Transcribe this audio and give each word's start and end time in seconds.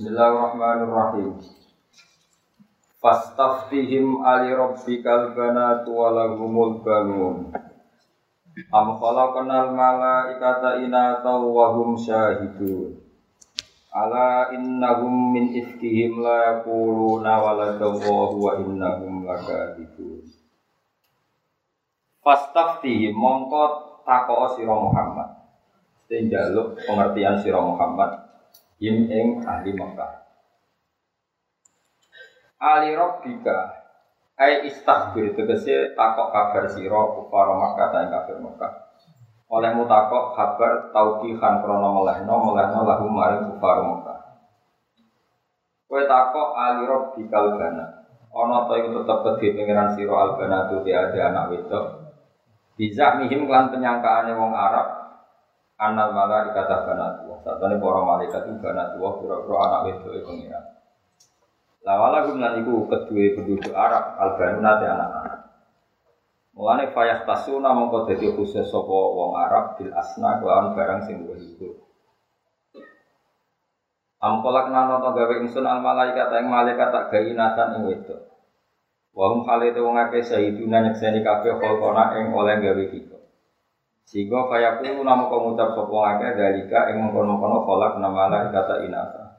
Bismillahirrahmanirrahim. 0.00 1.44
Fastaftihim 3.04 4.24
ali 4.24 4.48
rabbikal 4.56 5.36
banatu 5.36 5.92
wa 5.92 6.08
lahumul 6.16 6.80
banun. 6.80 7.52
Am 8.72 8.96
khalaqnal 8.96 9.76
malaikata 9.76 10.80
inata 10.80 11.36
wa 11.36 11.76
hum 11.76 12.00
syahidun. 12.00 12.96
Ala 13.92 14.48
innahum 14.56 15.36
min 15.36 15.52
ifkihim 15.52 16.24
la 16.24 16.48
yaquluna 16.48 17.36
waladallahu 17.44 18.40
wa 18.40 18.56
innahum 18.56 19.28
lakadzibun. 19.28 20.24
Fastaftihim 22.24 23.12
mongko 23.12 24.00
takoo 24.08 24.48
sira 24.56 24.72
Muhammad. 24.80 25.44
Sing 26.08 26.32
njaluk 26.32 26.88
pengertian 26.88 27.36
sira 27.44 27.60
Muhammad 27.60 28.29
him 28.80 29.06
ing 29.12 29.44
ahli 29.44 29.76
Mekah. 29.76 30.12
Ali 32.60 32.96
Rabbika 32.96 33.76
ai 34.40 34.64
istaghfir 34.72 35.36
tegese 35.36 35.92
takok 35.92 36.32
kabar 36.32 36.64
sira 36.72 37.00
para 37.28 37.52
Mekah 37.52 37.88
ta 37.92 38.00
kafir 38.08 38.40
Mekah. 38.40 38.72
Oleh 39.52 39.76
mutakok 39.76 40.32
kabar 40.32 40.88
tauqihan 40.96 41.60
krana 41.60 41.88
melehno 41.92 42.34
melehno 42.40 42.80
lahu 42.88 43.06
maring 43.12 43.52
kufar 43.52 43.84
Mekah. 43.84 44.18
Kowe 45.84 46.02
takok 46.08 46.56
ali 46.56 46.82
Rabbikal 46.88 47.60
gana. 47.60 47.86
Ana 48.32 48.64
ta 48.64 48.74
iku 48.80 49.04
tetep 49.04 49.20
kedhe 49.36 49.48
pengiran 49.60 49.92
sira 49.92 50.14
albana 50.16 50.72
tu 50.72 50.80
ada 50.88 51.20
anak 51.20 51.44
wedok. 51.52 51.84
Bisa 52.80 53.20
mihim 53.20 53.44
lan 53.44 53.68
penyangkaane 53.68 54.32
wong 54.32 54.56
Arab 54.56 54.99
Anal 55.80 56.12
malaikat 56.12 56.68
banat 56.68 57.24
tua. 57.24 57.40
Satane 57.40 57.80
para 57.80 58.00
malaikat 58.04 58.44
itu 58.44 58.60
banat 58.60 58.92
tua 58.92 59.16
pura-pura 59.16 59.58
anak 59.64 59.80
wedok 59.88 60.12
e 60.12 60.20
pengiran. 60.20 60.64
Lawala 61.80 62.28
gumlan 62.28 62.60
iku 62.60 62.84
kedua 62.84 63.32
penduduk 63.40 63.72
Arab 63.72 64.20
albanuna 64.20 64.76
anak-anak. 64.76 65.40
Mulane 66.52 66.92
fayah 66.92 67.24
tasuna 67.24 67.72
mongko 67.72 68.12
dadi 68.12 68.28
khusus 68.28 68.68
sapa 68.68 68.92
wong 68.92 69.32
Arab 69.32 69.80
bil 69.80 69.88
asna 69.96 70.36
kelawan 70.36 70.76
barang 70.76 71.00
sing 71.08 71.24
luwih 71.24 71.40
iku. 71.40 71.72
Amkolak 74.20 74.68
nano 74.68 75.00
to 75.00 75.16
gawe 75.16 75.34
ingsun 75.40 75.64
al 75.64 75.80
malaikat 75.80 76.28
ing 76.36 76.52
malaikat 76.52 76.92
tak 76.92 77.08
gawe 77.08 77.30
nasan 77.32 77.80
ing 77.80 77.82
wedok. 77.88 78.20
Wa 79.16 79.32
hum 79.32 79.48
halite 79.48 79.80
wong 79.80 79.96
akeh 79.96 80.20
sahiduna 80.20 80.84
nyekseni 80.84 81.24
kabeh 81.24 81.56
kholqona 81.56 82.20
ing 82.20 82.36
oleh 82.36 82.60
gawe 82.60 82.84
kita. 82.92 83.09
Sehingga 84.10 84.50
kaya 84.50 84.82
kulo 84.82 85.06
nama 85.06 85.30
kau 85.30 85.38
ngucap 85.46 85.70
sopo 85.78 86.02
ngake 86.02 86.34
dalika 86.34 86.90
ing 86.90 86.98
mengkono-kono 86.98 87.62
kolak 87.62 87.94
nama 88.02 88.26
lah 88.26 88.50
kata 88.50 88.82
inasa. 88.82 89.38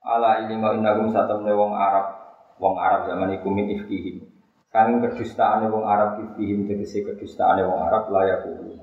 Ala 0.00 0.48
ini 0.48 0.56
mau 0.56 0.72
inagum 0.72 1.12
satemne 1.12 1.52
wong 1.52 1.76
Arab, 1.76 2.08
wong 2.56 2.80
Arab 2.80 3.04
zaman 3.12 3.36
iku 3.36 3.52
min 3.52 3.68
ifkihim. 3.68 4.24
Kanging 4.72 5.04
kedustaane 5.04 5.68
wong 5.68 5.84
Arab 5.84 6.24
ifkihim 6.24 6.64
tegese 6.64 7.04
kedustaane 7.04 7.60
wong 7.68 7.84
Arab 7.84 8.08
layak 8.08 8.48
kulo. 8.48 8.80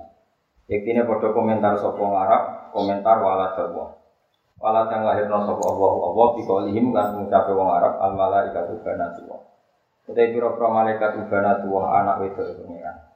Yektine 0.69 1.09
padha 1.09 1.33
komentar 1.33 1.73
sopo 1.81 2.13
Arab, 2.13 2.69
komentar 2.69 3.17
wala 3.17 3.57
dawa. 3.57 3.97
Wala 4.61 4.85
kang 4.93 5.09
lahirna 5.09 5.41
sapa 5.41 5.63
Allah 5.73 5.93
Allah 6.05 6.27
biqaulihim 6.37 6.93
kan 6.93 7.17
ngucape 7.17 7.49
wong 7.49 7.69
Arab 7.81 7.97
al 7.97 8.13
malaikatu 8.13 8.77
banatullah. 8.85 9.41
Utai 10.05 10.29
pira-pira 10.37 10.69
malaikat 10.69 11.17
banatullah 11.25 11.85
anak 11.97 12.15
wedok 12.21 12.61
pengiran. 12.61 13.06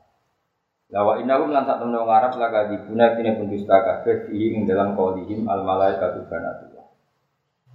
Lawa 0.92 1.24
innahum 1.24 1.56
lan 1.56 1.64
sak 1.64 1.80
wong 1.88 1.96
Arab 1.96 2.36
laga 2.36 2.68
dibuna 2.68 3.16
kene 3.16 3.40
pendusta 3.40 3.80
kabeh 3.80 4.28
fi 4.28 4.36
ing 4.52 4.68
dalam 4.68 4.92
qaulihim 4.92 5.48
al 5.48 5.64
malaikatu 5.64 6.28
banatullah. 6.28 6.84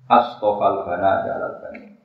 Astofal 0.05 0.84
bana 0.84 1.25
jalal 1.25 1.56
bani. 1.64 1.97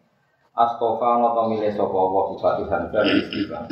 Astofa 0.55 1.19
noto 1.19 1.51
mile 1.51 1.67
sapa 1.75 1.99
wa 1.99 2.31
sifat 2.31 2.63
hamzah 2.63 3.03
istiqam. 3.11 3.67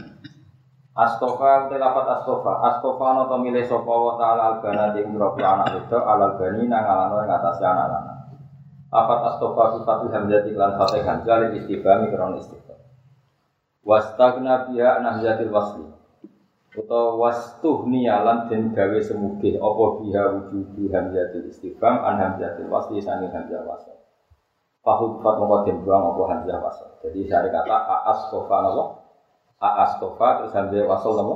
Astofa 0.92 1.72
telafat 1.72 2.08
astofa. 2.20 2.54
Astofa 2.76 3.08
noto 3.16 3.40
mile 3.40 3.64
sapa 3.64 3.88
wa 3.88 4.20
taala 4.20 4.44
al 4.44 4.56
bana 4.60 4.92
ing 5.00 5.08
gropi 5.16 5.40
anak 5.40 5.80
itu 5.80 5.96
alal 5.96 6.36
bani 6.36 6.68
nang 6.68 6.84
alano 6.84 7.24
ing 7.24 7.32
atase 7.32 7.64
anak 7.64 7.88
lanang. 7.88 8.20
Lafat 8.92 9.20
astofa 9.32 9.80
sifat 9.80 10.12
hamzah 10.12 10.44
iklan 10.44 10.76
fatih 10.76 11.08
hamzah 11.08 11.56
istiqam 11.56 12.04
ikron 12.04 12.36
istiqam. 12.36 12.84
Wastagna 13.88 14.68
biha 14.68 15.00
nahzatil 15.00 15.56
wasli 15.56 15.99
utawa 16.78 17.18
wastuh 17.18 17.90
nialan 17.90 18.46
dan 18.46 18.70
gawe 18.74 19.00
semugih 19.02 19.58
apa 19.58 19.84
biha 20.02 20.24
wujudu 20.38 20.86
hamzatil 20.94 21.50
istifham 21.50 22.02
an 22.06 22.22
hamzatil 22.22 22.70
wasli 22.70 23.02
sangi 23.02 23.30
hamzah 23.30 23.66
wasl. 23.66 23.98
Fahud 24.86 25.20
fat 25.26 25.36
moko 25.42 25.66
den 25.66 25.82
buang 25.82 26.14
apa 26.14 26.24
hamzah 26.36 26.58
wasl. 26.62 26.90
Jadi 27.02 27.26
saya 27.26 27.50
kata 27.50 27.74
aas 27.74 28.30
tofa 28.30 28.58
napa? 28.62 28.84
Aas 29.58 29.92
tofa 29.98 30.28
terus 30.42 30.54
hamzah 30.54 30.86
wasl 30.86 31.14
napa? 31.18 31.36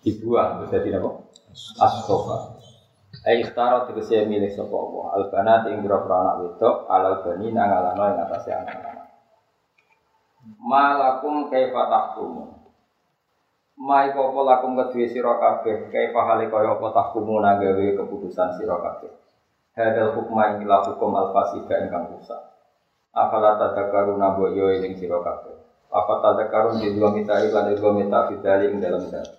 Dibuang 0.00 0.64
terus 0.64 0.70
jadi 0.72 0.96
napa? 0.96 1.28
Astofa. 1.78 2.60
Ai 3.24 3.42
ikhtara 3.42 3.88
tegese 3.88 4.28
milih 4.28 4.52
sapa 4.52 4.72
Allah. 4.72 5.04
Al 5.16 5.24
banat 5.32 5.62
ing 5.72 5.82
wedok 5.82 6.76
alal 6.86 7.24
bani 7.24 7.50
nang 7.50 7.68
alano 7.72 8.04
ing 8.14 8.18
atase 8.20 8.50
anak-anak. 8.52 9.08
Malakum 10.60 11.50
kaifa 11.50 11.82
Mai 13.78 14.10
kopo 14.10 14.42
lakum 14.42 14.74
kedue 14.74 15.06
sira 15.06 15.38
kabeh, 15.38 15.86
kai 15.94 16.10
pahale 16.10 16.50
kaya 16.50 16.74
apa 16.74 16.90
tahkumu 16.90 17.38
gawe 17.38 17.86
keputusan 17.94 18.58
sira 18.58 18.74
kabeh. 18.74 19.06
Hadal 19.78 20.18
hukma 20.18 20.58
ila 20.58 20.82
hukum 20.82 21.14
al 21.14 21.30
fasida 21.30 21.86
ingkang 21.86 22.10
rusak. 22.10 22.42
Afala 23.14 23.54
tadakkaru 23.54 24.18
nabo 24.18 24.50
yo 24.50 24.74
ing 24.74 24.98
sira 24.98 25.22
kabeh. 25.22 25.54
Apa 25.94 26.14
tadakkarun 26.18 26.82
di 26.82 26.98
dua 26.98 27.14
mita 27.14 27.38
lan 27.38 27.70
di 27.70 27.78
dua 27.78 27.94
mita 27.94 28.26
fidali 28.26 28.74
ing 28.74 28.82
dalam 28.82 29.06
zat. 29.06 29.38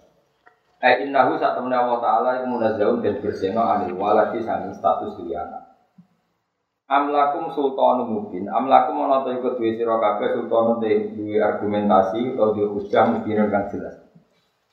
Ai 0.79 1.03
innahu 1.03 1.35
sak 1.35 1.59
temne 1.59 1.75
Allah 1.75 1.99
taala 1.99 2.29
iku 2.39 2.47
munazzahun 2.47 3.03
dan 3.03 3.19
berseno 3.19 3.59
anil 3.59 3.99
waladi 3.99 4.39
sanging 4.39 4.71
status 4.71 5.19
liyana. 5.19 5.67
Amlakum 6.87 7.51
sultanu 7.51 8.07
mubin, 8.07 8.47
amlakum 8.47 9.03
ana 9.03 9.27
ta 9.27 9.35
iku 9.35 9.59
duwe 9.59 9.75
sira 9.75 9.99
kabeh 9.99 10.31
sultanu 10.31 10.79
duwe 10.79 11.37
argumentasi 11.43 12.33
utawa 12.33 12.55
duwe 12.55 12.71
hujah 12.71 13.03
mubin 13.11 13.43
kang 13.51 13.67
jelas. 13.67 14.08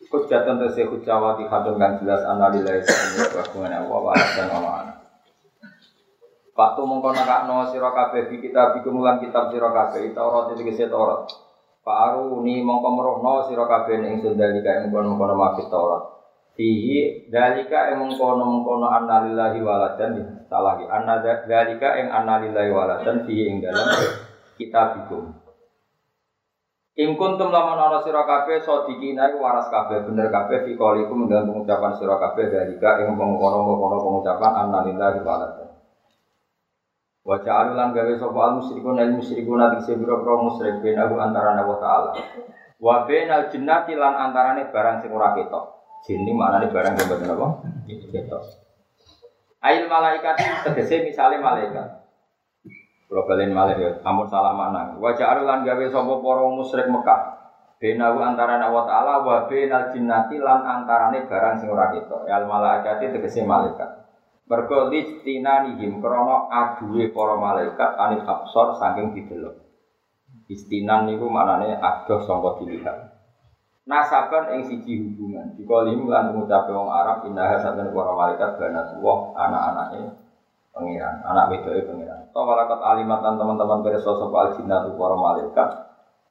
Hujatan 0.06 0.62
tese 0.62 0.86
hujawati 0.86 1.50
hadun 1.50 1.76
kan 1.82 1.98
jelas 1.98 2.22
analilai 2.22 2.78
sa'ini 2.78 3.26
Bahkungan 3.34 3.74
Allah 3.74 4.00
wa 4.00 4.14
dan 4.14 4.48
Allah 4.54 4.96
Waktu 6.56 6.80
mongko 6.88 7.12
nakakno 7.12 7.68
sira 7.68 7.92
kabeh 7.92 8.32
di 8.32 8.40
kita 8.40 8.72
bikumulan 8.78 9.20
kitab 9.20 9.52
sira 9.52 9.68
kabeh 9.68 10.16
Taurat 10.16 10.56
iki 10.56 10.72
kese 10.72 10.88
Taurat. 10.88 11.28
Pak 11.84 11.96
Aruni 12.10 12.64
mongko 12.64 12.88
merohno 12.96 13.44
sira 13.44 13.68
kabeh 13.68 14.00
ing 14.00 14.24
sundalika 14.24 14.80
ing 14.80 14.88
kono-kono 14.88 15.36
mafit 15.36 15.68
Taurat. 15.68 16.16
Fihi 16.56 17.28
dalika 17.28 17.92
ing 17.92 18.00
mongkono-mongkono 18.00 18.88
annalillahi 18.88 19.60
waladan 19.60 20.40
salah 20.48 20.80
ki 20.80 20.88
anna 20.88 21.20
dalika 21.20 22.00
ing 22.00 22.08
annalillahi 22.08 22.72
waladan 22.72 23.28
fihi 23.28 23.52
ing 23.52 23.56
dalam 23.60 23.92
kitab 24.56 24.96
bikum 24.96 25.36
In 26.96 27.12
kuntum 27.20 27.52
lamun 27.52 27.76
ana 27.76 28.00
sira 28.00 28.24
kabeh 28.24 28.64
sadikina 28.64 29.28
iku 29.28 29.44
waras 29.44 29.68
kabeh 29.68 30.08
bener 30.08 30.32
kabeh 30.32 30.64
fi 30.64 30.72
qaulikum 30.80 31.28
dengan 31.28 31.44
pengucapan 31.44 31.92
sira 31.92 32.16
kabeh 32.16 32.48
dalika 32.48 33.04
ing 33.04 33.12
mengkono-mengkono 33.12 33.96
pengucapan 34.00 34.52
annalillahi 34.64 35.20
ta'ala. 35.20 35.76
Wa 37.26 37.36
ja'alulan 37.42 37.90
gawe 37.90 38.14
sapa 38.16 38.38
al 38.38 38.52
musyrikun 38.62 39.02
al 39.02 39.12
musyrikun 39.12 39.58
ati 39.58 39.82
sebiro-biro 39.82 40.46
musyrik 40.46 40.78
ben 40.78 40.96
aku 40.96 41.20
antara 41.20 41.58
Allah 41.58 41.78
taala. 41.82 42.10
Wa 42.78 43.04
bainal 43.04 43.50
jinnati 43.50 43.98
lan 43.98 44.14
antarane 44.14 44.70
barang 44.72 45.02
sing 45.02 45.10
ora 45.10 45.34
ketok. 45.34 45.64
Jin 46.06 46.22
iki 46.22 46.32
maknane 46.32 46.70
barang 46.70 46.94
sing 46.94 47.06
boten 47.10 47.34
apa? 47.34 47.46
Ketok. 47.90 48.42
Ail 49.58 49.90
malaikat 49.90 50.38
tegese 50.64 51.02
misale 51.02 51.42
malaikat. 51.42 52.05
Kalau 53.06 53.22
balen 53.22 53.54
malih 53.54 53.76
ya, 53.78 53.90
amun 54.02 54.26
salah 54.26 54.50
mana. 54.50 54.98
Wajah 54.98 55.38
arulan 55.38 55.62
gawe 55.62 55.84
sapa 55.86 56.12
para 56.18 56.42
musyrik 56.50 56.90
Mekah. 56.90 57.38
Benahu 57.78 58.18
antara 58.18 58.58
Allah 58.58 58.84
Ta'ala 58.88 59.14
wa 59.22 59.46
benal 59.46 59.94
jinnati 59.94 60.40
lan 60.42 60.64
antarane 60.64 61.28
barang 61.28 61.54
sing 61.62 61.70
ora 61.70 61.94
ketok. 61.94 62.26
Al 62.26 62.48
malaikati 62.50 63.14
tegese 63.14 63.46
malaikat. 63.46 64.10
Mergo 64.50 64.90
listinanihim 64.90 66.02
krana 66.02 66.50
aduwe 66.50 67.12
para 67.14 67.34
malaikat 67.38 67.90
anil 67.94 68.26
absor 68.26 68.74
saking 68.80 69.14
didelok. 69.14 69.54
Istinan 70.50 71.06
niku 71.06 71.30
maknane 71.30 71.78
adoh 71.78 72.22
sangka 72.22 72.62
dilihat. 72.62 73.12
Nasaban 73.86 74.58
ing 74.58 74.66
siji 74.66 74.98
hubungan. 74.98 75.54
Jika 75.54 75.86
limu 75.86 76.10
lan 76.10 76.34
ngucape 76.34 76.74
wong 76.74 76.90
Arab 76.90 77.22
indah 77.26 77.54
saben 77.62 77.94
para 77.94 78.12
malaikat 78.18 78.50
banatullah 78.58 79.18
anak-anake 79.34 80.25
pengiran, 80.76 81.24
anak 81.24 81.48
wedoknya 81.48 81.88
pengiran. 81.88 82.20
Atau 82.28 82.44
walakat 82.44 82.80
alimatan 82.84 83.40
teman-teman 83.40 83.80
bereso 83.80 84.12
sopo 84.12 84.36
al 84.36 84.52
jinnatu 84.60 84.92
para 84.94 85.16
malaikat. 85.16 85.68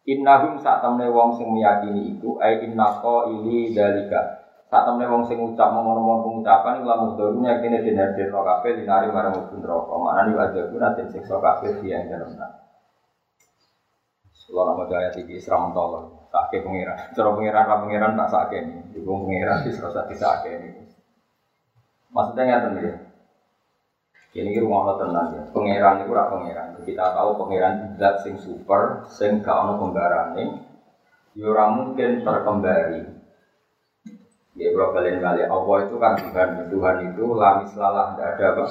Innahum 0.06 0.62
saat 0.62 0.86
temne 0.86 1.09
wong 1.09 1.33
sing 1.33 1.50
meyakini 1.50 2.13
iku 2.13 2.38
ai 2.38 2.62
innako 2.62 3.33
ili 3.33 3.74
dalika. 3.74 4.45
Saat 4.69 4.86
temen 4.86 5.09
wong 5.09 5.25
sing 5.25 5.42
ngucap 5.42 5.74
ngomong-ngomong 5.74 6.21
pengucapan 6.21 6.77
iku 6.77 6.86
lamun 6.86 7.09
dorunya 7.18 7.57
kene 7.57 7.81
den 7.81 7.97
hadir 7.97 8.30
ro 8.30 8.45
kabeh 8.45 8.77
dinari 8.77 9.09
marang 9.09 9.33
mubun 9.33 9.65
neraka. 9.65 9.94
Mana 9.97 10.21
ni 10.30 10.38
ada 10.38 10.62
guna 10.69 10.94
den 10.94 11.09
dia 11.09 11.98
yang 11.98 12.06
dalam 12.06 12.38
Kalau 14.45 14.71
nama 14.71 14.86
gaya 14.86 15.09
tinggi 15.09 15.41
seram 15.41 15.74
tolong, 15.74 16.30
sakit 16.30 16.62
pengiran. 16.62 17.12
Cara 17.18 17.33
pengiran, 17.33 17.65
ra 17.65 17.81
pengiran 17.81 18.13
tak 18.13 18.30
sakit 18.30 18.62
ini. 18.62 18.80
Ibu 19.01 19.25
pengiran 19.25 19.57
sih 19.65 19.74
serasa 19.74 20.06
sakit 20.06 20.51
ini. 20.53 20.86
Maksudnya 22.13 22.62
nggak 22.63 22.80
ya. 22.80 22.94
Ini 24.35 24.59
rumah 24.59 24.83
Allah 24.83 24.95
tenang 24.99 25.27
ya. 25.31 25.43
Pengiran 25.55 26.03
itu 26.03 26.11
rak 26.11 26.27
pengiran. 26.27 26.67
Kita 26.83 27.05
tahu 27.15 27.29
pengiran 27.39 27.95
zat 27.95 28.19
sing 28.27 28.35
super, 28.43 29.07
sing 29.07 29.39
gak 29.39 29.55
ono 29.55 29.79
pembarane. 29.79 30.59
Ya 31.39 31.63
mungkin 31.71 32.19
terkembari. 32.19 33.15
Ya 34.55 34.67
kalau 34.71 34.91
kalian 34.91 35.23
kali 35.23 35.43
Allah 35.47 35.77
itu 35.87 35.95
kan 35.99 36.13
Tuhan, 36.19 36.49
Tuhan 36.71 36.95
itu 37.11 37.23
lamis 37.35 37.71
lalah 37.75 38.15
tidak 38.15 38.27
ada 38.39 38.45
apa 38.55 38.65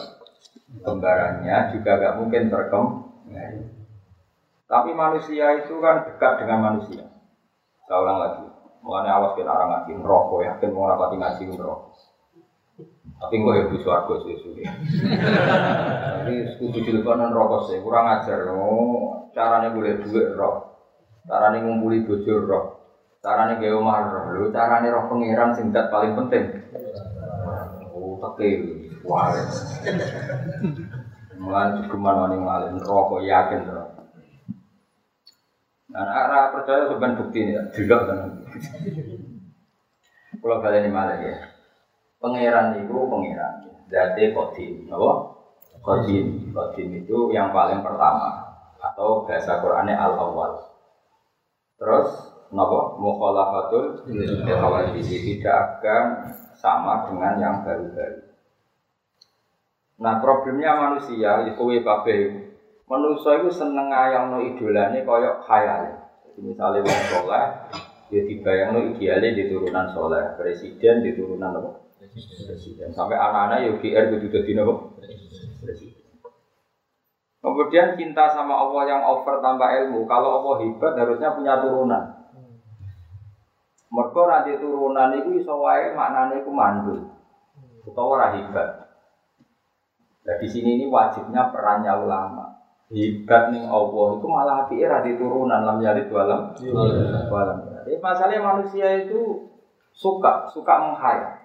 kembarannya 0.84 1.56
juga 1.76 1.90
gak 1.96 2.16
mungkin 2.20 2.42
terkembali. 2.52 3.60
Tapi 4.64 4.90
manusia 4.96 5.64
itu 5.64 5.76
kan 5.80 6.08
dekat 6.08 6.44
dengan 6.44 6.58
manusia. 6.72 7.04
Saya 7.84 8.00
ulang 8.00 8.18
lagi, 8.20 8.44
mengenai 8.80 9.12
awas 9.12 9.36
kita 9.36 9.48
orang 9.52 9.68
ngaji 9.76 9.92
merokok 10.00 10.40
ya, 10.40 10.52
kan 10.56 10.72
mau 10.72 10.88
rapati 10.88 11.16
ngaji 11.20 11.42
merokok. 11.52 11.92
Tapi 13.14 13.34
gue 13.40 13.54
ya 13.56 13.64
bisa 13.70 13.90
aku 14.04 14.12
sih 14.26 14.36
sudah. 14.42 14.68
Tapi 16.20 16.32
kudu 16.60 16.78
teleponan 16.82 17.32
rokok 17.32 17.70
sih, 17.70 17.78
kurang 17.80 18.10
ajar. 18.20 18.50
Oh, 18.52 19.30
caranya 19.32 19.72
boleh 19.72 20.02
duit 20.02 20.34
rok, 20.34 20.56
caranya 21.24 21.62
ngumpuli 21.62 22.04
bujur 22.04 22.44
rok. 22.44 22.66
Carane 23.24 23.56
gawe 23.56 23.72
omah 23.80 23.98
roh. 24.12 24.24
Lho 24.36 24.46
carane 24.52 24.92
roh 24.92 25.08
pangeran 25.08 25.56
sing 25.56 25.72
dat 25.72 25.88
paling 25.88 26.12
penting. 26.12 26.44
Oh, 27.94 28.20
teke 28.20 28.48
wae. 29.00 29.40
Mulan 31.40 31.80
cukuman 31.88 32.36
wani 32.36 32.76
rokok 32.84 33.24
yakin 33.24 33.64
roh. 33.64 33.88
Nah, 35.94 36.10
arah 36.10 36.50
percaya 36.50 36.90
sebenarnya 36.90 37.18
bukti 37.22 37.38
ini, 37.38 37.54
juga 37.70 37.96
kan. 38.02 38.42
Kalau 40.42 40.58
kalian 40.58 40.90
malah 40.90 41.22
ya, 41.22 41.53
pangeran 42.24 42.80
itu 42.80 42.96
pangeran, 42.96 43.52
jadi 43.92 44.32
kodim, 44.32 44.88
apa? 44.88 45.12
Kodim, 45.84 46.56
kodim 46.56 46.88
itu 47.04 47.28
yang 47.36 47.52
paling 47.52 47.84
pertama 47.84 48.56
atau 48.80 49.28
bahasa 49.28 49.60
Qurannya 49.60 49.92
al 49.92 50.16
awal. 50.16 50.56
Terus 51.76 52.32
Napa 52.54 52.94
mukhalafatul 53.02 54.06
hawadisi 54.46 55.16
tidak 55.26 55.82
akan 55.82 56.04
sama 56.54 57.10
dengan 57.10 57.34
yang 57.42 57.56
baru-baru. 57.66 58.30
Nah 59.98 60.22
problemnya 60.22 60.78
manusia 60.78 61.50
itu 61.50 61.62
kabeh 61.82 62.20
manusia 62.86 63.42
itu 63.42 63.50
seneng 63.50 63.90
ayang 63.90 64.30
no 64.30 64.38
idolane 64.38 65.02
koyok 65.02 65.42
khayal. 65.42 65.98
Jadi 66.30 66.40
misalnya 66.46 66.86
wong 66.86 67.02
soleh, 67.10 67.44
dia 68.14 68.22
dibayang 68.22 68.70
no 68.70 68.80
idealnya 68.86 69.34
di 69.34 69.44
turunan 69.50 69.86
soleh, 69.90 70.38
presiden 70.38 71.02
di 71.02 71.10
turunan 71.18 71.58
apa? 71.58 71.83
Presiden. 72.14 72.94
Sampai 72.94 73.18
anak-anak 73.18 73.58
ya 73.66 73.68
UGR 73.74 74.04
itu 74.14 74.30
jadi? 74.30 74.50
Presiden. 75.62 76.04
Kemudian 77.44 77.92
cinta 77.92 78.24
sama 78.32 78.56
Allah 78.56 78.82
yang 78.88 79.02
over 79.04 79.44
tanpa 79.44 79.76
ilmu. 79.84 80.08
Kalau 80.08 80.40
Allah 80.40 80.64
hebat 80.64 80.96
harusnya 80.96 81.36
punya 81.36 81.60
turunan. 81.60 82.24
Mereka 83.92 84.22
nanti 84.26 84.56
turunan 84.56 85.12
itu 85.12 85.44
iso 85.44 85.60
wae 85.60 85.92
maknane 85.92 86.40
iku 86.40 86.50
mandul. 86.50 87.04
Utawa 87.84 88.16
ora 88.16 88.26
hebat. 88.32 88.96
Nah 90.24 90.36
di 90.40 90.48
sini 90.48 90.80
ini 90.80 90.88
wajibnya 90.88 91.52
perannya 91.52 91.92
ulama. 91.92 92.64
Hebat 92.88 93.52
nih 93.52 93.68
Allah 93.68 94.06
itu 94.16 94.26
malah 94.26 94.54
hati 94.64 94.80
era 94.80 95.04
di 95.04 95.20
turunan 95.20 95.68
lam 95.68 95.84
yari 95.84 96.08
alam. 96.08 96.56
Alam. 96.56 97.58
Jadi 97.84 98.00
masalahnya 98.00 98.40
manusia 98.40 98.88
itu 99.04 99.52
suka 99.92 100.48
suka 100.48 100.80
menghayal. 100.80 101.43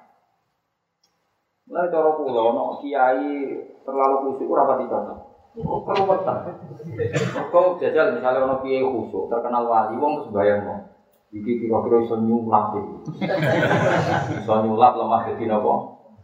Mulai 1.69 1.93
cara 1.93 2.17
pulau, 2.17 2.49
no 2.49 2.81
kiai 2.81 3.45
terlalu 3.85 4.15
khusyuk 4.25 4.49
ora 4.49 4.73
pati 4.73 4.89
cocok. 4.89 5.17
Perlu 5.85 6.03
petang. 6.09 6.39
Kau 7.53 7.77
jajal 7.77 8.17
misalnya 8.17 8.41
ono 8.49 8.57
kiai 8.65 8.81
khusyuk 8.81 9.29
terkenal 9.29 9.69
wali, 9.69 9.93
wong 10.01 10.25
terus 10.25 10.33
bayang 10.33 10.65
mau. 10.65 10.81
Iki 11.29 11.61
kira-kira 11.61 12.01
iso 12.01 12.17
nyulap 12.17 12.73
iki. 12.73 12.93
Iso 14.41 14.53
nyulap 14.65 14.97
lemah 14.97 15.29
jadi 15.29 15.45
napa? 15.45 15.73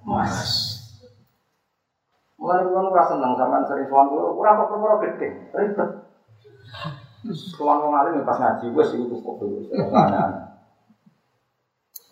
Mas. 0.01 0.33
Mulai 2.41 2.65
kulo 2.65 2.89
ora 2.89 3.06
seneng 3.06 3.38
sampean 3.38 3.69
sering 3.69 3.86
sowan 3.86 4.09
kulo, 4.09 4.33
ora 4.41 4.57
perkara 4.57 4.98
gede, 5.06 5.27
ribet. 5.53 5.89
Sowan 7.53 7.86
wong 7.86 7.94
alim 7.94 8.25
pas 8.25 8.41
ngaji 8.41 8.74
wis 8.74 8.98
iku 8.98 9.13
cukup 9.13 9.45
dulu. 9.45 9.62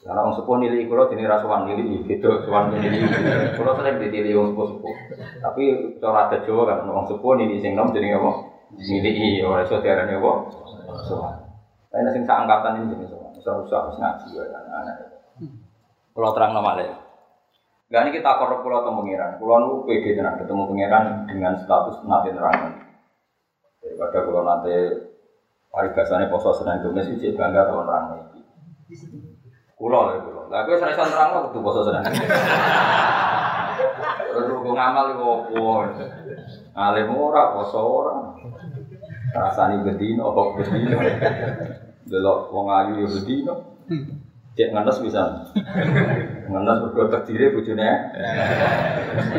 Karena 0.03 0.19
orang 0.19 0.35
sepuh 0.35 0.59
nilai 0.59 0.83
kulo 0.91 1.07
jenis 1.07 1.31
rasuan 1.31 1.63
nilai 1.63 2.03
gitu, 2.03 2.27
sowan 2.44 2.75
nilai. 2.75 3.07
Kulo 3.55 3.71
sering 3.79 4.03
ditili 4.03 4.35
orang 4.35 4.51
sepuh-sepuh. 4.51 4.95
Tapi 5.39 5.63
cara 6.03 6.27
ada 6.27 6.38
Jawa 6.44 6.63
kan 6.67 6.77
orang 6.91 7.07
sepuh 7.07 7.31
nilai 7.39 7.63
sing 7.63 7.71
nom 7.79 7.95
jadi 7.95 8.19
apa? 8.19 8.31
Nilai 8.75 9.47
orang 9.47 9.63
saudara 9.63 10.03
apa? 10.03 10.31
Sowan. 11.07 11.35
Saya 11.88 12.03
nasi 12.03 12.19
angkatan 12.19 12.83
ini 12.83 13.07
semua. 13.07 13.31
Usah 13.31 13.63
usah 13.63 13.77
harus 13.79 13.95
ngaji 13.95 14.27
ya 14.35 14.44
anak-anak. 14.51 14.95
Pulau 16.11 16.35
terang 16.35 16.51
nama 16.51 16.75
lagi. 16.75 16.95
Gak 17.88 18.03
ini 18.03 18.17
kita 18.19 18.41
korup 18.44 18.59
pulau 18.59 18.83
atau 18.83 19.00
pengiran. 19.00 19.39
Pulau 19.39 19.57
nu 19.63 19.73
pede 19.88 20.19
dengan 20.19 20.35
ketemu 20.35 20.67
pengiran 20.67 21.03
dengan 21.31 21.53
status 21.63 22.03
nanti 22.03 22.35
nerangan. 22.35 22.75
Daripada 23.79 24.19
pulau 24.27 24.44
nanti 24.44 24.75
paribasannya 25.71 26.27
poso 26.27 26.51
senang 26.59 26.83
domes 26.83 27.07
itu 27.07 27.31
bangga 27.39 27.71
kalau 27.71 27.88
nerang 27.88 28.35
Pulau 29.83 30.15
ya 30.15 30.24
pulau. 30.24 30.47
Gak 30.47 30.63
gue 30.63 30.80
sering 30.80 30.95
nerang 30.95 31.30
lo 31.35 31.51
tuh 31.51 31.59
poso 31.59 31.83
senang. 31.83 32.07
Terus 34.31 34.47
gue 34.47 34.71
ngamal 34.71 35.12
itu 35.12 35.27
apa? 35.27 36.07
Alim 36.71 37.12
ora, 37.12 37.51
poso 37.51 37.83
ora. 37.83 38.31
Rasani 39.35 39.83
bedino, 39.83 40.31
kok 40.31 40.56
bedino. 40.56 41.03
Delok 42.07 42.47
wong 42.56 42.71
ayu 42.71 43.03
ya 43.03 43.12
bedino. 43.12 43.75
Cek 44.56 44.71
ngenes 44.71 45.03
bisa. 45.03 45.51
Ngenes 46.47 46.77
berdua 46.88 47.12
terdiri 47.19 47.51
bujune. 47.51 47.89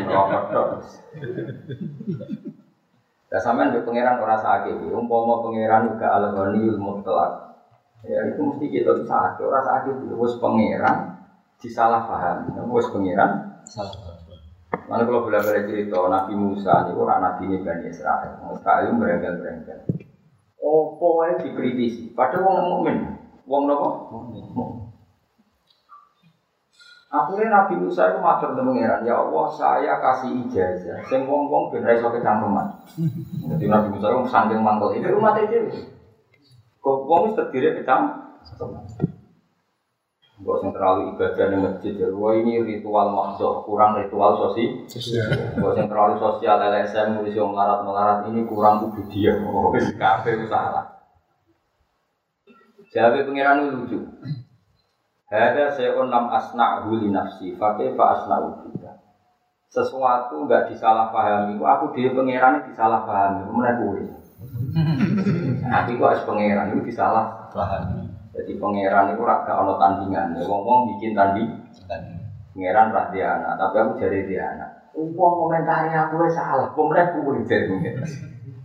Rokok. 0.05 0.85
Ya 3.33 3.41
sampean 3.41 3.73
di 3.73 3.81
pangeran 3.81 4.21
ora 4.21 4.37
sakit, 4.37 4.77
umpama 4.93 5.41
pangeran 5.41 5.89
juga 5.89 6.07
al-ghaniyul 6.21 6.77
mutlak. 6.77 7.54
Ya 8.05 8.19
itu 8.29 8.41
mesti 8.41 8.65
kita 8.69 9.01
sakit, 9.01 9.41
ora 9.41 9.61
sakit 9.65 10.13
wis 10.13 10.37
pangeran 10.37 11.17
disalah 11.57 12.05
paham. 12.05 12.53
Wis 12.69 12.89
pangeran 12.93 13.61
salah 13.65 13.93
paham. 13.97 14.15
Mana 14.85 15.01
kalau 15.09 15.25
boleh 15.25 15.41
balik 15.41 15.65
cerita 15.65 15.97
Nabi 16.05 16.33
Musa 16.37 16.85
ini 16.85 16.93
orang 16.93 17.19
Nabi 17.21 17.49
ini 17.49 17.57
Bani 17.65 17.89
Israel. 17.89 18.37
Israel 18.53 18.93
berengkel 19.01 19.33
berengkel. 19.41 19.79
Opo 20.61 21.25
wae 21.25 21.41
dikritisi. 21.41 22.13
Padahal 22.13 22.45
wong 22.45 22.57
mukmin. 22.69 22.97
Wong 23.49 23.65
napa? 23.65 23.89
Mukmin. 24.13 24.45
Akhirnya 27.15 27.47
Nabi 27.47 27.79
Musa 27.79 28.11
itu 28.11 28.19
matur 28.19 28.51
dengan 28.59 28.75
pangeran, 28.75 29.07
ya 29.07 29.15
Allah 29.15 29.47
saya 29.55 29.93
kasih 30.03 30.35
ijazah, 30.35 30.99
sing 31.07 31.23
wong 31.23 31.47
wong 31.47 31.71
ben 31.71 31.87
iso 31.87 32.11
kecangkeman. 32.11 32.67
Jadi 33.55 33.65
Nabi 33.71 33.87
Musa 33.95 34.11
itu 34.11 34.27
saking 34.27 34.59
mangkel 34.59 34.99
ini 34.99 35.15
umat 35.15 35.39
itu. 35.39 35.94
Kok 36.85 36.99
wong 37.09 37.33
terdiri 37.33 37.81
kecangkeman. 37.81 38.85
Gak 40.35 40.55
usah 40.61 40.69
terlalu 40.69 41.17
ibadah 41.17 41.45
di 41.49 41.57
masjid 41.57 41.93
ya. 41.97 42.11
Ini 42.13 42.61
ritual 42.61 43.09
makso, 43.09 43.65
kurang 43.65 43.97
ritual 43.97 44.37
sosial. 44.37 44.85
Gak 45.57 45.65
usah 45.65 45.87
terlalu 45.89 46.21
sosial. 46.21 46.61
LSM 46.61 47.25
yang 47.25 47.49
melarat 47.49 47.81
melarat 47.81 48.19
ini 48.29 48.45
kurang 48.45 48.85
ubudiyah. 48.85 49.41
Oh, 49.49 49.73
kafe 49.73 50.37
itu 50.37 50.45
salah. 50.45 51.09
Jadi 52.93 53.25
pengiran 53.25 53.65
lucu. 53.65 54.05
Ada 55.25 55.73
seon 55.73 56.13
lam 56.13 56.29
asna 56.29 56.85
huli 56.85 57.09
nafsi, 57.09 57.57
pakai 57.57 57.97
pak 57.97 58.09
asna 58.13 58.35
ubudiyah. 58.45 58.95
Sesuatu 59.73 60.45
nggak 60.45 60.69
disalahpahami, 60.69 61.57
aku 61.59 61.97
dia 61.97 62.13
pangeran 62.13 62.69
disalahpahami, 62.69 63.49
mana 63.49 63.71
gue? 63.81 64.07
Tapi 65.75 65.99
kok 65.99 66.11
as 66.15 66.23
pangeran 66.23 66.71
itu 66.71 66.87
disalahpahami. 66.87 68.07
Jadi 68.31 68.51
pangeran 68.55 69.11
itu 69.11 69.21
raga 69.27 69.59
ono 69.59 69.75
tandingan. 69.75 70.39
Ya 70.39 70.47
wong 70.47 70.95
bikin 70.95 71.11
tanding. 71.11 71.51
Pangeran 72.55 72.95
rah 72.95 73.11
dia 73.11 73.35
anak, 73.35 73.59
tapi 73.59 73.75
aku 73.83 73.91
jadi 73.99 74.19
dia 74.23 74.41
anak. 74.55 74.69
Uang 74.95 75.33
komentari 75.35 75.91
aku 75.91 76.23
salah, 76.31 76.71
pemerintah 76.71 77.11
aku 77.11 77.27
boleh 77.27 77.43
jadi 77.43 77.67
mungkin. 77.67 77.99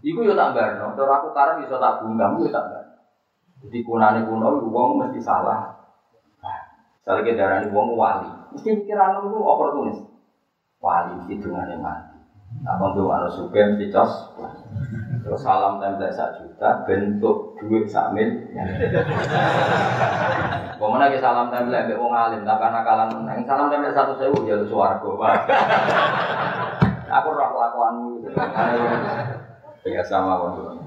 Iku 0.06 0.22
yo 0.22 0.38
tak 0.38 0.54
barno, 0.54 0.94
kalau 0.94 1.10
aku 1.10 1.28
taruh 1.34 1.58
bisa 1.58 1.74
tak 1.82 2.06
bunggam, 2.06 2.38
yo 2.38 2.54
tak 2.54 2.70
barno. 2.70 2.94
Jadi 3.66 3.78
kunane 3.82 4.22
kuno, 4.30 4.62
uang 4.70 4.88
mesti 5.02 5.18
salah. 5.18 5.74
Nah, 6.38 6.62
Misalnya 7.02 7.22
kita 7.26 7.36
darah 7.42 7.66
wong 7.74 7.98
wali, 7.98 8.30
mesti 8.54 8.78
pikiran 8.78 9.26
itu 9.26 9.42
oportunis. 9.42 9.98
Wali 10.78 11.18
mesti 11.18 11.34
dungane 11.42 11.74
mati. 11.82 12.16
Apa 12.62 12.94
tuh 12.94 13.10
anu 13.10 13.26
suka 13.26 13.74
mesti 13.74 13.90
cos. 13.90 14.12
Terus 15.20 15.40
salam 15.44 15.76
template 15.76 16.16
satu 16.16 16.48
juta, 16.48 16.80
bentuk 16.88 17.56
duit 17.60 17.84
sak 17.84 18.16
mil. 18.16 18.28
Ke 20.80 21.18
salam 21.20 21.52
template 21.52 21.92
mbek 21.92 22.00
wong 22.00 22.12
alim, 22.14 22.42
tak 22.48 22.60
nakalan 22.60 23.08
meneng. 23.20 23.44
Salam 23.44 23.68
template 23.68 23.96
satu 23.96 24.12
sewu 24.16 24.48
ya 24.48 24.56
swarga. 24.64 25.10
Aku 27.10 27.28
roh 27.34 27.48
kelakuanmu. 27.52 28.10
Biasa 29.82 30.16
mawon. 30.22 30.78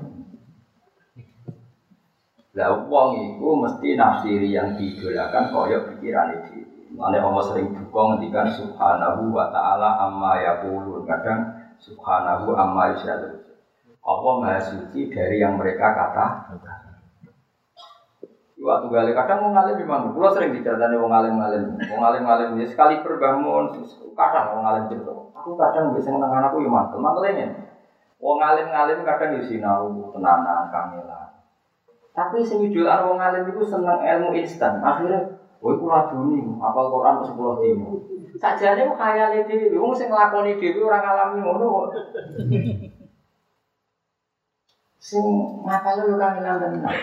Lah 2.54 2.70
wong 2.86 3.10
iku 3.18 3.50
mesti 3.66 3.98
nafsiri 3.98 4.54
yang 4.54 4.78
diidolakan 4.78 5.50
kaya 5.50 5.78
pikiran 5.90 6.38
itu. 6.38 6.64
Mane 6.94 7.18
Allah 7.18 7.42
sering 7.50 7.74
duka 7.74 8.02
ngendikan 8.14 8.46
subhanahu 8.54 9.34
wa 9.34 9.50
ta'ala 9.50 9.98
amma 10.06 10.38
yaqulun. 10.38 11.10
Kadang 11.10 11.42
subhanahu 11.82 12.54
amma 12.54 12.94
yusyadun. 12.94 13.42
Allah 14.04 14.34
maha 14.40 14.60
suci 14.60 15.08
dari 15.08 15.40
yang 15.40 15.56
mereka 15.56 15.96
kata. 15.96 16.28
Waktu 18.64 18.88
gali 18.88 19.12
kadang 19.12 19.44
mau 19.44 19.52
ngalim 19.52 19.84
mana? 19.84 20.08
Gua 20.16 20.32
sering 20.32 20.56
diceritakan 20.56 20.96
wong 20.96 21.12
ngalim 21.12 21.36
ngalim, 21.36 21.64
wong 21.76 22.00
ngalim 22.00 22.24
ngalim 22.24 22.50
ya 22.64 22.66
sekali 22.68 23.04
perbangun, 23.04 23.76
kadang 24.16 24.56
wong 24.56 24.62
ngalim 24.64 24.84
cerita. 24.88 25.12
Aku 25.36 25.60
kadang 25.60 25.92
bisa 25.92 26.08
menengah 26.16 26.48
aku 26.48 26.64
ya 26.64 26.72
mantel, 26.72 27.04
mantel 27.04 27.28
ini. 27.28 27.52
Wong 28.24 28.40
ngalim 28.40 28.72
ngalim 28.72 29.04
kadang 29.04 29.36
di 29.36 29.44
sinau 29.44 30.08
tenanan 30.16 30.72
kamilah. 30.72 31.44
Tapi 32.14 32.46
sing 32.46 32.62
idolan 32.64 33.04
wong 33.10 33.18
alim 33.18 33.50
itu 33.50 33.66
seneng 33.66 34.00
ilmu 34.00 34.38
instan. 34.38 34.78
Akhirnya, 34.80 35.34
woi 35.60 35.76
kula 35.82 36.14
duni 36.14 36.46
apal 36.62 36.94
Quran 36.94 37.20
ke 37.20 37.26
10 37.34 37.62
dino. 37.66 37.90
Sajane 38.38 38.86
kok 38.86 39.00
khayale 39.02 39.44
dhewe, 39.50 39.76
wong 39.76 39.92
sing 39.98 40.14
nglakoni 40.14 40.62
dhewe 40.62 40.80
ora 40.86 41.02
ngalami 41.02 41.42
ngono. 41.42 41.90
Sing 45.04 45.20
ngapal 45.68 46.08
yo 46.08 46.16
kangelan 46.16 46.64
tenan. 46.64 46.96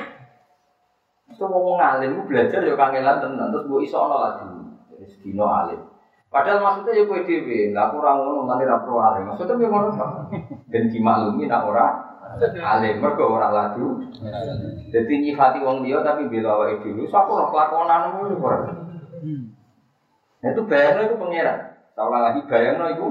Itu 1.28 1.45
wong 1.45 1.76
alim 1.76 2.25
belajar 2.25 2.64
yo 2.64 2.73
kangelan 2.73 3.21
tenan 3.21 3.52
terus 3.52 3.69
mbok 3.69 3.85
iso 3.85 4.00
ana 4.00 4.16
lagi. 4.25 4.49
Jadi 4.97 5.14
dino 5.21 5.45
alim. 5.45 5.85
Padahal 6.33 6.62
maksudnya 6.62 6.95
ya 6.95 7.11
kowe 7.11 7.26
dhewe, 7.26 7.75
lah 7.75 7.90
aku 7.90 8.00
ora 8.00 8.14
ngono 8.16 8.47
nanti 8.49 8.64
ra 8.64 8.80
pro 8.80 9.04
alim. 9.04 9.28
Maksudnya 9.28 9.61
yo 9.61 9.69
ngono. 9.69 9.88
Ben 10.73 10.88
dimaklumi 10.88 11.45
nak 11.45 11.69
ora 11.69 11.87
alim 12.40 13.04
mergo 13.04 13.37
ora 13.37 13.52
laju. 13.52 14.09
Jadi 14.88 15.12
nyifati 15.21 15.61
wong 15.61 15.85
dia 15.85 16.00
tapi 16.00 16.25
bela 16.33 16.57
awake 16.57 16.80
dhewe. 16.80 17.04
So 17.04 17.21
aku 17.21 17.37
ora 17.37 17.52
kelakonan 17.52 18.16
ngono 18.16 18.35
ora. 18.40 18.59
Nah 20.40 20.49
itu 20.49 20.62
bayangno 20.64 21.04
itu 21.04 21.16
pangeran. 21.21 21.59
Salah 21.92 22.33
lagi 22.33 22.49
bayangno 22.49 22.88
itu. 22.97 23.09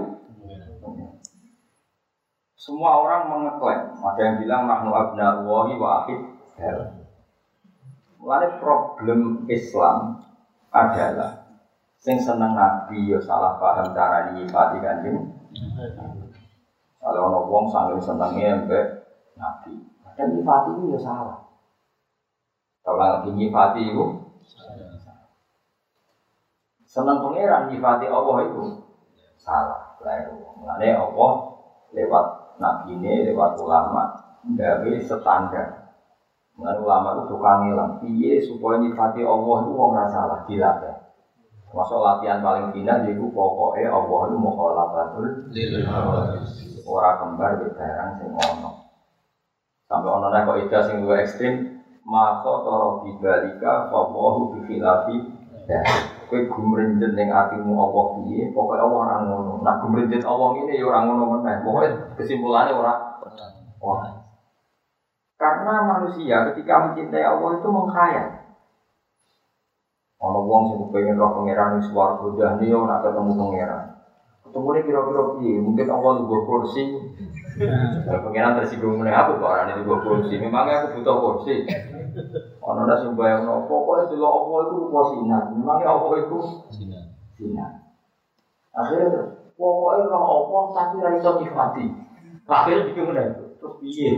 Semua 2.70 3.02
orang 3.02 3.34
mengeklaim, 3.34 3.98
ada 3.98 4.22
yang 4.22 4.38
bilang 4.46 4.70
nahnu 4.70 4.94
abna'ullahi 4.94 5.74
wa 5.82 6.06
akhid 6.06 6.22
Mulai 8.22 8.62
problem 8.62 9.50
Islam 9.50 10.22
adalah 10.70 11.50
sing 11.98 12.22
seneng 12.22 12.54
nabi 12.54 13.10
yo 13.10 13.18
salah 13.18 13.58
paham 13.58 13.90
cara 13.90 14.38
nyifati 14.38 14.78
kanjeng. 14.86 15.18
Kalau 17.02 17.26
ono 17.26 17.40
wong 17.50 17.66
sanggeng 17.74 17.98
senengnya 17.98 18.62
mbek 18.62 18.86
nabi. 19.34 19.74
Dan 20.14 20.38
nyifati 20.38 20.70
itu 20.78 20.94
ya 20.94 21.00
salah. 21.02 21.42
Kalau 22.86 23.02
lagi 23.02 23.34
nyifati 23.34 23.82
itu 23.82 24.06
seneng 26.86 27.18
pangeran 27.18 27.74
nyifati 27.74 28.06
Allah 28.06 28.38
itu 28.46 28.62
salah. 29.42 29.98
Mulane 30.62 30.94
Allah 30.94 31.32
lewat 31.98 32.38
nabi 32.60 32.94
ini, 32.94 33.32
lewat 33.32 33.58
ulama 33.58 34.04
gawe 34.44 34.92
standar. 35.04 35.68
Mulane 36.60 36.80
ulama 36.84 37.08
itu 37.16 37.24
suka 37.32 37.51
ngilang. 37.63 37.92
Piye 38.04 38.44
supaya 38.44 38.84
nyifati 38.84 39.24
Allah 39.24 39.58
itu 39.63 39.72
wong 39.72 39.92
salah 40.12 40.44
dilatih. 40.44 40.96
Masuk 41.70 42.01
latihan 42.01 42.42
paling 42.42 42.74
final 42.74 43.06
yaitu 43.06 43.30
pokoknya 43.30 43.94
Allah 43.94 44.20
itu 44.25 44.36
mukhalafatul 44.42 45.25
lil 45.54 45.86
ora 46.89 47.12
kembar 47.22 47.62
di 47.62 47.68
barang 47.78 48.10
sing 48.18 48.30
ono. 48.34 48.72
Sampai 49.86 50.10
ono 50.10 50.28
nek 50.34 50.50
kok 50.50 50.60
ida 50.66 50.80
sing 50.82 51.06
luwih 51.06 51.22
ekstrim, 51.22 51.78
maka 52.10 52.66
toro 52.66 53.06
bibalika 53.06 53.88
fawahu 53.94 54.58
bi 54.58 54.60
khilafi. 54.66 55.16
Kowe 56.30 56.46
gumrenjet 56.46 57.18
ning 57.18 57.34
atimu 57.34 57.74
apa 57.74 58.00
piye, 58.22 58.54
pokoke 58.54 58.78
Allah 58.78 58.98
ora 59.02 59.16
ngono. 59.26 59.66
Nak 59.66 59.82
gumrenjet 59.82 60.22
Allah 60.22 60.48
ngene 60.54 60.78
ya 60.78 60.86
ora 60.86 61.02
ngono 61.02 61.24
meneh. 61.34 61.66
Pokoke 61.66 61.90
kesimpulannya 62.22 62.78
ora 62.78 62.94
ora. 63.82 64.14
Karena 65.42 65.74
manusia 65.90 66.46
ketika 66.54 66.86
mencintai 66.86 67.26
Allah 67.26 67.50
itu 67.58 67.68
mengkhayal. 67.74 68.28
Ono 70.20 70.40
wong 70.46 70.62
sing 70.70 70.78
pengen 70.94 71.18
roh 71.18 71.32
pangeran 71.34 71.80
wis 71.80 71.90
swarga 71.90 72.28
dahne 72.38 72.66
yo 72.70 72.86
nak 72.86 73.02
ketemu 73.08 73.32
pangeran. 73.34 73.84
Ketemu 74.46 74.68
ini 74.70 74.82
kira-kira 74.86 75.22
piye? 75.34 75.56
Mungkin 75.64 75.88
Allah 75.90 76.12
di 76.14 76.24
kursi. 76.28 76.84
Ya 78.08 78.16
pangeran 78.24 78.56
tersinggung 78.56 79.02
meneh 79.02 79.12
aku 79.12 79.36
kok 79.42 79.50
orang 79.50 79.74
di 79.74 79.84
kursi. 79.84 80.38
Memangnya 80.38 80.86
aku 80.86 81.02
butuh 81.02 81.16
kursi. 81.18 81.66
Ono 82.70 82.86
ndak 82.86 83.02
sing 83.02 83.18
bayangno 83.18 83.66
pokoke 83.66 84.14
dulu 84.14 84.26
Allah 84.30 84.58
itu 84.70 84.74
rupa 84.78 85.02
sinar. 85.10 85.44
Memangnya 85.50 85.90
Allah 85.90 86.14
itu 86.22 86.38
sinar. 86.70 87.04
Sinar. 87.34 87.72
Akhirnya 88.78 89.42
pokoknya 89.58 90.06
roh 90.14 90.22
Allah 90.22 90.64
tapi 90.78 90.96
ra 91.02 91.10
iso 91.18 91.42
nyifati. 91.42 91.86
Akhirnya 92.46 92.88
bikin 92.94 93.10
meneh. 93.10 93.26
Terus 93.58 93.74
piye? 93.82 94.12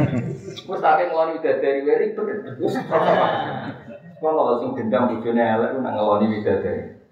Wes 0.72 0.80
tak 0.80 1.04
ngeloni 1.04 1.44
dari 1.44 1.84
weri 1.84 2.16
Wes 2.64 2.74
Kan 2.80 4.38
kalau 4.38 4.56
sing 4.62 4.70
dendam 4.72 5.12
bojone 5.12 5.42
elek 5.42 5.76
nak 5.84 5.92
ngeloni 5.92 6.32
widadari. 6.32 7.02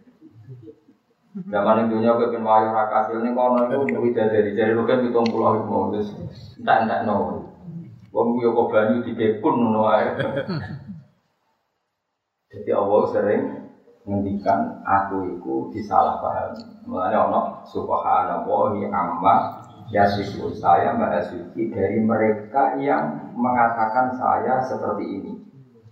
Zaman 1.30 1.92
dunia 1.92 2.16
gue 2.18 2.30
pengen 2.32 2.42
wayo 2.42 2.72
rakasil 2.74 3.20
ini 3.20 3.36
kono 3.36 3.68
itu 3.68 3.98
widadari 4.00 4.50
jadi 4.56 4.74
lu 4.74 4.82
kan 4.88 5.02
hitung 5.02 5.28
pulau 5.28 5.60
itu 5.60 5.66
mau 5.66 5.90
terus 5.92 6.10
entah 6.58 6.86
entah 6.86 7.06
no. 7.06 7.49
Wong 8.10 8.42
yo 8.42 8.50
kok 8.50 8.68
banyu 8.74 9.06
dikepun 9.06 9.54
ngono 9.54 9.86
wae. 9.86 10.06
Jadi 12.50 12.70
Allah 12.74 13.02
sering 13.14 13.42
ngendikan 14.02 14.82
aku 14.82 15.38
itu 15.38 15.54
disalahpahami. 15.70 16.82
Mulanya 16.90 17.30
ono 17.30 17.40
subhanallahi 17.62 18.90
amma 18.90 19.62
yasifu 19.94 20.50
saya 20.50 20.98
mbak 20.98 21.30
suci 21.30 21.70
dari 21.70 22.02
mereka 22.02 22.74
yang 22.82 23.30
mengatakan 23.38 24.10
saya 24.18 24.58
seperti 24.66 25.04
ini. 25.06 25.32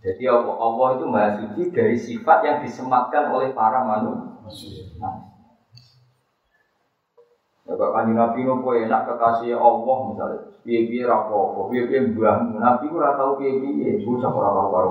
Jadi 0.02 0.30
Allah, 0.30 0.54
Allah 0.58 0.88
itu 0.98 1.04
maha 1.06 1.30
suci 1.38 1.62
dari 1.70 1.94
sifat 1.98 2.38
yang 2.42 2.58
disematkan 2.62 3.30
oleh 3.30 3.54
para 3.54 3.86
manusia. 3.86 4.90
Nah. 4.98 5.27
Ya 7.68 7.76
kok 7.76 7.92
kanjeng 7.92 8.16
Nabi 8.16 8.48
ngopo 8.48 8.72
enak 8.72 9.04
kekasih 9.04 9.52
Allah 9.52 9.98
misalnya. 10.08 10.40
Piye-piye 10.64 11.04
ra 11.04 11.28
apa-apa, 11.28 11.68
piye-piye 11.68 12.16
mbahmu. 12.16 12.56
Nabi 12.56 12.88
ku 12.88 12.96
ora 12.96 13.12
tau 13.12 13.36
piye-piye, 13.36 14.08
bocah 14.08 14.32
ora 14.32 14.48
karo-karo. 14.56 14.90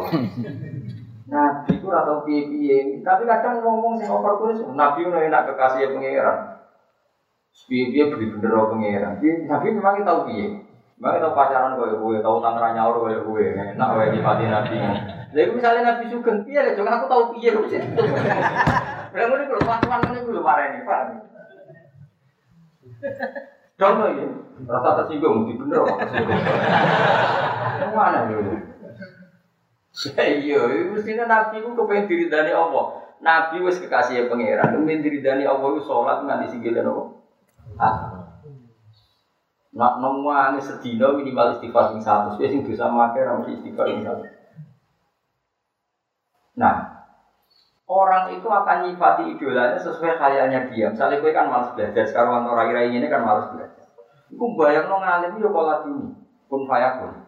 Nabi 1.25 1.73
ku 1.81 1.85
ora 1.89 2.05
tau 2.05 2.21
piye-piye. 2.21 3.01
Tapi 3.01 3.25
kadang 3.25 3.65
ngomong 3.65 3.97
sing 3.97 4.05
oportunis, 4.13 4.61
Nabi 4.77 5.09
ku 5.09 5.09
enak 5.09 5.49
kekasih 5.49 5.97
pangeran. 5.97 6.37
Piye-piye 7.65 8.03
beli 8.13 8.25
bener 8.37 8.53
pangeran. 8.69 9.13
Nabi 9.25 9.67
memang 9.73 10.05
tahu 10.05 10.29
piye. 10.29 10.47
Mbak 10.97 11.21
tau 11.21 11.33
pacaran 11.37 11.77
koyo 11.77 12.01
gue, 12.01 12.25
tau 12.25 12.41
tangan 12.41 12.73
nyaur 12.73 12.97
koyo 13.05 13.21
gue, 13.21 13.53
enak 13.53 13.89
koyo 13.89 14.07
nyipati 14.17 14.49
nabi. 14.49 14.81
Jadi 15.29 15.49
misalnya 15.53 15.81
nabi 15.93 16.09
sugeng, 16.09 16.41
ya, 16.49 16.73
jangan 16.73 16.97
aku 16.97 17.05
tahu 17.05 17.37
lu 17.37 17.61
sih. 17.69 17.77
Berarti 19.13 19.33
ini 19.33 19.45
kalau 19.45 19.61
patuan 19.61 20.01
belum 20.25 20.41
marah 20.41 20.73
ini, 20.73 20.81
pak. 20.81 21.26
Dong 23.77 24.01
ya, 24.01 24.25
rasa 24.65 24.89
tersinggung, 25.05 25.45
di 25.45 25.53
bener 25.53 25.85
kok 25.85 25.97
tersinggung. 26.01 26.41
Yang 27.77 27.91
mana 27.93 28.19
ya? 28.25 28.57
Iya, 30.17 30.61
mestinya 30.93 31.25
nabi 31.29 31.61
itu 31.61 31.69
kepengen 31.77 32.09
diri 32.09 32.25
dari 32.29 32.53
Allah. 32.53 33.05
Nabi 33.21 33.65
wis 33.65 33.81
kekasih 33.81 34.29
pangeran, 34.29 34.73
kepengen 34.73 35.05
diri 35.05 35.19
dari 35.21 35.45
Allah 35.45 35.67
itu 35.73 35.81
sholat 35.85 36.25
nggak 36.25 36.49
disinggilin 36.49 36.89
Allah. 36.89 37.07
Ah, 37.77 37.97
Nak 39.77 40.01
nemuane 40.01 40.57
sedina 40.57 41.13
minimal 41.13 41.53
istighfar 41.53 41.93
sing 41.93 42.01
satu, 42.01 42.33
wis 42.41 42.49
sing 42.49 42.65
bisa 42.65 42.89
make 42.89 43.21
ra 43.21 43.37
mesti 43.37 43.61
istighfar 43.61 43.85
sing 43.93 44.01
satu. 44.01 44.25
Nah, 46.57 46.96
orang 47.87 48.35
itu 48.35 48.47
akan 48.51 48.77
nyifati 48.83 49.23
idolanya 49.33 49.79
sesuai 49.79 50.19
kayaknya 50.19 50.67
dia. 50.67 50.91
Misalnya 50.91 51.23
gue 51.23 51.31
kan 51.31 51.47
malas 51.47 51.71
belajar, 51.73 52.03
sekarang 52.03 52.43
orang 52.43 52.75
rai 52.75 52.91
ini 52.91 53.07
kan 53.07 53.23
malas 53.23 53.47
belajar. 53.55 53.87
Iku 54.27 54.59
bayang 54.59 54.91
no 54.91 54.99
ngalim 54.99 55.39
yo 55.39 55.49
pola 55.55 55.87
dulu, 55.87 56.11
pun 56.51 56.67
fayakun. 56.67 57.23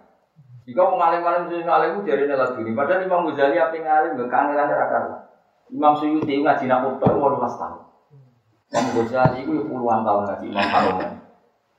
Jika 0.67 0.85
mau 0.85 0.99
ngalim 0.99 1.23
ngalim 1.23 1.43
sing 1.47 1.63
ngalim 1.63 1.89
itu 1.95 2.11
jadi 2.11 2.23
nela 2.27 2.51
dulu. 2.51 2.69
Padahal 2.75 3.07
Imam 3.07 3.25
Ghazali 3.31 3.55
apa 3.55 3.73
ngalim 3.73 4.19
gak 4.19 4.29
kangelan 4.29 4.69
ra 4.69 4.87
karuan. 4.91 5.21
Imam 5.71 5.93
Suyuti 5.95 6.43
ngaji 6.43 6.65
nak 6.67 6.99
tok 6.99 7.09
18 7.09 7.39
tahun. 7.39 7.81
Imam 8.69 8.85
Ghazali 8.99 9.39
itu 9.47 9.65
puluhan 9.65 10.03
tahun 10.03 10.21
ngaji 10.27 10.45
Imam 10.51 10.67
Haromen. 10.67 11.11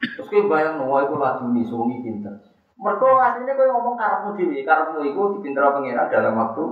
Terus 0.00 0.26
kowe 0.32 0.42
bayang 0.48 0.80
wah 0.88 1.04
iku 1.04 1.20
laduni 1.20 1.62
sungi 1.68 2.00
pinter. 2.00 2.32
Mergo 2.80 3.20
aslinya 3.20 3.52
kowe 3.52 3.68
ngomong 3.68 3.94
karepmu 4.00 4.28
dhewe, 4.40 4.64
karepmu 4.64 5.04
iku 5.04 5.20
dipinter 5.36 5.68
pengira 5.76 6.08
dalam 6.08 6.40
waktu 6.40 6.64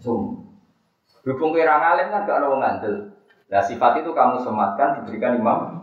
sum. 0.00 0.35
Berhubung 1.26 1.58
kowe 1.58 1.66
ra 1.66 1.82
ngalim 1.82 2.14
kan 2.14 2.22
gak 2.22 2.38
ada 2.38 2.46
wong 2.46 2.62
ngandel. 2.62 2.94
Nah 3.50 3.58
sifat 3.58 3.98
itu 3.98 4.14
kamu 4.14 4.38
sematkan 4.38 5.02
diberikan 5.02 5.42
Imam 5.42 5.82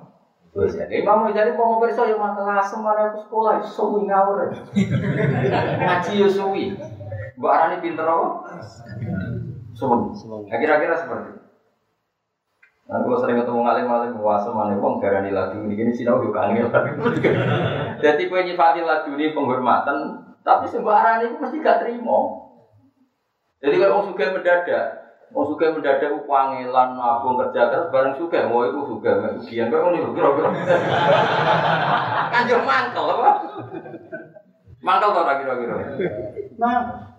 Ghazali. 0.55 1.03
Imam 1.03 1.27
Ghazali 1.27 1.51
mau 1.59 1.75
mau 1.75 1.83
perso 1.83 2.07
ya 2.07 2.15
masalah 2.15 2.63
semana 2.63 3.11
aku 3.11 3.27
sekolah 3.27 3.59
suwi 3.59 4.07
ngawur. 4.07 4.55
Ngaji 5.83 6.11
yo 6.15 6.27
suwi. 6.31 6.79
Mbak 7.35 7.51
Arani 7.51 7.83
pinter 7.83 8.07
apa? 8.07 8.27
Suwi. 9.75 10.15
Nah, 10.47 10.57
kira-kira 10.63 10.95
seperti 10.95 11.35
itu. 11.35 11.43
Nah, 12.83 12.99
kalau 13.03 13.19
sering 13.19 13.39
ketemu 13.39 13.59
ngalim 13.63 13.85
ngalim 13.87 14.11
puasa 14.19 14.51
mana 14.51 14.75
wong 14.79 14.99
darani 15.03 15.31
ini 15.31 15.75
gini 15.75 15.91
sinau 15.91 16.23
juga 16.23 16.47
angel. 16.47 16.71
Jadi 18.03 18.31
kue 18.31 18.43
nyifati 18.47 18.79
lagu 18.83 19.11
ini 19.15 19.35
penghormatan, 19.35 20.23
tapi 20.43 20.71
sembarangan 20.71 21.27
itu 21.27 21.35
mesti 21.39 21.63
gak 21.63 21.79
terima. 21.83 22.19
Jadi 23.63 23.75
kalau 23.79 24.03
orang 24.03 24.07
suka 24.11 24.35
mendadak, 24.35 25.02
orang 25.33 25.49
suka 25.49 25.65
mendadak 25.73 26.13
upangilan 26.13 26.89
nabung 26.93 27.41
kerja 27.41 27.73
keras 27.73 27.89
bareng 27.89 28.15
suka, 28.21 28.45
mau 28.45 28.69
itu 28.69 28.81
suka, 28.85 29.11
ujian 29.41 29.73
kau 29.73 29.89
ini 29.89 30.05
kira-kira. 30.13 30.49
Kanjeng 32.33 32.61
mantel 32.61 33.05
apa? 33.17 33.31
Mantel 34.85 35.09
tau 35.09 35.33
kira-kira? 35.41 35.73
Mantel. 36.61 37.13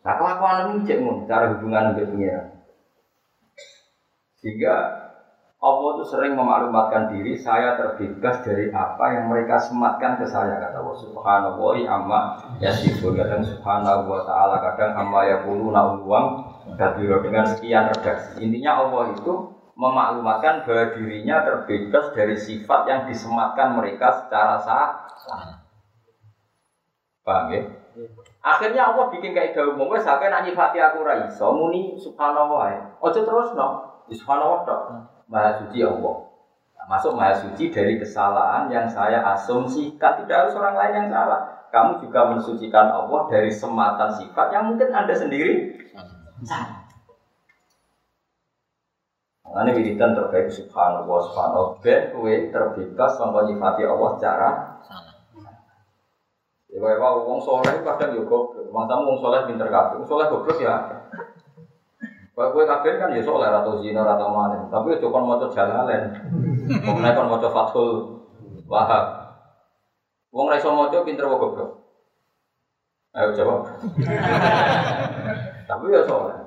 Nah 0.00 0.14
kelakuan 0.16 0.80
ini 0.80 0.88
cek 0.88 0.98
cara 1.28 1.52
hubungan 1.52 1.92
dengan 1.92 2.08
pengiran. 2.08 2.46
Sehingga 4.40 4.76
Allah 5.60 5.88
itu 6.00 6.04
sering 6.08 6.40
memaklumatkan 6.40 7.12
diri, 7.12 7.36
saya 7.36 7.76
terbebas 7.76 8.40
dari 8.40 8.72
apa 8.72 9.04
yang 9.12 9.28
mereka 9.28 9.60
sematkan 9.60 10.16
ke 10.16 10.24
saya 10.24 10.56
kata 10.56 10.80
Allah 10.80 10.96
Subhanahu 11.04 11.76
amma 11.84 12.20
yasifun 12.64 13.12
kadang 13.12 13.44
Subhanahu 13.44 14.08
wa 14.08 14.24
taala 14.24 14.56
kadang 14.64 14.96
amma 14.96 15.28
yaquluna 15.28 16.00
uwam 16.00 16.48
kabiro 16.80 17.20
dengan 17.20 17.44
sekian 17.44 17.92
redaksi. 17.92 18.40
Intinya 18.40 18.80
Allah 18.80 19.12
itu 19.12 19.52
memaklumatkan 19.76 20.64
bahwa 20.64 20.96
dirinya 20.96 21.44
terbebas 21.44 22.08
dari 22.16 22.40
sifat 22.40 22.80
yang 22.88 23.00
disematkan 23.04 23.76
mereka 23.76 24.16
secara 24.16 24.56
sah. 24.64 24.88
Paham 27.20 27.52
ya? 27.52 27.60
Akhirnya 28.40 28.96
Allah 28.96 29.12
bikin 29.12 29.36
kayak 29.36 29.60
umum, 29.60 29.92
wes 29.92 30.08
sampai 30.08 30.32
nak 30.32 30.48
nyifati 30.48 30.80
aku 30.80 31.04
ra 31.04 31.28
iso 31.28 31.52
muni 31.52 32.00
subhanallah 32.00 32.56
wae. 32.64 32.76
Ojo 33.04 33.20
terus 33.28 33.52
no. 33.52 34.00
Subhanallah. 34.08 35.19
Maha 35.30 35.62
suci 35.62 35.78
Allah. 35.86 36.26
Nah, 36.74 36.86
masuk 36.90 37.14
maha 37.14 37.38
suci 37.38 37.70
dari 37.70 38.02
kesalahan 38.02 38.66
yang 38.66 38.90
saya 38.90 39.22
asumsikan 39.30 40.26
tidak 40.26 40.50
harus 40.50 40.58
orang 40.58 40.74
lain 40.74 40.94
yang 41.06 41.08
salah. 41.14 41.40
Kamu 41.70 42.02
juga 42.02 42.34
mensucikan 42.34 42.90
Allah 42.90 43.30
dari 43.30 43.46
sematan 43.46 44.10
sifat 44.10 44.46
yang 44.50 44.74
mungkin 44.74 44.90
anda 44.90 45.14
sendiri 45.14 45.78
salah. 46.42 46.82
Ini 49.50 49.70
wiridan 49.74 50.14
terbaik 50.14 50.50
subhanallah 50.50 51.18
subhanallah 51.30 51.78
ben 51.82 52.14
kue 52.14 52.54
terbebas 52.54 53.18
sama 53.18 53.46
nyifati 53.46 53.82
Allah 53.86 54.10
secara 54.18 54.48
salah. 54.82 55.14
Ya, 56.70 56.78
wae 56.78 56.94
wong 57.02 57.42
soleh 57.42 57.82
kadang 57.82 58.14
yo 58.14 58.26
goblok. 58.30 58.70
Masa 58.70 59.02
wong 59.02 59.18
soleh 59.18 59.42
pinter 59.50 59.66
kabeh. 59.66 59.98
Wong 59.98 60.06
soleh 60.06 60.30
goblok 60.30 60.58
ya. 60.62 60.99
Kalau 62.40 62.56
gue 62.56 62.64
kabin 62.64 62.96
kan 62.96 63.12
ya 63.12 63.20
soleh 63.20 63.52
atau 63.52 63.76
zina 63.84 64.00
atau 64.00 64.32
mana, 64.32 64.64
tapi 64.72 64.96
ya 64.96 65.04
cuma 65.04 65.20
mau 65.20 65.36
jalalen, 65.36 66.08
mau 66.88 66.96
kon 66.96 67.28
mau 67.28 67.36
fathul 67.36 68.16
wahab. 68.64 69.36
Wong 70.32 70.48
raiso 70.48 70.72
mau 70.72 70.88
pinter 70.88 71.28
wong 71.28 71.36
goblok. 71.36 71.84
Ayo 73.12 73.36
jawab. 73.36 73.68
tapi 75.68 75.84
ya 75.92 76.00
soleh. 76.08 76.40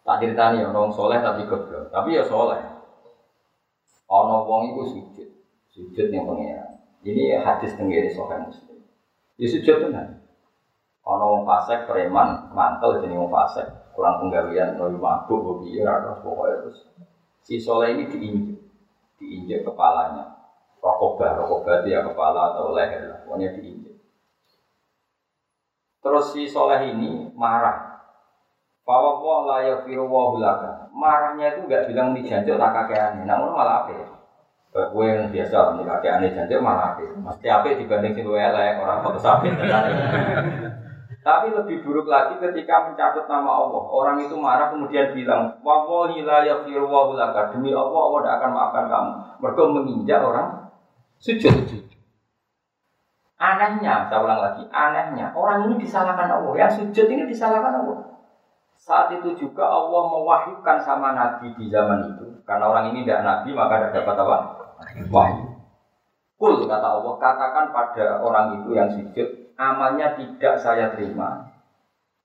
Tak 0.00 0.16
ceritani 0.24 0.64
ya, 0.64 0.72
orang 0.72 0.88
soleh 0.88 1.20
tapi 1.20 1.44
goblok. 1.44 1.92
Tapi 1.92 2.16
ya 2.16 2.24
soleh. 2.24 2.64
Ono 4.08 4.48
wong 4.48 4.72
itu 4.72 4.96
sujud, 4.96 5.28
sujud 5.76 6.08
yang 6.08 6.24
pengira. 6.24 6.80
Ini 7.04 7.36
hadis 7.36 7.76
tenggiri 7.76 8.08
sokan 8.08 8.48
muslim. 8.48 8.80
Ya 9.36 9.44
sujud 9.44 9.76
tenan. 9.76 10.24
Ono 11.04 11.24
wong 11.36 11.42
fasek 11.44 11.84
preman 11.84 12.48
mantel 12.48 13.04
jadi 13.04 13.12
wong 13.12 13.28
fasek 13.28 13.83
kurang 13.94 14.26
penggawean 14.26 14.76
noy 14.76 14.94
mabuk 14.98 15.40
hobi 15.40 15.80
ya 15.80 16.02
terus 16.02 16.20
pokoknya 16.20 16.56
terus. 16.66 16.78
Si 17.40 17.56
soleh 17.56 17.94
ini 17.94 18.10
diinjek 18.10 18.58
diinjek 19.22 19.60
kepalanya. 19.62 20.34
Rokobah 20.82 21.40
rokobah 21.40 21.80
dia 21.86 22.04
kepala 22.04 22.52
atau 22.52 22.74
leher 22.74 23.08
lah 23.08 23.18
pokoknya 23.24 23.54
diinjek. 23.56 23.94
Terus 26.04 26.26
si 26.34 26.44
soleh 26.44 26.90
ini 26.90 27.32
marah. 27.32 28.04
Bahwa 28.84 29.16
Allah 29.16 29.38
la 29.48 29.58
yafiru 29.64 30.04
wa 30.04 30.28
hulaka 30.28 30.84
marahnya 30.94 31.56
itu 31.56 31.66
nggak 31.66 31.90
bilang 31.90 32.14
di 32.14 32.22
janjuk 32.22 32.54
tak 32.54 32.70
kakean 32.70 33.26
namun 33.26 33.50
malah 33.50 33.84
apa 33.84 33.90
ya 33.96 34.06
gue 34.74 35.04
yang 35.06 35.30
biasa 35.30 35.78
nih 35.78 35.86
kakek 35.86 36.14
aneh 36.18 36.30
janjuk 36.34 36.58
malah 36.62 36.94
apa 36.94 37.02
mesti 37.14 37.46
apa 37.50 37.78
dibanding 37.78 38.14
si 38.14 38.22
elek 38.22 38.78
orang 38.78 39.02
foto 39.02 39.18
sapi 39.18 39.50
Tapi 41.24 41.56
lebih 41.56 41.80
buruk 41.80 42.04
lagi 42.04 42.36
ketika 42.36 42.92
mencabut 42.92 43.24
nama 43.24 43.48
Allah. 43.48 43.82
Orang 43.88 44.20
itu 44.20 44.36
marah 44.36 44.68
kemudian 44.68 45.16
bilang, 45.16 45.56
Wallahi 45.64 46.20
la 46.20 46.44
yaghfiru 46.44 46.84
wa 46.84 47.16
Demi 47.48 47.72
Allah, 47.72 47.96
Allah 47.96 48.20
tidak 48.20 48.34
akan 48.36 48.50
maafkan 48.52 48.84
kamu. 48.92 49.12
Mereka 49.40 49.62
menginjak 49.72 50.20
orang 50.20 50.48
sujud. 51.16 51.80
Anehnya, 53.40 54.04
saya 54.12 54.20
ulang 54.20 54.40
lagi, 54.44 54.68
anehnya 54.68 55.32
orang 55.32 55.72
ini 55.72 55.80
disalahkan 55.80 56.28
Allah. 56.28 56.52
Yang 56.60 56.72
sujud 56.84 57.06
ini 57.08 57.24
disalahkan 57.24 57.72
Allah. 57.72 57.98
Saat 58.76 59.16
itu 59.16 59.32
juga 59.32 59.64
Allah 59.64 60.04
mewahyukan 60.12 60.76
sama 60.84 61.16
Nabi 61.16 61.56
di 61.56 61.72
zaman 61.72 62.04
itu. 62.04 62.44
Karena 62.44 62.68
orang 62.68 62.92
ini 62.92 63.08
tidak 63.08 63.24
Nabi, 63.24 63.56
maka 63.56 63.80
tidak 63.80 64.04
dapat 64.04 64.16
apa? 64.20 64.36
Wahyu. 65.08 65.53
Kul 66.44 66.68
kata 66.68 67.00
Allah, 67.00 67.16
katakan 67.16 67.72
pada 67.72 68.20
orang 68.20 68.60
itu 68.60 68.76
yang 68.76 68.92
sujud, 68.92 69.48
amalnya 69.56 70.12
tidak 70.12 70.60
saya 70.60 70.92
terima 70.92 71.40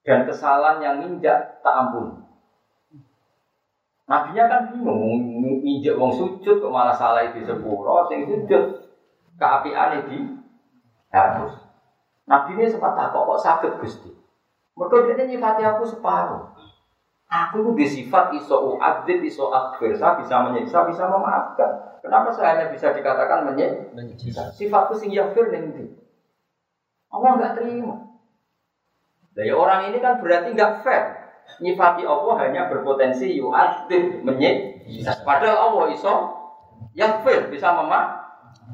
dan 0.04 0.28
kesalahan 0.28 0.84
yang 0.84 0.96
nginjak 1.00 1.64
tak 1.64 1.76
ampun. 1.88 2.20
Nabinya 4.12 4.52
kan 4.52 4.76
bingung, 4.76 5.40
nginjak 5.64 5.96
wong 5.96 6.12
sujud 6.12 6.60
kok 6.60 6.68
malah 6.68 6.92
salah 6.92 7.32
itu 7.32 7.48
sepuro, 7.48 8.12
sing 8.12 8.28
sujud 8.28 8.92
keapian 9.40 10.04
di 10.12 10.36
harus. 11.16 11.56
Nabi 12.28 12.60
ini 12.60 12.68
sempat 12.68 13.00
tak 13.00 13.16
kok 13.16 13.40
sakit 13.40 13.80
gusti. 13.80 14.12
Mereka 14.76 15.16
dia 15.16 15.32
nyifati 15.32 15.64
aku 15.64 15.88
separuh. 15.88 16.59
Aku 17.30 17.62
itu 17.62 17.72
disifat 17.78 18.34
iso 18.34 18.74
uadzib, 18.74 19.22
iso 19.22 19.54
akhir. 19.54 19.94
Saya 20.02 20.18
bisa 20.18 20.42
menyiksa, 20.50 20.82
bisa 20.90 21.06
memaafkan. 21.06 22.02
Kenapa 22.02 22.34
saya 22.34 22.58
hanya 22.58 22.66
bisa 22.74 22.90
dikatakan 22.90 23.46
menyiksa? 23.46 24.50
Sifatku 24.58 24.98
sing 24.98 25.14
yaghfir 25.14 25.54
ning 25.54 25.94
Allah 27.14 27.30
nggak 27.38 27.54
terima. 27.62 28.18
Dari 29.38 29.54
orang 29.54 29.94
ini 29.94 30.02
kan 30.02 30.18
berarti 30.26 30.58
nggak 30.58 30.82
fair. 30.82 31.06
Nyifati 31.62 32.02
Allah 32.06 32.34
hanya 32.46 32.62
berpotensi 32.70 33.38
yu'adzib 33.38 34.26
menyik. 34.26 34.90
Padahal 35.22 35.70
Allah 35.70 35.86
iso 35.94 36.14
yang 36.98 37.22
fair 37.22 37.46
bisa 37.54 37.78
mema 37.78 38.26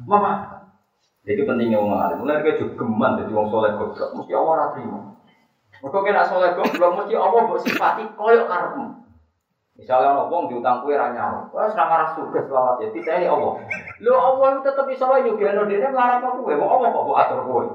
memaafkan. 0.08 0.72
Jadi 1.28 1.42
pentingnya 1.44 1.76
orang 1.76 2.00
alim. 2.08 2.16
Mulai 2.24 2.40
juga 2.56 2.78
geman 2.78 3.20
jadi 3.20 3.32
orang 3.36 3.50
soleh 3.52 3.72
goblok. 3.76 4.10
Mesti 4.16 4.32
Allah 4.32 4.68
terima. 4.72 5.00
Mereka 5.86 6.02
kena 6.02 6.26
soleh 6.26 6.50
goblok 6.58 6.98
mesti 6.98 7.14
Allah 7.14 7.46
buat 7.46 7.62
sifati 7.62 8.10
koyok 8.18 8.50
karepmu. 8.50 9.06
Misalnya 9.78 10.18
orang 10.18 10.26
wong 10.34 10.44
diutang 10.50 10.82
kue 10.82 10.98
ranya, 10.98 11.46
wah 11.54 11.70
serang 11.70 11.94
arah 11.94 12.10
surga 12.10 12.42
selawat 12.42 12.82
ya. 12.82 12.90
Ini 12.90 13.30
Allah. 13.30 13.54
Lo 14.02 14.12
Allah 14.18 14.58
itu 14.58 14.60
tetap 14.66 14.82
bisa 14.90 15.06
wae 15.06 15.22
lo 15.22 15.62
dia 15.70 15.86
melarang 15.86 16.26
aku 16.26 16.42
kue. 16.42 16.58
Mau 16.58 16.74
Allah 16.74 16.90
kok 16.90 17.14
atur 17.22 17.40
kue. 17.46 17.66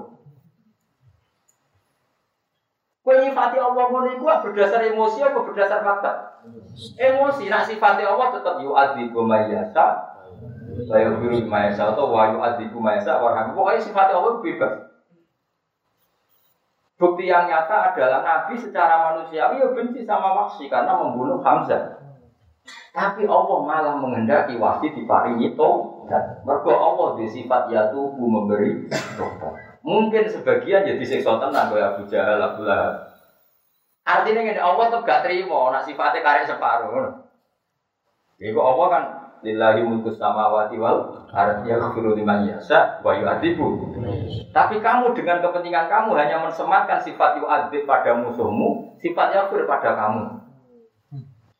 Kue 3.00 3.15
nyifati 3.15 3.58
Allah 3.63 3.84
ngono 3.88 4.12
iku 4.12 4.28
berdasar 4.28 4.91
emosi 4.91 5.24
apa 5.24 5.39
berdasar 5.47 5.80
fakta? 5.80 6.12
Emosi, 7.00 7.47
nak 7.47 7.63
sifati 7.63 8.04
Allah 8.04 8.28
tetap 8.36 8.60
yu 8.60 8.76
adiku 8.76 9.24
mayasa. 9.24 10.19
Saya 10.84 11.15
biru 11.15 11.47
mayasa 11.47 11.95
atau 11.95 12.12
wa 12.12 12.28
yu 12.28 12.43
adiku 12.43 12.76
mayasa 12.84 13.24
warham. 13.24 13.56
Pokoknya 13.56 13.80
sifati 13.80 14.12
Allah 14.12 14.43
bebas. 14.43 14.90
Bukti 17.02 17.26
yang 17.26 17.50
nyata 17.50 17.90
adalah 17.90 18.22
Nabi 18.22 18.54
secara 18.54 19.10
manusiawi 19.10 19.58
ya 19.58 19.74
benci 19.74 20.06
sama 20.06 20.38
Wahsy 20.38 20.70
karena 20.70 20.94
membunuh 20.94 21.42
Hamzah. 21.42 21.98
Tapi 22.94 23.26
Allah 23.26 23.58
malah 23.66 23.98
menghendaki 23.98 24.62
Wahsy 24.62 24.94
diparingi 24.94 25.58
tobat. 25.58 26.46
Mergo 26.46 26.70
Allah 26.78 27.18
di 27.18 27.26
sifat 27.26 27.74
ya 27.74 27.90
tubuh 27.90 28.30
memberi 28.30 28.86
tobat. 29.18 29.82
Mungkin 29.82 30.30
sebagian 30.30 30.86
jadi 30.86 31.02
seksa 31.02 31.42
tenang 31.42 31.74
kayak 31.74 31.98
Abu 31.98 32.06
Jahal, 32.06 32.38
Abu 32.38 32.70
Lahab. 32.70 33.10
Artinya 34.06 34.62
Allah 34.62 34.86
tuh 34.94 35.02
gak 35.02 35.26
terima 35.26 35.74
nak 35.74 35.82
sifatnya 35.82 36.22
karek 36.22 36.46
separuh. 36.46 37.18
Kok 38.38 38.68
Allah 38.78 38.88
kan 38.94 39.04
lillahi 39.41 39.82
mulku 39.86 40.13
samawati 40.13 40.77
wal 40.77 41.25
ardi 41.34 41.69
yaghfiru 41.69 42.13
liman 42.13 42.45
yasha 42.45 43.01
wa 43.01 43.17
yu'adzibu. 43.17 43.93
Tapi 44.54 44.82
kamu 44.82 45.17
dengan 45.17 45.41
kepentingan 45.41 45.89
kamu 45.89 46.13
hanya 46.17 46.41
mensematkan 46.45 47.01
sifat 47.01 47.41
yu'adzib 47.41 47.89
pada 47.89 48.17
musuhmu, 48.17 48.97
sifat 49.01 49.34
yaghfir 49.34 49.65
pada 49.65 49.97
kamu. 49.97 50.23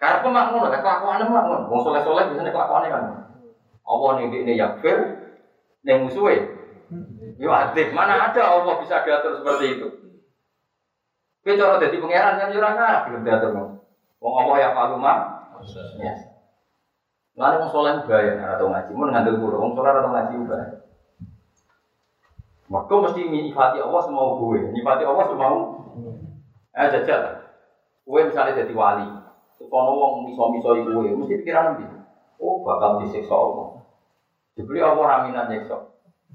Karena 0.02 0.26
pemak 0.26 0.46
ngono, 0.50 0.68
kelakuannya 0.74 1.26
mak 1.30 1.46
ngono. 1.46 1.66
Wong 1.70 1.82
soleh-soleh 1.86 2.26
biasanya 2.34 2.50
kelakuannya 2.50 2.90
kan. 2.90 3.04
Allah 3.86 4.10
nih 4.18 4.26
ini 4.34 4.54
yaghfir, 4.58 4.98
nih 5.86 5.98
musuhnya. 6.02 6.58
Yu'adzib, 7.38 7.94
mana 7.94 8.30
ada 8.30 8.42
Allah 8.42 8.82
bisa 8.82 9.06
diatur 9.06 9.42
seperti 9.42 9.66
itu. 9.78 9.88
Kowe 11.42 11.58
cara 11.58 11.82
dadi 11.82 11.98
pangeran 11.98 12.38
kan 12.38 12.54
yo 12.54 12.62
ora 12.62 12.78
ngarep 12.78 13.02
belum 13.10 13.22
diatur. 13.26 13.52
Wong 14.22 14.34
Allah 14.46 14.56
ya 14.62 14.70
kaluma. 14.78 15.14
Ya. 15.98 16.31
Lalu 17.40 17.56
wong 17.64 17.72
soleh 17.72 17.94
bahaya 18.04 18.36
ora 18.44 18.60
tau 18.60 18.68
ngaji, 18.68 18.92
mun 18.92 19.10
ngandel 19.12 19.40
kula 19.40 19.58
wong 19.60 19.72
soleh 19.72 19.92
ora 19.92 20.04
tau 20.04 20.12
ngaji 20.12 20.34
bahaya. 20.48 20.76
Maka 22.72 22.94
mesti 23.04 23.22
nyifati 23.28 23.78
Allah 23.84 24.02
semau 24.08 24.40
gue, 24.40 24.72
nyifati 24.72 25.04
Allah 25.04 25.26
semau. 25.28 25.56
Eh 26.72 26.88
jajal. 26.88 27.24
Gue 28.08 28.22
misalnya 28.28 28.64
jadi 28.64 28.74
wali, 28.76 29.08
kono 29.72 29.92
wong 29.96 30.14
miso-miso 30.28 30.76
iku 30.80 31.04
gue, 31.04 31.16
mesti 31.20 31.40
pikiran 31.44 31.76
nanti. 31.76 31.86
Oh 32.40 32.64
bakal 32.64 33.04
disiksa 33.04 33.36
Allah. 33.36 33.86
Dibeli 34.56 34.84
Allah 34.84 35.06
raminan 35.06 35.48
nyiksa. 35.48 35.78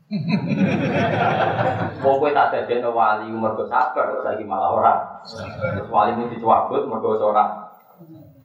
Wong 2.07 2.17
kowe 2.23 2.31
tak 2.31 2.55
dadekno 2.55 2.95
wali 2.95 3.27
mergo 3.27 3.67
sabar 3.67 4.15
kok 4.15 4.23
saiki 4.23 4.47
malah 4.47 4.71
ora. 4.71 4.95
Terus 5.27 5.91
wali 5.91 6.15
mu 6.15 6.31
dicuwabut 6.31 6.87
mergo 6.87 7.19
ora 7.19 7.75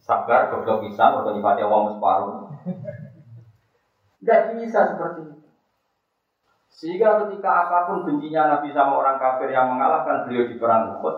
sabar 0.01 0.49
goblok 0.49 0.89
bisa 0.89 1.13
mergo 1.13 1.37
nyifati 1.37 1.61
Allah 1.61 1.93
separuh. 1.93 2.40
Tidak 4.21 4.39
bisa 4.53 4.79
seperti 4.93 5.21
itu. 5.25 5.47
Sehingga 6.71 7.25
ketika 7.25 7.67
apa 7.67 7.77
pun 7.91 8.07
bencinya 8.07 8.57
Nabi 8.57 8.71
sama 8.71 9.01
orang 9.01 9.17
kafir 9.19 9.51
yang 9.51 9.75
mengalahkan 9.75 10.25
beliau 10.25 10.47
di 10.47 10.55
perang 10.55 10.97
Uhud 10.97 11.15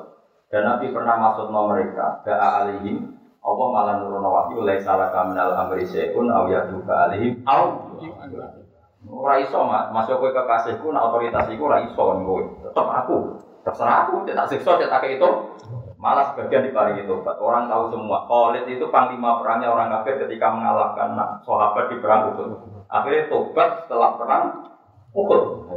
dan 0.49 0.65
Nabi 0.65 0.89
pernah 0.89 1.15
masuk 1.17 1.49
nomor 1.49 1.77
mereka, 1.77 2.21
da'a 2.25 2.65
alihim, 2.65 3.15
Allah 3.43 3.67
malah 3.69 3.95
nurun 3.99 4.23
wahyu, 4.23 4.63
lai 4.63 4.79
salah 4.79 5.11
kaminal 5.11 5.51
amri 5.53 5.83
se'un, 5.83 6.29
aw 6.31 6.47
yaduka 6.47 7.09
alihim, 7.09 7.43
aw 7.45 7.91
Ora 9.03 9.35
iso 9.35 9.59
masuk 9.67 10.15
kowe 10.15 10.31
kekasihku, 10.31 10.95
nak 10.95 11.11
otoritas 11.11 11.51
iku 11.51 11.67
ora 11.67 11.83
iso 11.83 11.99
kowe. 11.99 12.43
Tetep 12.63 12.87
aku, 12.87 13.35
terserah 13.67 14.07
aku, 14.07 14.23
tak 14.23 14.47
siksa, 14.47 14.79
tak 14.79 15.03
itu. 15.11 15.29
Malah 16.03 16.35
sebagian 16.35 16.67
diparingi 16.67 17.07
tobat. 17.07 17.39
Orang 17.39 17.71
tahu 17.71 17.95
semua. 17.95 18.27
Khalid 18.27 18.67
itu 18.67 18.91
panglima 18.91 19.39
perangnya 19.39 19.71
orang 19.71 19.87
kafir 19.87 20.19
ketika 20.27 20.51
mengalahkan 20.51 21.15
sahabat 21.47 21.87
di 21.87 21.95
perang 22.03 22.35
Uhud. 22.35 22.51
Akhirnya 22.91 23.31
tobat 23.31 23.87
setelah 23.87 24.19
perang 24.19 24.67
Uhud. 25.15 25.71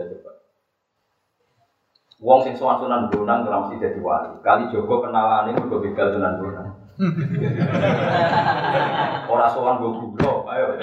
Wong 2.16 2.40
sing 2.42 2.58
sowan 2.58 2.82
Sunan 2.82 3.06
Bonang 3.12 3.46
ora 3.46 3.62
mesti 3.62 3.78
dadi 3.78 4.02
wali. 4.02 4.34
Kali 4.42 4.66
Joko 4.74 5.04
kenalane 5.04 5.54
mergo 5.54 5.78
begal 5.78 6.10
Sunan 6.10 6.42
Bonang. 6.42 6.68
Ora 9.28 9.52
sowan 9.52 9.84
go 9.84 10.00
gula, 10.00 10.48
ayo. 10.48 10.80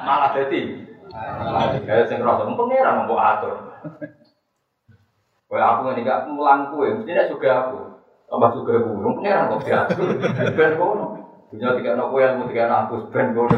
Malah 0.00 0.32
dadi 0.32 0.80
Kayak 1.84 2.08
sing 2.08 2.24
rasa 2.24 2.48
pengiran 2.48 3.04
mbok 3.04 3.20
atur. 3.20 3.52
Kayak 5.52 5.68
aku 5.68 5.80
ngene 5.84 6.00
gak 6.08 6.32
mulang 6.32 6.72
kowe, 6.72 6.88
mesti 6.88 7.12
nek 7.12 7.28
juga 7.28 7.68
aku. 7.68 7.76
Tambah 8.24 8.50
juga 8.56 8.72
aku, 8.80 8.88
wong 9.04 9.14
pengiran 9.20 9.52
kok 9.52 9.62
diatur. 9.68 10.08
Ben 10.56 10.72
kono. 10.80 11.06
Dunia 11.52 11.76
tiga 11.76 11.92
anak 11.92 12.08
kowe 12.08 12.20
ilmu 12.24 12.48
tiga 12.48 12.72
anak 12.72 12.88
aku 12.88 13.12
ben 13.12 13.36
kono. 13.36 13.52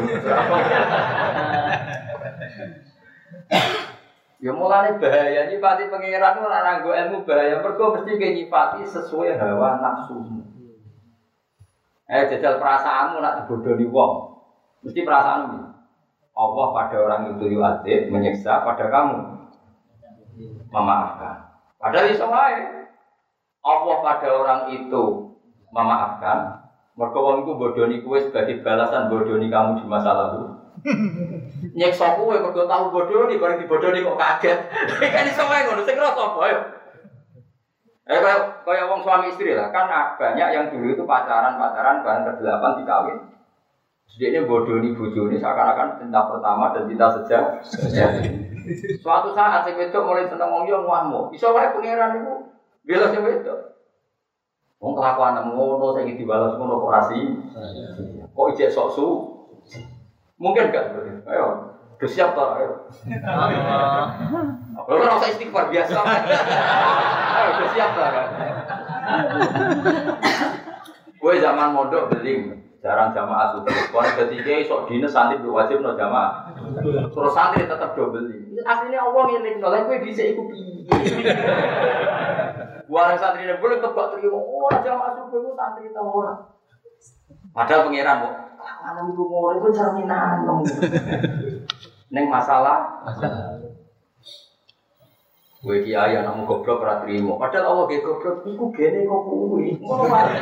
Ya 4.43 4.51
mulane 4.51 4.99
bahaya 4.99 5.47
nyifati 5.47 5.87
pengiran 5.87 6.43
ora 6.43 6.59
nganggo 6.67 6.91
ilmu 6.91 7.23
bahaya 7.23 7.63
mergo 7.63 7.95
mesti 7.95 8.19
ke 8.19 8.27
nyifati 8.43 8.83
sesuai 8.83 9.39
hawa 9.39 9.79
nafsu. 9.79 10.19
Eh 12.11 12.27
jajal 12.27 12.59
perasaanmu 12.59 13.23
nak 13.23 13.47
dibodohi 13.47 13.87
wong. 13.87 14.43
Mesti 14.83 14.99
perasaanmu. 15.07 15.63
Allah 16.35 16.67
pada 16.75 16.99
orang 16.99 17.39
itu 17.39 17.55
yu'adzib, 17.55 18.11
menyiksa 18.11 18.67
pada 18.67 18.91
kamu. 18.91 19.47
Memaafkan. 20.75 21.54
Padahal 21.85 22.09
iso 22.09 22.25
wae. 22.25 22.89
Allah 23.61 23.95
pada 24.01 24.29
orang 24.33 24.61
itu 24.73 25.03
memaafkan. 25.69 26.65
Mergo 26.97 27.19
wong 27.21 27.45
iku 27.45 27.53
bodoni 27.61 28.01
kowe 28.01 28.17
sebagai 28.17 28.65
balasan 28.65 29.13
bodoni 29.13 29.53
kamu 29.53 29.77
di 29.77 29.85
masa 29.85 30.17
lalu. 30.17 30.49
Nyeksa 31.77 32.17
kowe 32.17 32.33
mergo 32.33 32.65
tahu 32.65 32.89
bodoni, 32.89 33.37
bareng 33.37 33.61
dibodoni 33.61 34.01
kok 34.01 34.17
kaget. 34.17 34.59
kan 35.13 35.29
iso 35.29 35.45
wae 35.45 35.61
ngono, 35.69 35.85
sing 35.85 35.97
rasa 36.01 36.25
apa. 36.25 36.41
Eh 38.05 38.17
kayak 38.21 38.65
kayak 38.65 38.89
wong 38.89 39.01
suami 39.05 39.29
istri 39.33 39.53
lah, 39.53 39.69
kan 39.69 39.89
banyak 40.17 40.49
yang 40.53 40.65
dulu 40.73 40.93
itu 40.93 41.03
pacaran-pacaran 41.05 42.01
bareng 42.01 42.37
ke-8 42.37 42.63
dikawin. 42.81 43.17
Sediknya 44.09 44.45
bodoh 44.45 44.77
ini 44.81 44.93
bodoh 44.93 45.29
ini 45.29 45.41
seakan-akan 45.41 46.01
cinta 46.01 46.21
pertama 46.29 46.73
dan 46.73 46.85
cinta 46.89 47.09
sejak. 47.13 47.45
Suatu 48.99 49.29
saat 49.37 49.65
si 49.65 49.71
itu 49.73 49.99
mulai 50.01 50.25
seneng 50.25 50.49
wong 50.49 50.65
yo 50.65 50.85
ngamu. 50.85 51.29
Iso 51.33 51.53
wae 51.53 51.73
pangeran 51.73 52.21
itu 52.21 52.33
bela 52.85 53.09
si 53.13 53.17
itu. 53.17 53.55
Wong 54.81 54.93
kelakuan 54.93 55.39
ngono 55.41 55.95
saya 55.95 56.09
dibalas 56.09 56.57
ngono 56.57 56.81
kok 56.81 56.93
rasi. 56.93 57.21
Kok 58.35 58.49
ijek 58.53 58.73
sok 58.73 58.89
su? 58.91 59.07
Mungkin 60.35 60.67
gak 60.67 60.91
Ayo, 61.25 61.73
udah 61.95 62.09
siap 62.11 62.35
tak? 62.35 62.49
Ayo. 62.59 62.91
Kalau 64.75 64.99
kan 64.99 65.17
usah 65.17 65.31
istighfar 65.31 65.71
biasa. 65.71 65.95
Ayo, 65.95 67.47
udah 67.55 67.69
siap 67.71 67.89
tak? 67.95 68.11
Gue 71.17 71.41
zaman 71.41 71.73
mondok 71.73 72.13
beli 72.13 72.61
jarang 72.85 73.15
jamaah 73.17 73.57
subuh. 73.57 73.73
Kalau 73.89 74.11
ketiga 74.21 74.61
sok 74.67 74.85
dinas 74.85 75.09
santri 75.09 75.41
wajib 75.41 75.81
no 75.81 75.97
jamaah. 75.97 76.53
Terus 77.13 77.33
santri 77.33 77.69
tetap 77.69 77.93
double 77.93 78.25
ini. 78.31 78.57
Aslinya 78.65 78.99
Allah 79.05 79.23
ngiling 79.29 79.57
no, 79.61 79.69
gue 79.69 79.97
bisa 80.01 80.23
ikut. 80.33 80.45
Buang 82.89 83.17
santri 83.17 83.45
ini 83.45 83.57
boleh 83.57 83.77
tebak 83.81 84.05
terima. 84.13 84.37
Oh 84.37 84.69
jamaah 84.69 85.11
subuh 85.17 85.37
itu 85.41 85.51
santri 85.57 85.89
tahu 85.93 86.09
orang. 86.21 86.39
Padahal 87.55 87.87
pangeran 87.87 88.23
kok. 88.25 88.35
Anak 88.65 89.13
ibu 89.13 89.23
mau 89.29 89.53
itu 89.53 89.67
cerminan. 89.71 90.45
Neng 92.09 92.25
masalah. 92.29 93.05
Gue 95.65 95.81
kiai 95.81 96.13
anakmu 96.13 96.45
goblok 96.45 96.85
ora 96.85 97.01
trimo. 97.01 97.41
Padahal 97.41 97.73
Allah 97.73 97.85
ge 97.89 98.05
goblok 98.05 98.45
iku 98.45 98.69
gene 98.69 99.09
kok 99.09 99.21
kuwi. 99.25 99.73
Ngono 99.81 100.05
wae. 100.13 100.37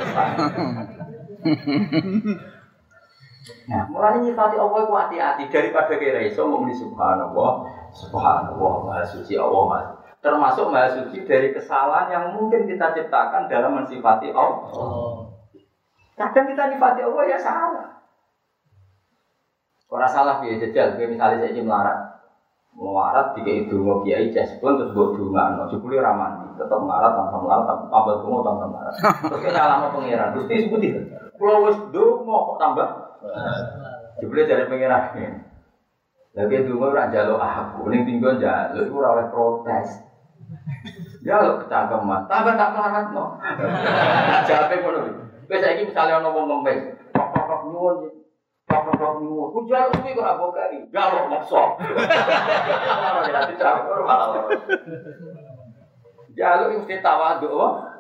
Nah, 3.68 3.84
mulai 3.92 4.24
nyifati 4.24 4.56
Allah 4.56 4.80
itu 4.88 4.94
hati-hati 4.96 5.44
daripada 5.52 6.00
kira 6.00 6.24
iso 6.24 6.48
muni 6.48 6.72
subhanallah, 6.72 7.68
subhanallah, 7.92 8.74
maha 8.88 9.04
suci 9.04 9.36
Allah 9.36 9.64
maha 9.68 10.04
termasuk 10.24 10.72
maha 10.72 10.88
suci 10.88 11.28
dari 11.28 11.52
kesalahan 11.52 12.08
yang 12.08 12.26
mungkin 12.32 12.64
kita 12.64 12.96
ciptakan 12.96 13.52
dalam 13.52 13.76
mensifati 13.76 14.32
Allah. 14.32 15.28
Kadang 16.16 16.48
kita 16.48 16.64
nyifati 16.72 17.02
Allah 17.04 17.24
ya 17.28 17.38
salah. 17.38 17.88
Orang 19.92 20.10
salah 20.10 20.42
dia 20.42 20.58
jajal, 20.58 20.98
kayak 20.98 21.12
misalnya 21.14 21.46
saya 21.46 21.62
melarat, 21.62 21.98
melarat 22.74 23.38
tiga 23.38 23.52
itu 23.62 23.78
mau 23.78 24.02
kiai 24.02 24.34
pun 24.58 24.74
terus 24.74 24.90
buat 24.90 25.14
dunga, 25.14 25.54
no 25.54 25.70
jebule 25.70 26.02
ramadi, 26.02 26.50
tetap 26.58 26.82
melarat 26.82 27.14
tanpa 27.14 27.38
melarat, 27.38 27.78
tambah 27.94 28.16
dunga 28.26 28.40
tanpa 28.42 28.66
melarat. 28.74 28.96
Terus 29.30 29.42
kita 29.46 29.62
lama 29.70 29.94
pangeran, 29.94 30.34
terus 30.34 30.50
dia 30.50 30.66
sebutin, 30.66 31.14
kalau 31.38 31.70
wes 31.70 31.78
dunga 31.94 32.38
kok 32.42 32.58
tambah 32.58 32.88
Jebule 34.20 34.44
dari 34.48 34.68
pengiran. 34.68 35.16
Ini. 35.16 35.40
Lagi 36.34 36.66
dungo 36.66 36.90
ora 36.90 37.14
jaluk 37.14 37.38
aku, 37.38 37.94
ning 37.94 38.10
tinggal 38.10 38.42
jaluk 38.42 38.90
ora 38.90 39.10
oleh 39.14 39.28
protes. 39.30 40.02
Jaluk 41.22 41.66
kecangkeman, 41.66 42.26
tambah 42.26 42.58
tak 42.58 42.74
melarat 42.74 43.06
no. 43.14 43.38
Jawabe 44.50 44.76
ngono. 44.82 45.00
Kowe 45.46 45.58
saiki 45.62 45.88
misale 45.88 46.12
ana 46.18 46.34
wong 46.34 46.50
ngemis, 46.50 46.98
kok 47.14 47.62
nyuwun 47.70 48.10
Kok 48.64 49.22
nyuwun, 49.22 49.68
jaluk 56.34 56.90
tawaduk, 57.04 57.93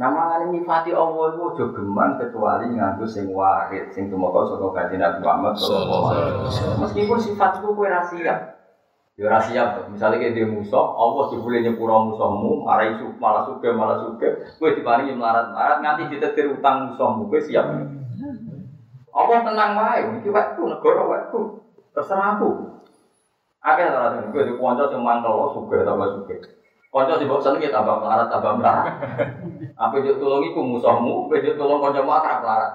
Nama 0.00 0.48
nyifati 0.48 0.96
Allah 0.96 1.36
itu 1.36 1.40
ojo 1.44 1.64
geman 1.76 2.16
kecuali 2.16 2.72
nganggo 2.72 3.04
sing 3.04 3.28
warid, 3.36 3.92
sing 3.92 4.08
tumeka 4.08 4.48
saka 4.48 4.72
kanjeng 4.72 4.96
Nabi 4.96 5.20
Muhammad 5.20 5.52
sallallahu 5.60 6.04
alaihi 6.08 6.40
wasallam. 6.40 6.76
Meskipun 6.88 7.18
sifat 7.20 7.60
itu 7.60 7.68
kowe 7.68 7.84
ra 7.84 8.00
siap. 8.08 8.38
Ya 9.20 9.28
ora 9.28 9.36
siap 9.44 9.68
tuh. 9.76 9.84
Misalnya 9.92 10.24
kayak 10.24 10.32
dia 10.32 10.48
musuh, 10.48 10.96
Allah 10.96 11.28
jebule 11.28 11.60
nyepuro 11.60 12.08
musuhmu, 12.08 12.64
marah 12.64 12.96
isu, 12.96 13.12
malah 13.20 13.44
suke, 13.44 13.68
malah 13.76 14.00
suke, 14.00 14.48
kowe 14.56 14.72
diparingi 14.72 15.12
melarat-melarat 15.12 15.84
nganti 15.84 16.16
ditetir 16.16 16.48
utang 16.48 16.96
musuhmu, 16.96 17.28
kowe 17.28 17.40
siap. 17.44 17.68
Allah 19.12 19.38
tenang 19.44 19.72
wae, 19.76 20.00
iki 20.16 20.32
waktu 20.32 20.60
negara 20.64 21.02
waktu. 21.04 21.40
Terserah 21.92 22.40
aku. 22.40 22.80
Akeh 23.60 23.84
ora 23.84 24.16
kowe 24.32 24.48
di 24.48 24.56
kanca 24.56 24.88
sing 24.88 25.04
mangkel 25.04 25.52
suke 25.52 25.84
tambah 25.84 26.08
suke. 26.16 26.59
Kanca 26.90 27.22
sing 27.22 27.30
mbok 27.30 27.38
senengi 27.38 27.70
tambah 27.70 28.02
melarat, 28.02 28.26
tambah 28.26 28.58
melarat. 28.58 28.86
Apa 29.82 29.94
juk 30.02 30.18
tulung 30.18 30.42
iku 30.42 30.58
musuhmu, 30.66 31.30
kowe 31.30 31.38
juk 31.38 31.54
tulung 31.54 31.78
kancamu 31.78 32.10
akrab 32.10 32.42
melarat. 32.42 32.72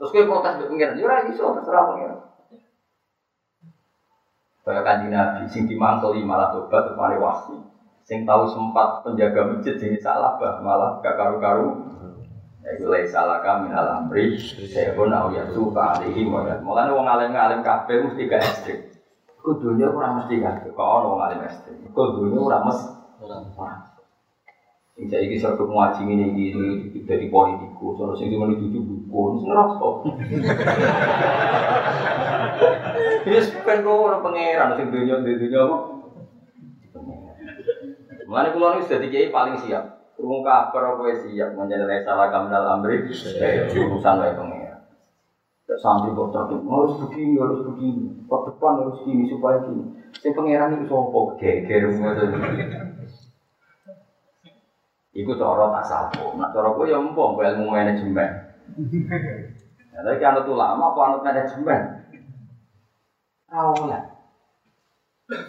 Terus 0.00 0.10
kowe 0.16 0.24
protes 0.24 0.56
mbek 0.56 0.68
pengiran, 0.72 0.96
ya 0.96 1.04
ora 1.04 1.16
iso 1.28 1.52
terserah 1.52 1.84
pengiran. 1.92 2.20
Kaya 4.64 4.80
kanji 4.80 5.12
Nabi, 5.12 5.44
sing 5.44 5.68
dimantuli 5.68 6.24
malah 6.24 6.56
tobat 6.56 6.96
kemarin 6.96 7.20
wasi. 7.20 7.56
Sing 8.08 8.24
tahu 8.24 8.48
sempat 8.48 9.04
penjaga 9.04 9.52
masjid 9.52 9.76
jadi 9.76 10.00
salah 10.00 10.40
bah 10.40 10.64
malah 10.64 11.04
gak 11.04 11.20
karu-karu. 11.20 11.84
Ya 12.64 12.80
itu 12.80 12.88
lay 12.88 13.04
salah 13.04 13.44
kami 13.44 13.68
dalam 13.68 14.08
amri. 14.08 14.40
Saya 14.40 14.96
pun 14.96 15.12
au 15.12 15.28
ya 15.36 15.44
suka 15.52 16.00
alihi 16.00 16.24
moyat. 16.24 16.64
Mulanya 16.64 16.96
wong 16.96 17.04
alim 17.04 17.36
alim 17.36 17.60
kafe 17.60 18.00
mesti 18.00 18.24
gak 18.24 18.40
ekstrim. 18.40 18.88
Kudunya 19.36 19.92
kurang 19.92 20.24
mesti 20.24 20.40
gak. 20.40 20.64
Kau 20.72 21.12
wong 21.12 21.20
alim 21.28 21.44
ekstrim. 21.44 21.76
Kudunya 21.92 22.40
kurang 22.40 22.64
mesti. 22.72 23.03
Sing 24.94 25.10
saiki 25.10 25.42
serta 25.42 25.66
ngaji 25.66 26.06
ini 26.06 26.24
iki 26.86 27.02
dari 27.02 27.26
politikus, 27.26 27.98
sono 27.98 28.14
sing 28.14 28.30
cuma 28.30 28.46
dituju 28.46 28.78
dukun, 28.78 29.42
sing 29.42 29.50
ngerasa. 29.50 29.88
Wis 33.26 33.50
ben 33.66 33.82
kok 33.82 33.90
ora 33.90 34.22
pangeran 34.22 34.78
sing 34.78 34.94
dunya 34.94 35.18
di 35.26 35.34
dunya 35.34 35.66
apa? 35.66 35.76
Mulane 38.30 38.48
kula 38.54 38.78
niku 38.78 38.86
dadi 38.86 39.10
kiai 39.10 39.34
paling 39.34 39.58
siap. 39.66 40.14
Krungu 40.14 40.46
kabar 40.46 40.94
kowe 40.94 41.10
siap 41.10 41.58
menjadi 41.58 42.06
salah 42.06 42.30
kamdal 42.30 42.62
amri, 42.78 43.10
urusan 43.74 44.22
wae 44.22 44.38
pangeran. 44.38 44.78
Sampai 45.74 46.14
kok 46.14 46.30
tapi 46.30 46.54
harus 46.54 46.94
begini, 47.02 47.34
harus 47.34 47.66
begini, 47.66 48.14
ke 48.30 48.36
depan 48.46 48.78
harus 48.78 49.02
gini 49.02 49.26
supaya 49.26 49.58
gini. 49.66 49.90
Sing 50.22 50.30
pangeran 50.38 50.78
itu 50.78 50.86
sopo, 50.86 51.34
geger. 51.34 51.90
Iku 55.14 55.38
cara 55.38 55.70
tak 55.70 55.84
sapo. 55.86 56.34
Nak 56.34 56.50
cara 56.50 56.74
kowe 56.74 56.90
ya 56.90 56.98
empong 56.98 57.38
ilmu 57.38 57.70
manajemen. 57.70 58.30
Ya, 59.94 60.02
tapi 60.02 60.26
anut 60.26 60.50
ulama 60.50 60.90
apa 60.90 61.00
anut 61.06 61.22
manajemen? 61.22 61.80
Tahu 63.46 63.86
lah. 63.86 64.02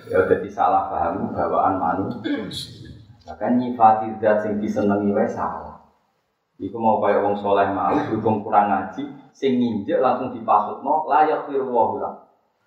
Ya 0.05 0.21
jadi 0.29 0.47
salah 0.53 0.85
paham 0.85 1.33
bawaan 1.33 1.81
manusia. 1.81 2.93
Bahkan 3.25 3.57
nyifati 3.57 4.21
zat 4.21 4.45
sing 4.45 4.61
disenengi 4.61 5.09
wae 5.09 5.25
salah. 5.25 5.81
Iku 6.61 6.77
mau 6.77 7.01
kaya 7.01 7.25
wong 7.25 7.35
soleh 7.35 7.67
mau 7.73 7.91
berhubung 7.91 8.45
kurang 8.45 8.71
ngaji, 8.71 9.03
sing 9.33 9.59
nginjek 9.59 9.99
langsung 9.99 10.31
dipasutno 10.31 11.09
layak 11.09 11.49
firwahu 11.49 11.99
lah. 11.99 12.13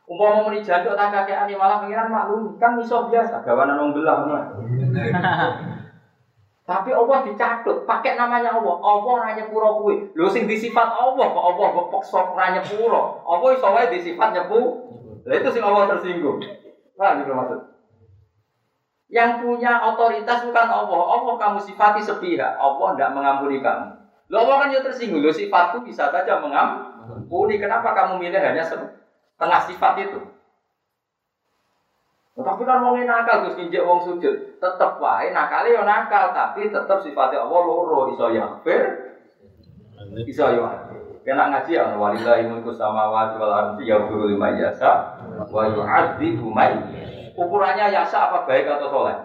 Umpama 0.04 0.44
muni 0.44 0.60
jancuk 0.60 0.98
tak 0.98 1.14
kakeane 1.14 1.54
malah 1.54 1.80
pengiran 1.80 2.10
maklum 2.10 2.58
kan 2.58 2.76
iso 2.80 3.06
biasa 3.06 3.40
gawanan 3.46 3.80
wong 3.80 3.90
belah. 3.94 4.18
Tapi 6.68 6.92
Allah 6.92 7.24
dicatut, 7.24 7.88
pakai 7.88 8.20
namanya 8.20 8.52
Allah. 8.52 8.76
Allah 8.76 9.08
ora 9.08 9.32
nyepuro 9.32 9.80
kuwi. 9.80 10.12
Lho 10.12 10.28
sing 10.28 10.44
disifat 10.44 10.84
Allah 10.84 11.32
kok 11.32 11.40
Allah 11.48 11.66
kok 11.72 11.88
peksa 11.96 12.20
ora 12.20 12.52
nyepuro. 12.52 13.24
Allah 13.24 13.48
iso 13.56 13.68
wae 13.72 13.88
disifat 13.88 14.36
nyepu. 14.36 14.60
Lah 15.24 15.34
itu 15.40 15.48
sing 15.48 15.64
Allah 15.64 15.88
tersinggung. 15.96 16.44
Paham 16.92 17.24
gitu 17.24 17.32
maksud? 17.32 17.60
Yang 19.08 19.30
punya 19.40 19.80
otoritas 19.80 20.44
bukan 20.44 20.68
Allah. 20.68 21.00
Allah 21.08 21.34
kamu 21.40 21.58
sifati 21.64 22.04
sepihak. 22.04 22.60
Allah 22.60 22.88
tidak 22.92 23.16
mengampuni 23.16 23.64
kamu. 23.64 23.88
Lo 24.28 24.36
Allah 24.44 24.56
kan 24.60 24.68
ya 24.68 24.84
tersinggung. 24.84 25.24
Lo 25.24 25.32
sifatku 25.32 25.88
bisa 25.88 26.12
saja 26.12 26.36
mengampuni. 26.36 27.56
Kenapa 27.56 27.96
kamu 27.96 28.20
milih 28.20 28.44
hanya 28.44 28.60
setengah 28.60 29.60
sifat 29.64 30.04
itu? 30.04 30.20
Tapi 32.38 32.62
kan 32.62 32.86
wong 32.86 33.02
nakal 33.02 33.42
terus 33.42 33.58
nginjek 33.58 33.82
wong 33.82 33.98
sujud, 34.06 34.62
tetep 34.62 34.90
wae 35.02 35.34
nakale 35.34 35.74
yo 35.74 35.82
nakal, 35.82 36.30
tapi 36.30 36.70
tetep 36.70 36.98
sifatnya 37.02 37.42
Allah 37.42 37.60
loro 37.66 38.14
iso 38.14 38.30
yaghfir, 38.30 38.82
iso 40.22 40.46
yo 40.54 40.62
Kena 41.26 41.50
ngaji 41.50 41.76
ya 41.76 41.92
walillahi 41.98 42.48
mulku 42.48 42.72
samawati 42.72 43.36
wal 43.36 43.52
ardi 43.52 43.84
yaghfiru 43.84 44.32
liman 44.32 44.56
yasha 44.56 45.18
wa 45.50 45.66
yu'adzibu 45.68 46.48
man 46.48 46.88
Ukurannya 47.36 47.92
yasa 47.92 48.32
apa 48.32 48.48
baik 48.48 48.64
atau 48.64 48.88
soleh? 48.88 49.18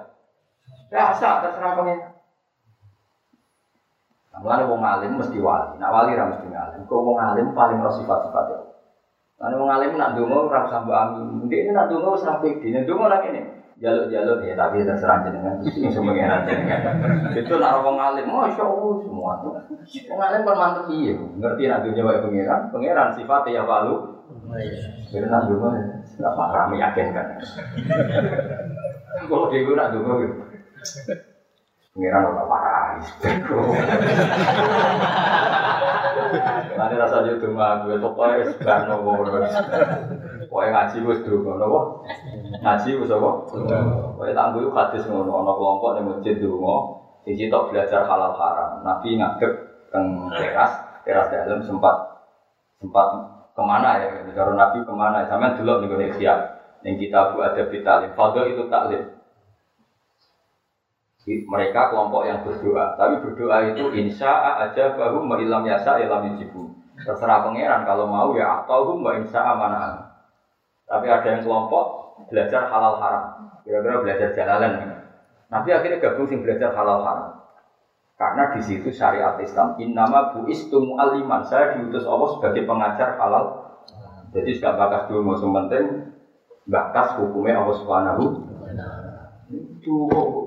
Yasa 0.92 1.42
terserah 1.42 1.80
pengen. 1.80 2.14
Mulane 4.44 4.68
wong 4.68 4.82
alim 4.84 5.16
mesti 5.16 5.40
wali, 5.40 5.80
nak 5.80 5.94
wali 5.94 6.18
ra 6.18 6.28
mesti 6.28 6.46
ngalim. 6.50 6.84
Kok 6.84 7.02
wong 7.06 7.18
alim 7.18 7.56
paling 7.56 7.80
ora 7.80 7.94
sifat-sifat 7.96 8.46
ya. 8.52 8.60
Karena 9.44 9.60
wong 9.60 9.76
alim 9.76 10.00
nak 10.00 10.16
donga 10.16 10.40
ora 10.48 10.64
usah 10.64 10.88
mbok 10.88 10.96
amin. 10.96 11.52
Ndek 11.52 11.68
ini 11.68 11.76
nak 11.76 11.92
ra 11.92 12.40
pede. 12.40 12.64
Nek 12.72 12.88
donga 12.88 13.12
lagi 13.12 13.36
nih. 13.36 13.44
Jaluk-jaluk 13.84 14.40
ya 14.48 14.56
tapi 14.56 14.88
terserah 14.88 15.28
jenengan. 15.28 15.60
Sing 15.68 15.92
semua 15.92 16.16
pengen 16.16 16.48
jenengan. 16.48 16.80
Itu 17.36 17.60
nak 17.60 17.84
wong 17.84 18.00
alim, 18.00 18.32
masya 18.32 18.64
Allah 18.64 19.04
semua. 19.04 19.44
Wong 19.84 20.20
alim 20.24 20.48
kan 20.48 20.56
mantep 20.56 20.88
iya. 20.96 21.20
Ngerti 21.20 21.68
nak 21.68 21.84
dunia 21.84 22.08
wae 22.08 22.24
pangeran, 22.24 22.72
pangeran 22.72 23.12
sifatnya 23.20 23.60
ya 23.60 23.68
palu. 23.68 24.24
Jadi 25.12 25.28
nak 25.28 25.52
donga 25.52 25.76
enggak 26.00 26.36
parah 26.40 26.66
meyakinkan. 26.72 27.28
Kalau 29.28 29.52
dia 29.52 29.68
nak 29.76 29.92
donga 29.92 30.14
gitu. 30.24 30.36
Pangeran 31.92 32.32
ora 32.32 32.44
parah. 32.48 32.96
Nanti 36.78 36.96
rasa 36.98 37.26
yo 37.26 37.38
donga 37.38 37.86
gue 37.86 37.98
pokoke 38.02 38.44
sebarno 38.50 39.02
ngono. 39.02 39.42
Pokoke 40.50 40.68
ngaji 40.74 40.98
wis 41.06 41.20
donga 41.26 41.54
napa? 41.62 41.80
Ngaji 42.62 42.90
wis 43.00 43.12
apa? 43.14 43.30
Pokoke 43.50 44.32
tak 44.34 44.46
nggo 44.54 44.74
hadis 44.74 45.04
ngono 45.08 45.32
ana 45.44 45.52
kelompok 45.54 45.92
ning 45.98 46.04
masjid 46.10 46.36
donga, 46.42 46.76
siji 47.26 47.48
tok 47.48 47.70
belajar 47.70 48.02
halal 48.06 48.34
haram. 48.34 48.82
Nabi 48.82 49.18
ngadep 49.18 49.52
teng 49.94 50.06
teras, 50.34 50.72
teras 51.06 51.28
dalam 51.30 51.62
sempat 51.62 51.96
sempat 52.82 53.08
ke 53.54 53.62
mana 53.62 54.02
ya? 54.02 54.08
Kalau 54.34 54.58
Nabi 54.58 54.82
ke 54.82 54.94
mana? 54.94 55.26
Sampai 55.30 55.56
dulu 55.56 55.86
nih 55.86 55.88
gue 55.90 56.18
siap. 56.18 56.40
Yang 56.84 57.08
kita 57.08 57.32
buat 57.32 57.56
ada 57.56 57.64
bitalim. 57.72 58.12
Fadl 58.12 58.44
itu 58.52 58.68
taklim 58.68 59.23
mereka 61.26 61.92
kelompok 61.92 62.28
yang 62.28 62.44
berdoa. 62.44 63.00
Tapi 63.00 63.24
berdoa 63.24 63.58
itu 63.72 63.84
insya 63.96 64.60
aja 64.60 64.96
baru 64.96 65.24
ilam 65.40 65.64
yasa 65.64 66.00
ilam 66.04 66.28
yajibu 66.34 66.74
terserah 66.94 67.42
pangeran 67.42 67.84
kalau 67.90 68.06
mau 68.06 68.32
ya 68.38 68.64
atau 68.64 68.96
mbak 68.96 69.26
insya 69.26 69.42
mana 69.58 70.14
tapi 70.88 71.10
ada 71.10 71.26
yang 71.26 71.42
kelompok 71.42 71.86
belajar 72.30 72.70
halal 72.70 73.02
haram. 73.02 73.26
Kira-kira 73.64 74.04
belajar 74.04 74.30
jalalan. 74.36 74.74
Nanti 75.50 75.70
akhirnya 75.74 75.98
gabung 75.98 76.28
sing 76.28 76.44
belajar 76.44 76.76
halal 76.76 77.02
haram. 77.02 77.30
Karena 78.14 78.54
di 78.54 78.62
situ 78.62 78.94
syariat 78.94 79.40
Islam. 79.42 79.80
Innama 79.82 80.36
bu 80.36 80.46
istumu 80.52 81.00
aliman. 81.02 81.42
Saya 81.50 81.80
diutus 81.80 82.06
Allah 82.06 82.30
sebagai 82.38 82.70
pengajar 82.70 83.18
halal. 83.18 83.74
Jadi 84.34 84.62
gak 84.62 84.78
bakas 84.78 85.10
dulu 85.10 85.34
mau 85.34 85.38
penting 85.38 86.14
bakas 86.66 87.22
hukumnya 87.22 87.62
Allah 87.62 87.78
subhanahu 87.82 88.24
itu 89.52 89.96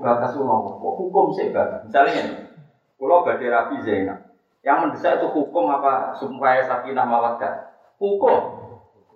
batas 0.01 0.33
umum, 0.39 0.79
hukum 0.81 1.29
sih 1.35 1.53
batas. 1.53 1.85
Misalnya, 1.85 2.49
kalau 2.97 3.21
badai 3.21 3.51
rapi 3.51 3.75
Zainab, 3.85 4.27
yang 4.65 4.81
mendesak 4.81 5.21
itu 5.21 5.27
hukum 5.31 5.69
apa 5.69 6.17
supaya 6.17 6.65
sakinah 6.65 7.05
mawaddah? 7.05 7.77
Hukum. 8.01 8.65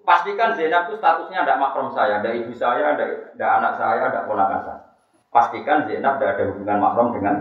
Pastikan 0.01 0.57
Zainab 0.57 0.89
itu 0.89 0.97
statusnya 0.97 1.45
ada 1.45 1.61
makrom 1.61 1.93
saya, 1.93 2.21
ada 2.21 2.33
ibu 2.33 2.53
saya, 2.53 2.97
ada, 2.97 3.05
anak 3.37 3.73
saya, 3.77 4.09
ada 4.09 4.25
ponakan 4.25 4.61
saya. 4.65 4.81
Pastikan 5.31 5.87
Zainab 5.87 6.19
tidak 6.19 6.35
ada 6.35 6.43
hubungan 6.51 6.77
makrom 6.83 7.15
dengan 7.15 7.35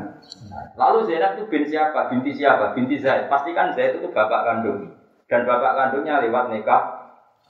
Lalu 0.79 1.11
Zainab 1.11 1.35
itu 1.35 1.45
bin 1.51 1.65
siapa? 1.67 2.07
Binti 2.07 2.31
siapa? 2.37 2.77
Binti 2.77 3.01
Zaid. 3.03 3.27
Pastikan 3.27 3.75
Zaid 3.75 3.99
itu 3.99 4.09
bapak 4.15 4.47
kandung. 4.47 4.95
Dan 5.27 5.43
bapak 5.43 5.73
kandungnya 5.75 6.23
lewat 6.23 6.55
nikah 6.55 6.83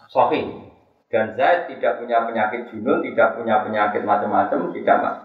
Sofi. 0.09 0.69
Dan 1.11 1.35
Zaid 1.35 1.66
tidak 1.66 1.99
punya 1.99 2.23
penyakit 2.23 2.70
junun, 2.70 3.03
tidak 3.03 3.35
punya 3.35 3.66
penyakit 3.66 4.07
macam-macam, 4.07 4.70
tidak 4.70 4.96
mas. 5.03 5.18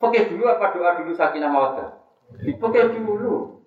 Pakai 0.00 0.32
dulu 0.32 0.48
apa 0.48 0.72
doa 0.72 0.98
dulu 1.04 1.12
sakinah 1.12 1.52
mawaddah? 1.52 1.88
Pakai 2.56 2.96
dulu. 2.96 3.60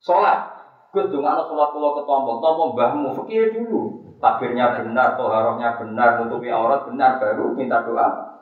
Sholat. 0.00 0.56
Gus 0.90 1.06
dong 1.12 1.22
anak 1.22 1.46
sholat 1.46 1.70
pulau 1.70 1.94
ke 2.00 2.02
tombol, 2.08 2.42
tombol 2.42 2.74
mbahmu, 2.74 3.14
fakir 3.22 3.52
dulu. 3.54 4.08
Takbirnya 4.18 4.80
benar, 4.80 5.14
toharohnya 5.14 5.78
benar, 5.78 6.18
nutupi 6.18 6.50
aurat 6.50 6.88
benar, 6.88 7.22
baru 7.22 7.54
minta 7.54 7.84
doa. 7.84 8.40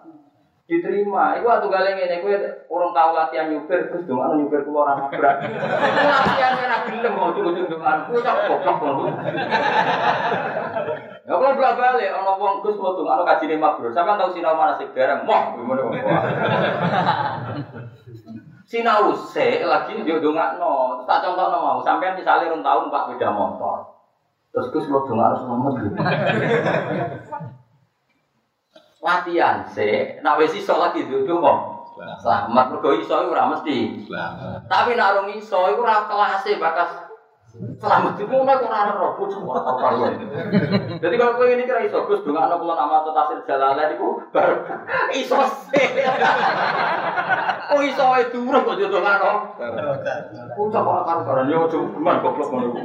Diterima. 0.65 1.37
Iku 1.37 1.45
waktu 1.45 1.69
galeng 1.69 1.99
ini, 2.01 2.23
gue 2.23 2.35
orang 2.71 2.93
tahu 2.95 3.11
latihan 3.19 3.51
nyupir, 3.51 3.91
Gus 3.91 4.07
dong 4.07 4.23
anak 4.23 4.47
nyupir 4.47 4.63
keluar 4.63 4.95
anak 4.95 5.11
berat. 5.11 5.43
Latihan 5.43 6.55
kena 6.55 6.87
gelem 6.87 7.13
mau 7.19 7.35
cukup-cukup 7.35 7.83
dengan, 7.83 8.07
gue 8.07 8.23
cak 8.23 8.37
goblok 8.47 9.11
Ya 11.29 11.37
kalau 11.37 11.61
bolak 11.61 11.77
balik, 11.77 12.09
orang 12.09 12.41
wong 12.41 12.55
gus 12.65 12.81
mau 12.81 12.97
tunggu, 12.97 13.21
kaji 13.21 13.53
nih 13.53 13.61
makro. 13.61 13.93
Sampai 13.93 14.17
tahu 14.17 14.33
sinau 14.33 14.57
mana 14.57 14.81
sih 14.81 14.89
dereng, 14.97 15.29
moh, 15.29 15.61
gimana 15.61 15.85
Sinau 18.65 19.13
se 19.13 19.61
lagi 19.61 20.01
dia 20.09 20.25
dongak 20.25 20.57
no, 20.57 21.05
tak 21.05 21.29
contoh 21.29 21.53
no 21.53 21.59
mau. 21.61 21.79
Sampai 21.85 22.17
misalnya 22.17 22.49
rum 22.49 22.65
tahun 22.65 22.89
pas 22.89 23.13
beda 23.13 23.29
motor, 23.29 23.93
terus 24.57 24.73
gus 24.73 24.89
mau 24.89 25.05
dongak 25.05 25.27
harus 25.29 25.41
selamat 25.45 25.73
gitu. 25.77 26.01
Latihan 29.05 29.57
se, 29.69 30.17
nak 30.25 30.41
wes 30.41 30.57
iso 30.57 30.81
lagi 30.81 31.05
duduk 31.05 31.45
mau. 31.45 31.93
Selamat 32.25 32.73
mergo 32.73 32.97
iso 32.97 33.13
ora 33.13 33.53
mesti. 33.53 34.09
Tapi 34.65 34.97
nak 34.97 35.21
rung 35.21 35.29
iso 35.37 35.77
iku 35.77 35.85
ora 35.85 36.09
kelas 36.09 36.49
bakas 36.57 37.08
Selamat 37.57 38.21
itu 38.21 38.29
mau 38.29 38.45
naik 38.45 38.61
orang 38.61 38.93
roh, 38.93 39.17
bocah 39.17 39.41
mau 39.41 39.57
tahu 39.57 39.81
kalian. 39.81 40.21
Jadi 41.01 41.15
kalau 41.17 41.41
kau 41.41 41.49
ini 41.49 41.65
kira 41.65 41.81
iso, 41.81 42.05
dengan 42.05 42.45
anak 42.45 42.61
pulau 42.61 42.77
nama 42.77 43.01
tetasir 43.03 43.41
jalalan 43.49 43.97
itu 43.97 44.09
baru 44.29 44.57
iso. 45.17 45.41
Oh 47.73 47.81
iso 47.89 48.05
itu 48.21 48.39
urung 48.45 48.69
kok 48.69 48.77
kan 48.77 49.17
roh. 49.25 49.39
Bocah 50.61 50.81
mau 50.85 51.03
karu 51.09 51.21
karuan, 51.25 51.49
yo 51.49 51.65
coba 51.73 51.87
gimana 51.97 52.19
goblok 52.21 52.49
mau 52.53 52.61
niku. 52.61 52.79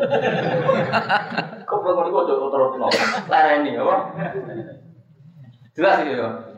Goblok 1.67 1.93
mau 1.99 2.03
niku 2.07 2.19
coba 2.23 2.45
terus 2.47 2.73
no. 2.79 2.87
Lereni 3.27 3.71
apa? 3.75 3.95
Jelas 5.75 5.97
ya. 6.07 6.52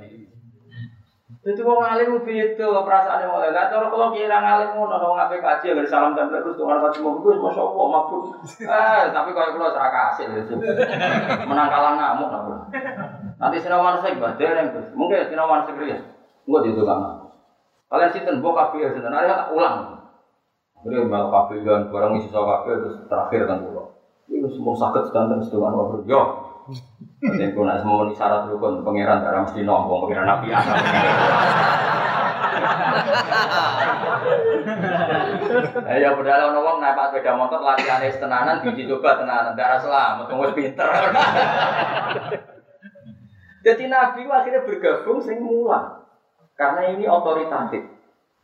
Itu 1.45 1.61
wong 1.61 1.77
alim 1.77 2.25
beda 2.25 2.81
perasaane 2.81 3.29
wong 3.29 3.37
lah. 3.37 3.69
Cara 3.69 3.85
kalau 3.85 4.09
kira 4.09 4.33
ngalim 4.41 4.81
ngono 4.81 4.97
wong 4.97 5.13
ape 5.13 5.37
kaji 5.37 5.77
agar 5.77 5.85
salam 5.85 6.17
tempel 6.17 6.41
terus 6.41 6.57
tuh 6.57 6.65
ana 6.65 6.89
cuma 6.89 7.21
Gus 7.21 7.37
masyaallah 7.37 7.85
mabuk. 7.85 8.33
Eh, 8.65 9.01
tapi 9.13 9.29
kalau 9.29 9.53
kula 9.53 9.69
kasih 9.77 10.25
itu. 10.41 10.57
Menang 11.45 11.69
kalah 11.69 11.93
ngamuk 12.01 12.33
napa. 12.33 12.53
Nanti 13.37 13.61
sinawan 13.61 14.01
sing 14.01 14.17
badhe 14.17 14.73
Gus. 14.73 14.89
Mungkin 14.97 15.29
sinawan 15.29 15.61
sing 15.69 15.77
riya. 15.77 16.01
Engko 16.49 16.65
ditukang. 16.65 17.29
Kalian 17.93 18.09
sinten 18.09 18.41
mbok 18.41 18.57
kabeh 18.57 18.89
sinten 18.89 19.13
ada 19.13 19.45
tak 19.45 19.53
ulang. 19.53 20.01
Malah 20.81 21.29
kabeh 21.29 21.61
kan 21.61 21.93
barang 21.93 22.17
isi 22.25 22.33
kabeh 22.33 22.73
terus 22.73 23.05
terakhir 23.05 23.45
kan 23.45 23.61
kula. 23.61 23.85
Iku 24.33 24.49
semua 24.49 24.73
sakit 24.73 25.13
sedanten 25.13 25.45
sedongan 25.45 25.77
wae. 25.77 26.09
Yo, 26.09 26.44
Nanti 26.65 27.43
aku 27.45 27.61
nak 27.61 27.85
semua 27.85 28.09
syarat 28.09 28.49
rukun 28.49 28.81
pangeran 28.81 29.21
tak 29.21 29.37
mesti 29.45 29.61
nombong 29.61 30.09
pangeran 30.09 30.25
nabi 30.25 30.49
asal. 30.49 30.75
Eh 35.85 35.97
ya 36.01 36.17
padahal 36.17 36.49
ono 36.49 36.59
wong 36.65 36.77
naik 36.81 36.97
sepeda 37.13 37.37
motor 37.37 37.61
latihan 37.61 38.01
tenanan 38.01 38.65
dicoba 38.65 39.21
tenanan 39.21 39.53
darah 39.53 39.77
selamat 39.77 40.25
wis 40.33 40.53
pinter. 40.57 40.89
Jadi 43.65 43.89
Nabi 43.89 44.29
akhirnya 44.29 44.61
bergabung 44.61 45.17
sing 45.25 45.41
mulang. 45.41 46.05
Karena 46.53 46.93
ini 46.93 47.09
otoritatif. 47.09 47.81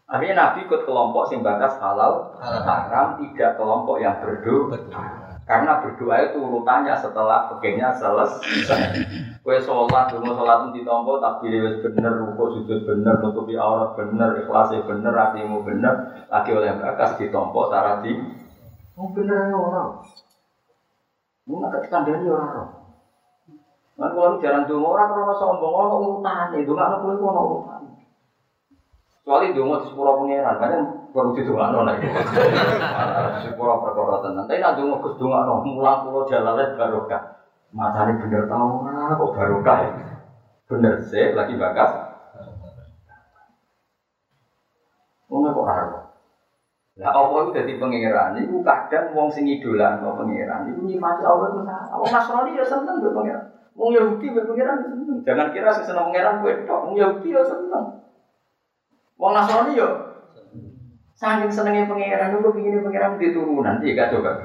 Akhirnya 0.09 0.33
Nabi 0.33 0.65
ikut 0.65 0.81
kelompok 0.81 1.29
sing 1.29 1.45
batas 1.45 1.77
halal, 1.77 2.35
haram, 2.41 3.21
tidak 3.21 3.53
kelompok 3.55 4.01
yang 4.01 4.17
berdoa. 4.17 5.30
Karena 5.51 5.83
berdoa 5.83 6.15
itu 6.31 6.39
urutannya 6.39 6.95
setelah 6.95 7.51
pegangnya 7.51 7.91
selesai. 7.91 9.03
Kue 9.43 9.59
sholat, 9.59 10.07
rumah 10.15 10.31
sholat 10.31 10.57
itu 10.63 10.79
ditompo, 10.79 11.19
tapi 11.19 11.51
wis 11.51 11.83
bener, 11.83 12.23
rukuk 12.23 12.55
sujud 12.55 12.87
bener, 12.87 13.19
nutupi 13.19 13.59
aurat 13.59 13.91
bener, 13.99 14.39
ikhlasnya 14.39 14.87
bener, 14.87 15.11
hatimu 15.11 15.59
bener, 15.67 16.23
lagi 16.31 16.55
oleh 16.55 16.71
bakas 16.79 17.19
ditompo, 17.19 17.67
tara 17.67 17.99
di. 17.99 18.15
Oh 18.95 19.11
bener 19.11 19.51
ya 19.51 19.57
orang. 19.59 19.99
Mau 21.43 21.59
nggak 21.59 21.83
ketekan 21.83 22.07
dari 22.07 22.31
orang. 22.31 22.71
Nah, 23.99 24.07
kalau 24.15 24.39
jalan 24.39 24.63
dulu 24.71 24.87
orang 24.95 25.09
kalau 25.11 25.35
sombong, 25.35 25.73
orang 25.75 25.99
urutan, 25.99 26.47
itu 26.55 26.71
nggak 26.71 26.87
ada 26.87 26.97
boleh 27.03 27.19
urutan. 27.19 27.81
Soalnya 29.27 29.51
dulu 29.51 29.83
di 29.83 29.87
sepuluh 29.91 30.15
pangeran, 30.15 30.55
kan 30.63 30.71
perlu 31.11 31.35
ditungakno 31.35 31.83
nek. 31.83 31.99
Sepuro 33.43 33.83
perkara 33.83 34.23
tenan. 34.23 34.47
Tapi 34.47 34.63
nek 34.63 34.75
donga 34.79 34.95
Gus 35.03 35.15
dongakno 35.19 35.53
mulang 35.67 36.07
kula 36.07 36.21
jalale 36.27 36.63
barokah. 36.79 37.23
Matane 37.71 38.19
bener 38.19 38.47
tau 38.47 38.83
kok 38.87 39.31
barokah 39.35 39.77
ya. 39.83 39.89
Bener 40.67 40.93
sih 41.03 41.35
lagi 41.35 41.55
bakas. 41.59 41.91
Wong 45.31 45.47
kok 45.47 45.63
ora 45.63 46.11
Lah 46.99 47.07
apa 47.15 47.47
itu 47.47 47.55
dadi 47.55 47.73
pangeran 47.79 48.35
iku 48.35 48.59
kadang 48.67 49.15
wong 49.15 49.31
sing 49.31 49.47
idolano 49.47 50.11
pangeran 50.11 50.67
iku 50.67 50.83
nyifati 50.83 51.23
Allah 51.23 51.47
itu 51.47 51.63
salah. 51.63 51.95
Wong 51.95 52.11
Nasrani 52.11 52.59
ya 52.59 52.65
seneng 52.67 52.99
mbek 52.99 53.15
pangeran. 53.15 53.43
Wong 53.79 53.95
Yahudi 53.95 54.27
mbek 54.27 54.43
pangeran 54.43 54.83
seneng. 54.83 55.17
Jangan 55.23 55.55
kira 55.55 55.71
sing 55.71 55.87
seneng 55.87 56.11
pangeran 56.11 56.43
kowe 56.43 56.51
tok. 56.67 56.79
Wong 56.83 56.95
Yahudi 56.99 57.31
ya 57.31 57.41
seneng. 57.47 58.03
Wong 59.15 59.31
Nasrani 59.31 59.79
ya 59.79 60.10
Saking 61.21 61.53
senengnya 61.53 61.85
pangeran, 61.85 62.33
lu 62.33 62.49
begini 62.49 62.81
pangeran 62.81 63.21
di 63.21 63.29
turunan, 63.29 63.77
iya 63.85 63.93
gak 63.93 64.09
coba. 64.17 64.41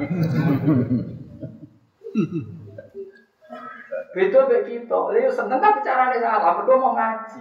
Beda 4.13 4.41
kayak 4.45 4.65
gitu, 4.69 4.99
lu 5.09 5.31
seneng 5.33 5.57
tapi 5.65 5.81
caranya 5.81 6.21
salah, 6.21 6.61
berdua 6.61 6.77
mau 6.77 6.93
ngaji. 6.93 7.41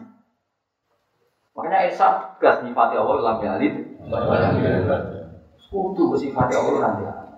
Makanya 1.55 1.87
Esa 1.87 2.35
gas 2.39 2.63
nyifati 2.63 2.95
Allah 2.95 3.15
lam 3.23 3.39
yalid. 3.43 3.75
Kudu 5.71 6.15
sifati 6.15 6.55
Allah 6.55 6.75
lam 6.79 6.95
yalid. 7.03 7.31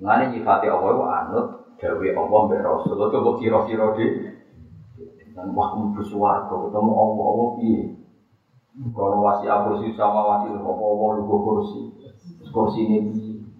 Mengenai 0.00 0.32
nyifati 0.32 0.66
Allah 0.68 0.88
itu 0.88 1.04
anut 1.04 1.46
Dawe 1.78 2.08
Allah 2.10 2.40
mbak 2.48 2.60
Rasul. 2.64 2.98
Coba 2.98 3.30
kira-kira 3.38 3.86
di 3.94 4.06
dan 5.38 5.54
wah 5.54 5.70
bersuara 5.94 6.50
ketemu 6.50 6.92
Allah 6.98 7.24
Allah 7.30 7.48
piye. 7.62 7.97
Kalau 8.78 9.18
wasi 9.26 9.50
kursi 9.50 9.90
sama 9.98 10.22
wasi 10.22 10.54
apa 10.54 10.70
apa 10.70 11.06
lu 11.18 11.26
kursi, 11.26 11.90
kursi 12.54 12.86
ini 12.86 12.98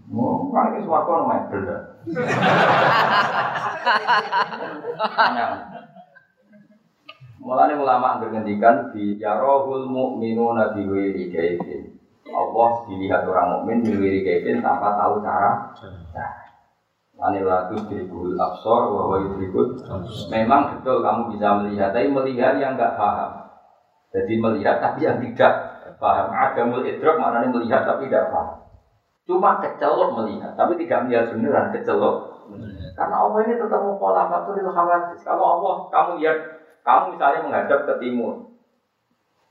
mau 0.07 0.47
kan 0.55 0.79
suatu 0.79 1.11
namanya 1.11 1.51
beda. 1.51 1.77
Mulane 7.43 7.75
ulama 7.81 8.23
bergantikan 8.23 8.95
di 8.95 9.19
yarohul 9.19 9.91
mu'minuna 9.91 10.71
nabi 10.71 10.87
wiri 10.87 11.35
kaifin. 11.35 11.99
Allah 12.29 12.85
dilihat 12.87 13.25
orang 13.25 13.59
mukmin 13.59 13.81
di 13.83 13.97
wiri 13.97 14.21
kaifin 14.21 14.61
tanpa 14.61 14.95
tahu 15.01 15.25
cara. 15.25 15.73
Ane 17.19 17.43
lagu 17.43 17.75
dirikul 17.91 18.39
absor, 18.39 18.95
bahwa 18.95 19.19
dirikul. 19.35 19.75
Memang 20.31 20.79
betul 20.79 21.03
kamu 21.03 21.35
bisa 21.35 21.59
melihat, 21.59 21.91
tapi 21.91 22.07
melihat 22.07 22.63
yang 22.63 22.79
nggak 22.79 22.95
paham. 22.95 23.48
Jadi 24.09 24.35
melihat 24.41 24.81
tapi 24.81 25.05
yang 25.05 25.21
tidak 25.21 25.53
paham. 26.01 26.33
Adamul 26.33 26.85
idrok 26.89 27.21
maknanya 27.21 27.53
melihat 27.53 27.85
tapi 27.85 28.09
tidak 28.09 28.33
paham. 28.33 28.57
Cuma 29.29 29.61
kecelok 29.61 30.17
melihat, 30.17 30.57
tapi 30.57 30.81
tidak 30.81 31.05
melihat 31.05 31.29
beneran 31.29 31.69
kecelok. 31.69 32.49
Karena 32.97 33.17
Allah 33.21 33.39
ini 33.45 33.61
tetap 33.61 33.85
pola 34.01 34.25
faturil 34.25 34.73
khawatir. 34.73 35.21
Kalau 35.21 35.61
Allah, 35.61 35.75
kamu 35.93 36.11
lihat, 36.25 36.37
kamu 36.81 37.13
misalnya 37.13 37.45
menghadap 37.45 37.85
ke 37.85 37.95
timur, 38.01 38.49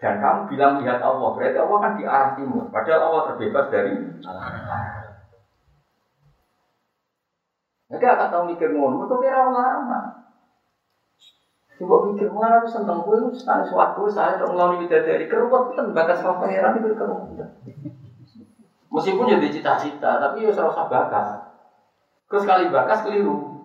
dan 0.01 0.17
kamu 0.17 0.49
bilang 0.49 0.81
lihat 0.81 0.97
Allah, 0.97 1.29
berarti 1.33 1.57
Allah 1.61 1.77
kan 1.77 1.93
di 1.93 2.03
arah 2.05 2.31
timur. 2.33 2.65
Padahal 2.73 3.01
Allah 3.05 3.21
terbebas 3.33 3.65
dari 3.69 3.93
Jadi 7.87 8.03
akan 8.03 8.27
tahu 8.27 8.43
mikir 8.51 8.73
ngono, 8.75 9.07
itu 9.07 9.15
kira 9.23 9.47
ulama. 9.47 10.26
Coba 11.77 12.09
pikir, 12.09 12.33
mana 12.33 12.57
aku 12.57 12.67
seneng 12.73 13.05
gue, 13.05 13.15
itu 13.21 13.29
setara 13.37 13.61
suatu 13.61 14.09
saya 14.09 14.41
dong 14.41 14.57
ngelawan 14.57 14.89
dari 14.89 15.29
keruwetan 15.29 15.93
bakas 15.93 16.25
sama 16.25 16.41
pangeran 16.41 16.81
itu 16.81 16.97
keruwetan. 16.97 17.49
Meskipun 18.89 19.29
jadi 19.29 19.47
cita-cita, 19.53 20.17
tapi 20.17 20.41
ya 20.41 20.49
serasa 20.49 20.89
bakas. 20.89 21.27
Terus 22.25 22.41
sekali 22.41 22.73
bakas 22.73 23.05
keliru. 23.05 23.61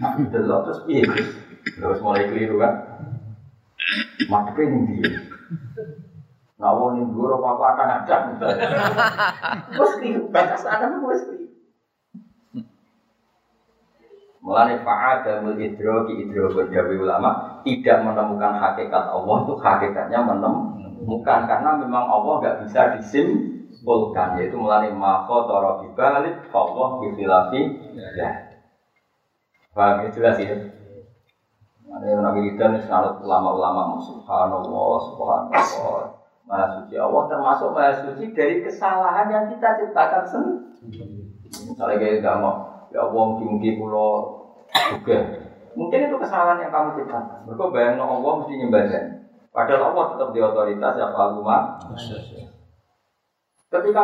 Nah, 0.00 0.16
terus 0.32 0.80
piye 0.88 1.04
Terus 1.60 2.00
mulai 2.00 2.24
keliru 2.32 2.56
kan. 2.56 2.74
Madepnya 4.32 4.64
ini 4.72 5.04
dia. 5.04 5.20
Ngawon 6.56 6.96
yang 6.96 7.12
guru 7.12 7.40
apa 7.40 7.48
apa 7.56 7.84
ada. 8.04 8.16
Terus 9.72 9.92
keliru 10.00 10.32
bakas 10.32 10.64
anak 10.64 10.96
gue 10.96 11.16
keliru. 11.28 11.49
Mulane 14.40 14.80
fa'adamul 14.80 15.60
idroki 15.60 16.24
idrokun 16.24 16.72
dawi 16.72 16.96
ulama 16.96 17.60
tidak 17.60 18.00
menemukan 18.00 18.56
hakikat 18.56 19.04
Allah 19.12 19.36
itu 19.44 19.54
hakikatnya 19.60 20.20
menemukan 20.24 21.40
karena 21.44 21.70
memang 21.76 22.08
Allah 22.08 22.34
nggak 22.40 22.58
bisa 22.64 22.96
disimpulkan 22.96 24.40
yaitu 24.40 24.56
mulane 24.56 24.96
mako 24.96 25.44
toro 25.44 25.84
bibalik 25.84 26.40
Allah 26.56 26.88
bifilafi 27.04 27.62
ya. 28.16 28.30
Paham 29.76 30.08
jelas 30.08 30.40
ya. 30.40 30.56
Ada 31.90 32.22
Nabi 32.24 32.48
Ridwan 32.48 32.80
sangat 32.80 33.20
ulama-ulama 33.20 34.00
subhanallah 34.00 34.94
subhanallah 35.04 36.20
Maha 36.50 36.66
suci 36.82 36.98
Allah 36.98 37.22
termasuk 37.30 37.70
maha 37.70 37.94
suci 37.94 38.34
dari 38.34 38.58
kesalahan 38.66 39.30
yang 39.30 39.44
kita 39.54 39.78
ciptakan 39.78 40.24
sendiri. 40.26 41.30
Misalnya 41.46 41.94
kayak 42.02 42.26
gak 42.26 42.36
mau 42.42 42.69
Ya 42.90 43.00
Allah 43.06 43.24
mungkin 43.38 43.78
kulo 43.78 44.08
juga. 44.70 45.18
Mungkin 45.78 46.10
itu 46.10 46.16
kesalahan 46.18 46.58
yang 46.58 46.74
kamu 46.74 46.88
ciptakan. 46.98 47.46
Mereka 47.46 47.64
bayang 47.70 48.02
Allah 48.02 48.32
mesti 48.42 48.54
nyembahnya. 48.58 49.00
Padahal 49.50 49.94
Allah 49.94 50.04
tetap 50.14 50.28
di 50.34 50.40
otoritas 50.42 50.94
ya 50.98 51.10
Pak 51.10 51.26
Ketika 53.70 54.02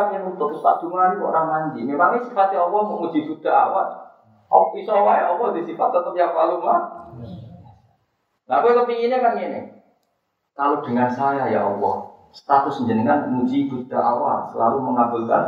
tak 0.63 0.75
cuma 0.79 1.11
ini 1.11 1.19
orang 1.19 1.47
mandi. 1.51 1.83
Memangnya 1.83 2.23
sifatnya 2.23 2.63
Allah 2.63 2.81
menguji 2.87 3.27
Buddha 3.27 3.51
awal. 3.51 3.87
Oh, 4.47 4.71
bisa 4.71 4.95
wae 4.95 5.19
Allah 5.19 5.51
di 5.51 5.61
sifat 5.67 5.91
tetap 5.91 6.15
ya 6.15 6.31
Pak 6.31 6.55
Nah, 8.47 8.63
gue 8.63 8.71
kepinginnya 8.71 9.19
kan 9.19 9.35
ini. 9.35 9.59
Kalau 10.55 10.79
dengan 10.79 11.11
saya 11.11 11.51
ya 11.51 11.67
Allah, 11.67 12.16
status 12.31 12.83
jenengan 12.85 13.31
muji 13.31 13.67
Buddha 13.67 13.99
awal 13.99 14.51
selalu 14.51 14.77
mengabulkan 14.83 15.43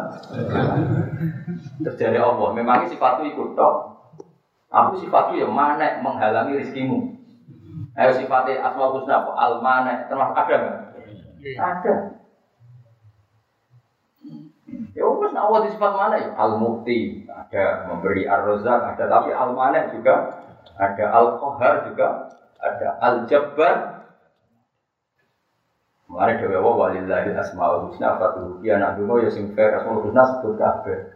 terjadi 1.84 2.20
Allah. 2.24 2.50
Memangnya 2.56 2.92
sifatku 2.92 3.28
ikut 3.28 3.56
dok. 3.56 3.76
Aku 4.70 5.02
sifatku 5.02 5.38
yang 5.38 5.54
mana 5.54 6.00
menghalangi 6.04 6.62
rizkimu. 6.62 7.20
Ayo 7.98 8.12
sifatnya 8.16 8.64
asma 8.64 8.94
husna 8.94 9.26
apa? 9.26 9.32
Al 9.36 9.54
mana 9.60 10.08
termasuk 10.08 10.36
ada 10.38 10.56
nggak? 10.56 10.78
Ada. 11.58 11.96
Ya 14.94 15.04
wes 15.08 15.32
nak 15.32 15.44
Allah 15.50 15.60
di 15.66 15.70
sifat 15.74 15.92
mana 15.96 16.16
ya? 16.20 16.30
Al 16.38 16.60
mukti 16.62 17.24
ada 17.28 17.90
memberi 17.90 18.28
ar 18.28 18.46
ada 18.46 19.04
tapi 19.08 19.32
al 19.34 19.52
mana 19.56 19.90
juga 19.90 20.16
ada 20.78 21.06
al 21.12 21.28
kohar 21.40 21.88
juga 21.90 22.36
ada 22.60 22.88
al 23.00 23.16
jabbar 23.26 23.99
Mari 26.20 26.36
dewe 26.36 26.60
wa 26.60 26.76
walillahi 26.76 27.32
asmaul 27.32 27.88
husna 27.88 28.20
fatuhu 28.20 28.60
ya 28.60 28.76
nak 28.76 29.00
dulu 29.00 29.24
ya 29.24 29.32
sing 29.32 29.56
fair 29.56 29.72
asmaul 29.72 30.04
husna 30.04 30.20
sebut 30.28 30.60
kabeh. 30.60 31.16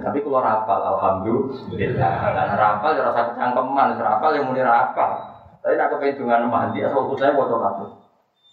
tapi 0.00 0.24
kalau 0.24 0.40
rapal 0.40 0.80
alhamdulillah. 0.96 2.12
Karena 2.16 2.56
rapal 2.56 2.96
ya 2.96 3.04
rasa 3.04 3.36
kecangkeman, 3.36 4.00
rapal 4.00 4.32
yang 4.32 4.48
mulai 4.48 4.64
rapal. 4.64 5.12
Tapi 5.60 5.76
nak 5.76 5.92
kepengen 5.92 6.24
dengan 6.24 6.48
mandi 6.48 6.80
asal 6.80 7.04
husna 7.04 7.36
foto 7.36 7.60
kabeh. 7.60 7.88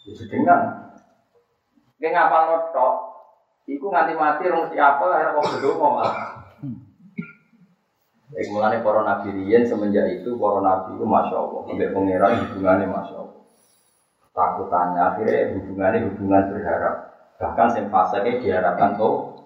Ya 0.04 0.14
sedengan. 0.20 0.60
Ki 2.04 2.12
ngapal 2.12 2.42
notok, 2.52 2.94
iku 3.64 3.88
nganti 3.88 4.12
mati 4.20 4.52
rong 4.52 4.68
mesti 4.68 4.76
apal 4.76 5.08
akhirnya 5.08 5.40
kok 5.40 5.48
bedonga 5.56 5.88
malah. 5.88 6.16
Mulane 8.52 8.84
para 8.84 9.02
nabi 9.08 9.32
riyen 9.32 9.64
semenjak 9.64 10.20
itu 10.20 10.36
para 10.36 10.60
nabi 10.60 11.00
itu 11.00 11.08
masya 11.08 11.40
Allah, 11.40 11.62
sampai 11.64 11.96
pangeran 11.96 12.44
hubungannya 12.44 12.92
masya 12.92 13.16
Allah 13.24 13.45
takutannya 14.36 15.02
akhirnya 15.02 15.56
hubungannya 15.56 16.12
hubungan 16.12 16.44
berharap. 16.52 16.96
Bahkan 17.40 17.68
yang 17.80 17.88
fasenya 17.88 18.32
diharapkan 18.44 19.00
tuh. 19.00 19.40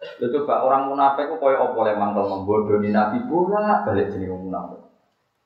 Itu 0.00 0.48
pak 0.48 0.64
orang 0.64 0.88
munafik 0.88 1.28
itu 1.28 1.36
kaya 1.36 1.60
apa? 1.60 1.80
Yang 1.84 1.98
mangkel 2.00 2.24
membodohi 2.24 2.88
nabi 2.88 3.20
bola 3.28 3.84
balik 3.84 4.08
jenis 4.08 4.32
munafik. 4.32 4.80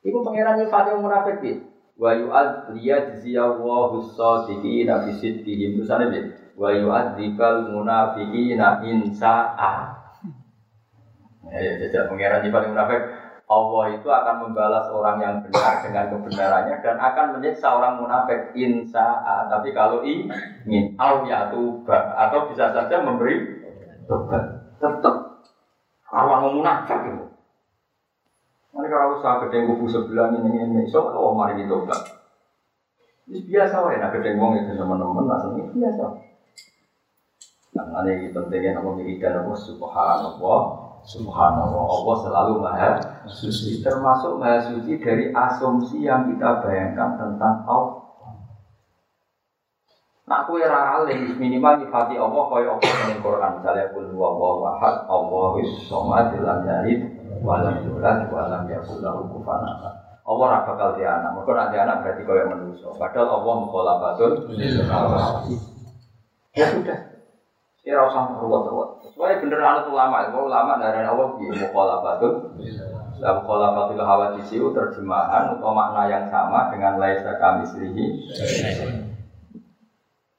Itu 0.06 0.22
pangeran 0.22 0.62
nyifatnya 0.62 1.02
munafik 1.02 1.42
itu 1.42 1.74
wa 1.94 2.10
yu'ad 2.10 2.74
liya 2.74 3.14
jiziyallahu 3.14 4.02
sadiqina 4.18 4.98
nabi 4.98 5.14
sidqihim 5.14 5.78
misalnya 5.78 6.10
dia 6.10 6.22
wa 6.58 6.74
yu'ad 6.74 7.14
dikal 7.14 7.70
munafiqina 7.70 8.82
insa'a 8.82 9.74
ya 11.54 11.58
ya 11.58 11.72
jajak 11.78 12.10
pangeran 12.10 12.42
nyifatnya 12.42 12.72
munafik 12.74 13.00
Allah 13.44 13.92
itu 13.92 14.08
akan 14.08 14.48
membalas 14.48 14.88
orang 14.88 15.20
yang 15.20 15.36
benar 15.44 15.84
dengan 15.84 16.08
kebenarannya 16.16 16.80
dan 16.80 16.96
akan 16.96 17.36
menyiksa 17.36 17.76
orang 17.76 18.00
munafik. 18.00 18.56
Insya 18.56 19.20
tapi 19.52 19.76
kalau 19.76 20.00
ingin 20.00 20.96
au 20.96 21.28
ya 21.28 21.52
atau 21.52 22.38
bisa 22.48 22.72
saja 22.72 23.04
memberi 23.04 23.60
tobat. 24.08 24.72
Tetap 24.80 25.44
orang 26.08 26.56
munafik 26.56 27.00
itu. 27.04 27.24
Nanti 28.72 28.88
kalau 28.88 29.20
usaha 29.20 29.44
gede 29.46 29.68
kubu 29.68 29.86
sebelah 29.92 30.32
ini 30.34 30.64
ini 30.64 30.82
so 30.88 31.04
oh 31.04 31.36
mari 31.36 31.60
kita 31.60 31.68
tobat. 31.68 32.00
Ini 33.28 33.44
biasa 33.44 33.76
ya 33.92 33.96
nak 34.00 34.12
gede 34.16 34.40
wong 34.40 34.56
itu 34.56 34.72
teman-teman 34.72 35.28
langsung 35.28 35.52
biasa. 35.60 36.06
Nah, 37.74 38.06
ini 38.06 38.30
pentingnya 38.32 38.78
nama 38.78 38.94
wiridan 38.94 39.44
Allah 39.44 39.58
subhanallah 39.58 40.83
Subhanallah, 41.04 41.84
Allah 41.84 42.16
selalu 42.24 42.54
maha 42.64 42.90
suci. 43.28 43.84
Termasuk 43.84 44.40
maha 44.40 44.64
suci 44.72 44.96
dari 44.96 45.28
asumsi 45.30 46.08
yang 46.08 46.32
kita 46.32 46.64
bayangkan 46.64 47.20
tentang 47.20 47.64
Allah. 47.68 48.00
Nak 50.24 50.48
kue 50.48 50.64
alih 50.64 51.36
minimal 51.36 51.84
nyifati 51.84 52.16
Allah 52.16 52.42
kaya 52.48 52.68
Allah 52.72 52.90
dengan 53.04 53.18
Quran. 53.20 53.50
Misalnya 53.60 53.92
kul 53.92 54.08
huwa 54.16 54.28
Allah 54.32 54.56
ahad, 54.72 54.96
Allahus 55.04 55.72
somad, 55.84 56.32
lam 56.40 56.64
yalid, 56.64 57.12
walam 57.44 57.84
yulad, 57.84 58.24
walam 58.32 58.64
yakul 58.64 59.04
lahu 59.04 59.28
kufuwan 59.28 59.60
Allah 60.24 60.40
ora 60.48 60.64
bakal 60.64 60.96
di 60.96 61.04
anak. 61.04 61.36
Mergo 61.36 61.52
nek 61.52 61.76
anak 61.76 62.00
berarti 62.00 62.22
kaya 62.24 62.48
manusia. 62.48 62.88
Padahal 62.96 63.44
Allah 63.44 63.54
mukhalafatul 63.60 64.32
Ya 66.56 66.66
sudah. 66.72 67.13
Ya 67.84 68.00
usah 68.00 68.40
ruwet-ruwet. 68.40 69.12
Soalnya 69.12 69.44
bener 69.44 69.60
anut 69.60 69.92
ulama, 69.92 70.24
itu 70.24 70.40
ulama 70.40 70.80
dari 70.80 71.04
Allah 71.04 71.36
di 71.36 71.52
mukhalafatun. 71.52 72.34
Dan 73.20 73.32
mukhalafatul 73.44 74.00
hawadisiu 74.00 74.72
terjemahan 74.72 75.52
atau 75.52 75.70
makna 75.76 76.08
yang 76.08 76.24
sama 76.32 76.72
dengan 76.72 76.96
laisa 76.96 77.36
kami 77.36 77.68
selihi. 77.68 78.04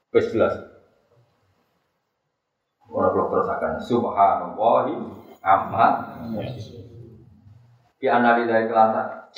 Wes 0.10 0.26
jelas. 0.34 0.58
Orang 2.90 3.14
belum 3.14 3.28
terasakan. 3.30 3.72
Subhanallahi 3.86 4.94
amma. 5.46 5.88
Di 8.02 8.08
anali 8.10 8.50
dari 8.50 8.66
kelasa. 8.66 9.30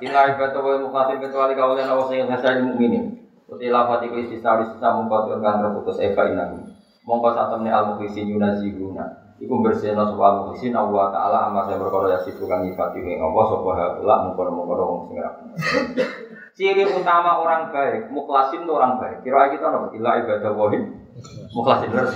Inilah 0.00 0.32
ibadah 0.32 0.60
wa 0.64 0.80
mukhasim 0.80 1.20
kecuali 1.20 1.52
awas 1.60 2.08
yang 2.08 2.32
hasil 2.32 2.64
mukminin. 2.64 3.20
Uti 3.44 3.68
lafati 3.68 4.08
ku 4.08 4.16
istisna 4.16 4.64
istisna 4.64 4.96
mengkotir 4.96 5.36
kan 5.44 5.60
terputus 5.60 6.00
eva 6.00 6.32
inakum 6.32 6.73
mongko 7.04 7.28
satemne 7.36 7.70
al 7.70 7.94
mukhlisin 7.94 8.32
yunazihuna 8.32 9.36
iku 9.38 9.60
bersihna 9.60 10.08
sapa 10.08 10.24
al 10.24 10.36
mukhlisin 10.44 10.72
Allah 10.72 11.12
taala 11.12 11.38
amma 11.52 11.68
saya 11.68 11.78
berkoro 11.78 12.08
ya 12.08 12.18
sifu 12.24 12.48
kang 12.48 12.64
nyifati 12.64 13.04
ing 13.04 13.20
Allah 13.20 13.44
sapa 13.52 13.68
haula 13.76 14.14
mongko-mongko 14.28 14.74
wong 14.84 15.00
sing 15.12 15.18
Ciri 16.54 16.86
utama 16.86 17.42
orang 17.42 17.74
baik, 17.74 18.14
mukhlasin 18.14 18.62
itu 18.62 18.70
orang 18.70 19.02
baik. 19.02 19.26
Kira 19.26 19.50
kita 19.50 19.74
apa? 19.74 19.90
Ila 19.90 20.22
ibadah 20.22 20.54
wahid, 20.54 20.86
mukhlasin 21.50 21.90
terus. 21.90 22.14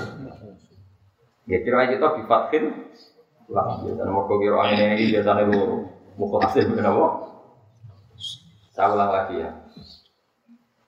Ya 1.50 1.58
kira 1.66 1.90
kita 1.90 2.22
bifatkin, 2.22 2.86
lah. 3.50 3.82
Dan 3.82 4.08
mau 4.14 4.30
kira 4.30 4.62
ini 4.78 5.10
biasanya 5.10 5.42
lu 5.42 5.90
mukhlasin 6.14 6.70
kenapa? 6.70 7.34
Saya 8.70 8.94
ulang 8.94 9.10
lagi 9.10 9.42
ya. 9.42 9.50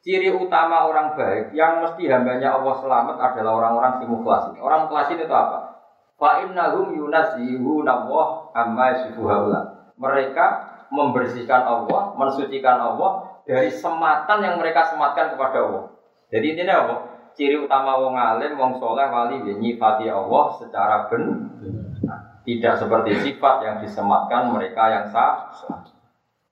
Ciri 0.00 0.32
utama 0.32 0.88
orang 0.88 1.12
baik 1.12 1.52
yang 1.52 1.84
mesti 1.84 2.08
hambanya 2.08 2.56
Allah 2.56 2.72
selamat 2.80 3.16
adalah 3.20 3.52
orang-orang 3.60 3.92
si 4.00 4.04
mukhlas 4.08 4.48
ini. 4.48 4.58
Orang 4.64 4.88
mukhlas 4.88 5.12
itu 5.12 5.28
apa? 5.28 5.76
Fa 6.16 6.40
innahum 6.40 6.96
yunazihuna 6.96 8.08
Allah 8.08 8.26
amma 8.56 8.96
haula. 8.96 9.60
Mereka 10.00 10.46
membersihkan 10.88 11.62
Allah, 11.68 12.16
mensucikan 12.16 12.80
Allah 12.80 13.28
dari 13.44 13.68
sematan 13.68 14.40
yang 14.40 14.56
mereka 14.56 14.88
sematkan 14.88 15.36
kepada 15.36 15.68
Allah. 15.68 15.84
Jadi 16.32 16.46
intinya 16.56 16.74
apa? 16.80 16.94
Ciri 17.36 17.60
utama 17.60 18.00
wong 18.00 18.16
alim, 18.16 18.56
wong 18.56 18.80
soleh, 18.80 19.04
wali, 19.04 19.44
ya, 19.44 19.54
nyifati 19.54 20.08
Allah 20.08 20.44
secara 20.56 21.12
benar. 21.12 21.36
Tidak 22.40 22.74
seperti 22.80 23.10
sifat 23.20 23.56
yang 23.68 23.76
disematkan 23.84 24.48
mereka 24.48 24.82
yang 24.88 25.06
sah. 25.12 25.52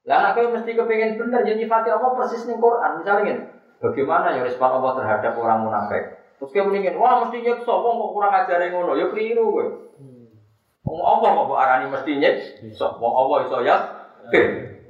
Lah 0.09 0.33
aku 0.33 0.49
mesti 0.57 0.73
kepingin 0.73 1.21
bener 1.21 1.45
jadi 1.45 1.69
fatih 1.69 1.93
Allah 1.93 2.17
persis 2.17 2.49
nih 2.49 2.57
Quran. 2.57 3.05
Misalnya 3.05 3.23
gini, 3.29 3.43
bagaimana 3.85 4.33
ya 4.33 4.41
respon 4.41 4.81
Allah 4.81 4.97
terhadap 4.97 5.37
orang 5.37 5.69
munafik? 5.69 6.17
Terus 6.41 6.51
dia 6.57 6.65
mendingin, 6.65 6.97
wah 6.97 7.21
mesti 7.21 7.45
nyekso, 7.45 7.69
wong 7.69 7.99
kok 8.01 8.11
kurang 8.17 8.33
ajar 8.33 8.63
yang 8.63 8.79
ngono, 8.79 8.97
ya 8.97 9.11
keliru 9.13 9.53
gue. 9.53 9.67
Wong 10.87 11.01
Allah 11.05 11.29
kok 11.45 11.61
arani 11.61 11.87
mesti 11.93 12.13
nyekso, 12.17 12.97
wong 12.97 13.13
Allah 13.13 13.37
iso 13.45 13.59
ya. 13.61 13.77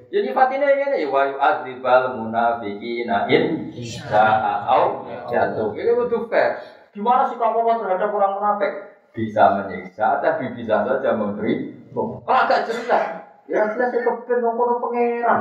Jadi 0.08 0.28
fatihnya 0.32 0.72
ini 0.72 1.04
ya 1.04 1.08
wa 1.12 1.20
yu'adzibal 1.26 2.16
munafiqina 2.16 3.28
in 3.28 3.68
sa'au 3.74 5.04
jatuh. 5.28 5.74
Ini 5.76 5.92
butuh 5.98 6.30
fair. 6.32 6.62
Gimana 6.96 7.28
sih 7.28 7.36
kamu 7.36 7.60
terhadap 7.60 8.08
orang 8.14 8.32
munafik? 8.38 8.72
Bisa 9.12 9.60
menyiksa, 9.60 10.22
tapi 10.22 10.54
bisa 10.56 10.80
saja 10.86 11.10
memberi. 11.12 11.74
Oh, 11.92 12.22
agak 12.24 12.70
jelas. 12.70 13.27
Ya 13.48 13.64
jelas 13.72 13.88
saya 13.88 14.04
kepen 14.04 14.38
ngomong 14.44 14.76
pangeran. 14.84 15.40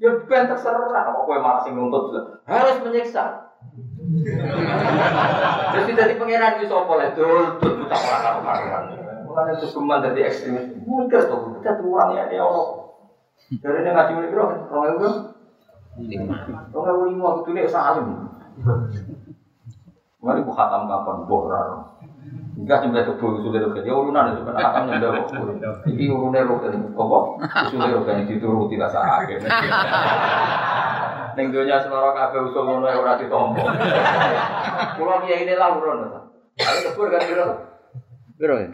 Ya 0.00 0.10
ben 0.24 0.48
terserah 0.48 0.88
apa 0.88 1.20
kowe 1.24 1.36
malah 1.36 1.60
sing 1.62 1.76
nuntut 1.76 2.10
harus 2.48 2.80
menyiksa. 2.80 3.52
Jadi 5.76 5.90
dari 5.92 6.14
pangeran 6.16 6.64
itu 6.64 6.72
apa 6.72 6.92
lah 6.96 7.08
dul 7.12 7.60
dul 7.60 7.72
buta 7.84 7.96
ora 7.96 8.18
karo 8.24 8.38
pangeran. 8.40 8.84
Mulane 9.28 9.52
itu 9.60 9.66
cuma 9.76 10.00
dari 10.00 10.24
ekstremis. 10.24 10.80
Mungkin 10.88 11.20
tuh 11.28 11.60
kita 11.60 11.76
tuh 11.76 11.92
orang 11.92 12.16
ya 12.16 12.24
dia 12.32 12.40
orang. 12.40 12.88
Dari 13.60 13.78
ini 13.84 13.90
ngaji 13.92 14.12
mulai 14.16 14.32
berapa? 14.32 14.54
Orang 14.72 14.90
itu 14.96 15.10
lima. 16.08 16.36
Orang 16.72 16.94
itu 16.96 17.04
lima 17.12 17.28
itu 17.44 17.50
nih 17.52 17.68
salim. 17.68 18.06
Mari 20.24 20.40
buka 20.40 20.64
kapan 20.66 21.16
bohrar. 21.28 21.68
Enggak 22.56 22.88
nyembelih 22.88 23.04
kebo 23.12 23.36
usule 23.36 23.60
udah 23.60 23.84
Ya 23.84 23.92
urunan 23.92 24.32
itu 24.32 24.40
kan 24.48 24.56
akan 24.56 24.82
nyembelih 24.88 25.28
kebo. 25.28 25.60
Iki 25.92 26.04
urune 26.08 26.40
kok, 26.40 26.64
apa? 26.96 27.18
Usule 27.68 27.92
rogen 27.92 28.24
dituruti 28.24 28.80
rasa 28.80 29.28
Neng 29.28 29.44
Ning 31.36 31.46
donya 31.52 31.76
seloro 31.84 32.16
kafe 32.16 32.40
usul 32.40 32.64
ngono 32.64 32.88
ora 32.88 33.20
ditompo. 33.20 33.60
Kula 34.96 35.20
dia 35.28 35.36
ini 35.44 35.52
lah 35.52 35.76
urun. 35.76 36.08
Ayo 36.56 36.78
kebo 36.88 37.12
kan 37.12 37.20
piro? 37.28 37.44
Piro? 38.40 38.56
Ya? 38.56 38.72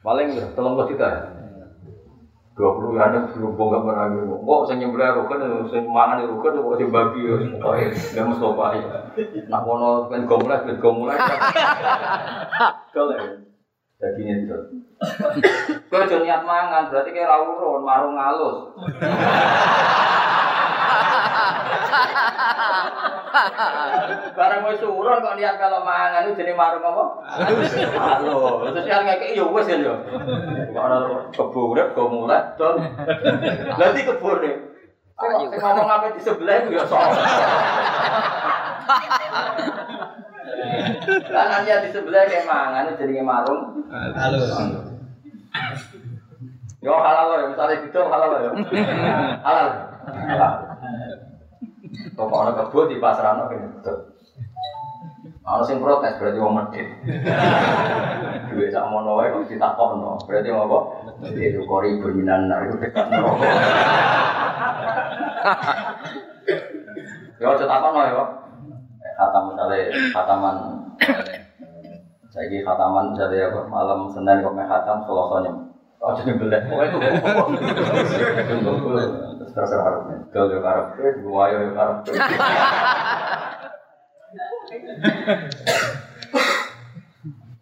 Paling 0.00 0.32
piro? 0.32 0.48
30 0.56 0.88
juta. 0.96 1.33
20 2.54 2.94
ya 2.94 3.10
ada 3.10 3.18
berhubung 3.34 3.74
gak 3.74 3.82
pernah 3.82 4.06
gitu 4.14 4.38
kok 4.38 4.62
saya 4.70 4.78
nyembelih 4.78 5.10
rukun 5.18 5.42
ya, 5.42 5.66
saya 5.66 5.82
mangan 5.82 6.22
di 6.22 6.30
rukun 6.30 6.54
ya, 6.54 6.60
kok 6.62 6.78
dibagi 6.78 7.22
ya. 7.26 7.34
Nggak 7.58 7.74
dan 8.14 8.30
apa 8.30 8.66
ya. 8.78 8.86
Nah 9.50 9.60
kono 9.66 10.06
kan 10.06 10.22
gomulah 10.22 10.58
kan 10.62 10.78
gomulah 10.78 11.18
kalau 12.94 13.18
dagingnya 13.98 14.34
itu. 14.46 14.58
Kau 15.90 16.06
jangan 16.06 16.22
niat 16.22 16.42
mangan 16.46 16.94
berarti 16.94 17.10
kayak 17.10 17.26
rawuron, 17.26 17.82
marung 17.82 18.14
halus 18.14 18.70
Barang 24.34 24.62
wis 24.66 24.78
surun 24.78 25.22
kok 25.22 25.36
niat 25.38 25.56
kalau 25.58 25.82
mangan 25.82 26.26
itu 26.26 26.38
jenenge 26.38 26.58
marung 26.58 26.84
apa? 26.86 27.04
Halo. 27.98 28.66
Terus 28.70 28.86
yang 28.86 29.02
ngekek 29.06 29.34
ya 29.34 29.44
wis 29.46 29.66
ya 29.70 29.76
yo. 29.78 29.94
Kok 30.70 30.84
ana 30.84 31.28
kebo 31.34 31.74
urip 31.74 31.94
go 31.94 32.06
mulai 32.10 32.54
don. 32.54 32.78
Nanti 33.78 34.06
kebun 34.06 34.38
nih. 34.42 34.54
Sing 35.14 35.50
ngomong 35.62 35.86
apa 35.86 36.10
di 36.14 36.20
sebelah 36.22 36.66
itu 36.66 36.74
ya 36.74 36.84
sok. 36.86 37.02
Lah 41.30 41.62
dia 41.62 41.82
di 41.82 41.90
sebelah 41.94 42.26
kayak 42.26 42.46
mangan 42.46 42.90
itu 42.90 42.98
jenenge 43.02 43.22
marung. 43.22 43.86
Halo. 43.90 44.38
Yo 46.84 46.92
halal 47.00 47.32
ya, 47.40 47.48
misalnya 47.48 47.80
gitu 47.80 47.96
halal 47.96 48.30
ya. 48.44 48.52
Halal. 49.40 49.68
Halal. 50.04 50.73
Pokok 52.14 52.40
ana 52.42 52.52
kebo 52.58 52.90
di 52.90 52.98
pasarano 52.98 53.46
kene 53.50 53.66
betul. 53.78 53.96
Ana 55.44 55.62
sing 55.68 55.78
protes 55.78 56.16
berarti 56.16 56.38
wong 56.40 56.54
medhit. 56.56 56.88
Duwe 58.48 58.66
sak 58.72 58.88
mono 58.88 59.20
wae 59.20 59.28
kok 59.28 59.46
ditakokno. 59.50 60.16
Berarti 60.24 60.48
wong 60.48 60.62
apa? 60.64 60.78
Itu 61.36 61.62
kori 61.68 62.00
berminan 62.00 62.48
itu 62.48 62.80
dekat 62.80 63.06
neraka. 63.12 63.46
Ya 67.38 67.46
aja 67.50 67.64
takokno 67.68 68.00
ya. 68.08 68.24
Khatam 69.14 69.42
misalnya 69.54 69.94
khataman 70.10 70.56
saya 72.34 72.58
khataman 72.66 73.14
misalnya 73.14 73.46
apa 73.46 73.60
malam 73.70 74.10
Senin 74.10 74.42
kok 74.42 74.54
meh 74.58 74.66
khatam 74.66 75.06
Selasa. 75.06 75.73
Oh 76.04 76.12
jadi 76.20 76.36
belek. 76.36 76.68
Oh 76.68 76.84
itu. 76.84 76.98
Terserah 79.54 79.84
harus 79.88 80.02
Gal 80.34 80.52
yo 80.52 80.60
karep, 80.60 80.98
gua 81.24 81.48
yo 81.48 81.72
karep. 81.72 81.96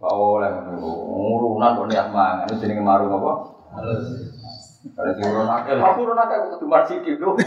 Kau 0.02 0.42
oleh 0.42 0.50
ngurunan 0.82 1.78
kok 1.78 1.86
niat 1.86 2.08
mangan 2.10 2.50
itu 2.50 2.66
jenenge 2.66 2.82
marung 2.82 3.14
apa? 3.14 3.32
Kalau 4.82 5.14
diurun 5.14 5.46
akeh, 5.46 5.78
aku 5.78 6.02
urun 6.02 6.18
akeh 6.18 6.36
kok 6.42 6.58
kudu 6.58 6.66
lho. 7.22 7.38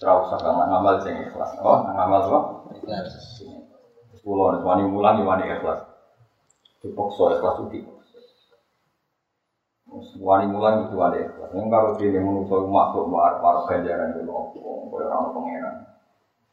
Ora 0.00 0.12
usah 0.22 0.38
kang 0.38 0.56
ngamal 0.56 0.96
sing 1.02 1.18
ikhlas. 1.26 1.58
Oh, 1.60 1.82
ngamal 1.82 2.22
apa? 2.30 2.38
Ikhlas. 2.78 3.42
Wani 4.22 4.84
mulang 4.86 5.26
wani 5.26 5.44
ikhlas. 5.50 5.82
Dipaksa 6.78 7.36
ikhlas 7.36 7.56
itu 7.66 7.99
Wani 10.22 10.46
mulan 10.46 10.86
itu 10.86 10.94
wali 10.94 11.18
ikhlas. 11.26 11.50
Yang 11.50 11.66
kalau 11.66 11.90
dia 11.98 12.22
menusuk 12.22 12.62
makhluk 12.70 13.10
luar 13.10 13.42
para 13.42 13.66
ganjaran 13.66 14.14
itu 14.14 14.22
loh, 14.22 14.54
kaya 14.54 15.10
orang 15.10 15.34
pangeran. 15.34 15.74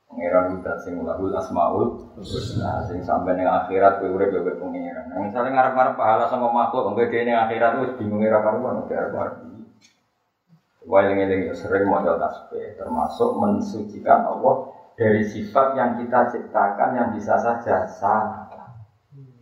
Pangeran 0.09 0.45
itu 0.57 0.71
sing 0.81 0.93
lahul 1.05 1.29
asmaul, 1.37 2.01
nah 2.57 2.81
sing 2.89 3.05
sampai 3.05 3.37
neng 3.37 3.45
akhirat 3.45 4.01
kue 4.01 4.09
urip 4.09 4.33
bebek 4.33 4.57
pangeran. 4.57 5.05
Nah, 5.13 5.21
misalnya 5.21 5.53
ngarep-ngarep 5.53 5.93
pahala 5.93 6.25
sama 6.25 6.49
makhluk, 6.49 6.89
enggak 6.89 7.13
dia 7.13 7.21
neng 7.29 7.37
akhirat 7.45 7.69
itu 7.77 7.93
bingung 8.01 8.25
ngira 8.25 8.41
karuan, 8.41 8.81
udah 8.81 8.89
karuan. 8.89 9.31
Wailing-eling 10.87 11.51
ya 11.51 11.53
sering 11.53 11.85
modal 11.85 12.17
tasbih, 12.17 12.73
termasuk 12.79 13.35
mensucikan 13.37 14.23
Allah 14.23 14.71
dari 14.97 15.21
sifat 15.21 15.77
yang 15.77 15.93
kita 15.99 16.31
ciptakan 16.33 16.89
yang 16.97 17.07
bisa 17.13 17.37
saja 17.37 17.85
salah. 17.85 18.46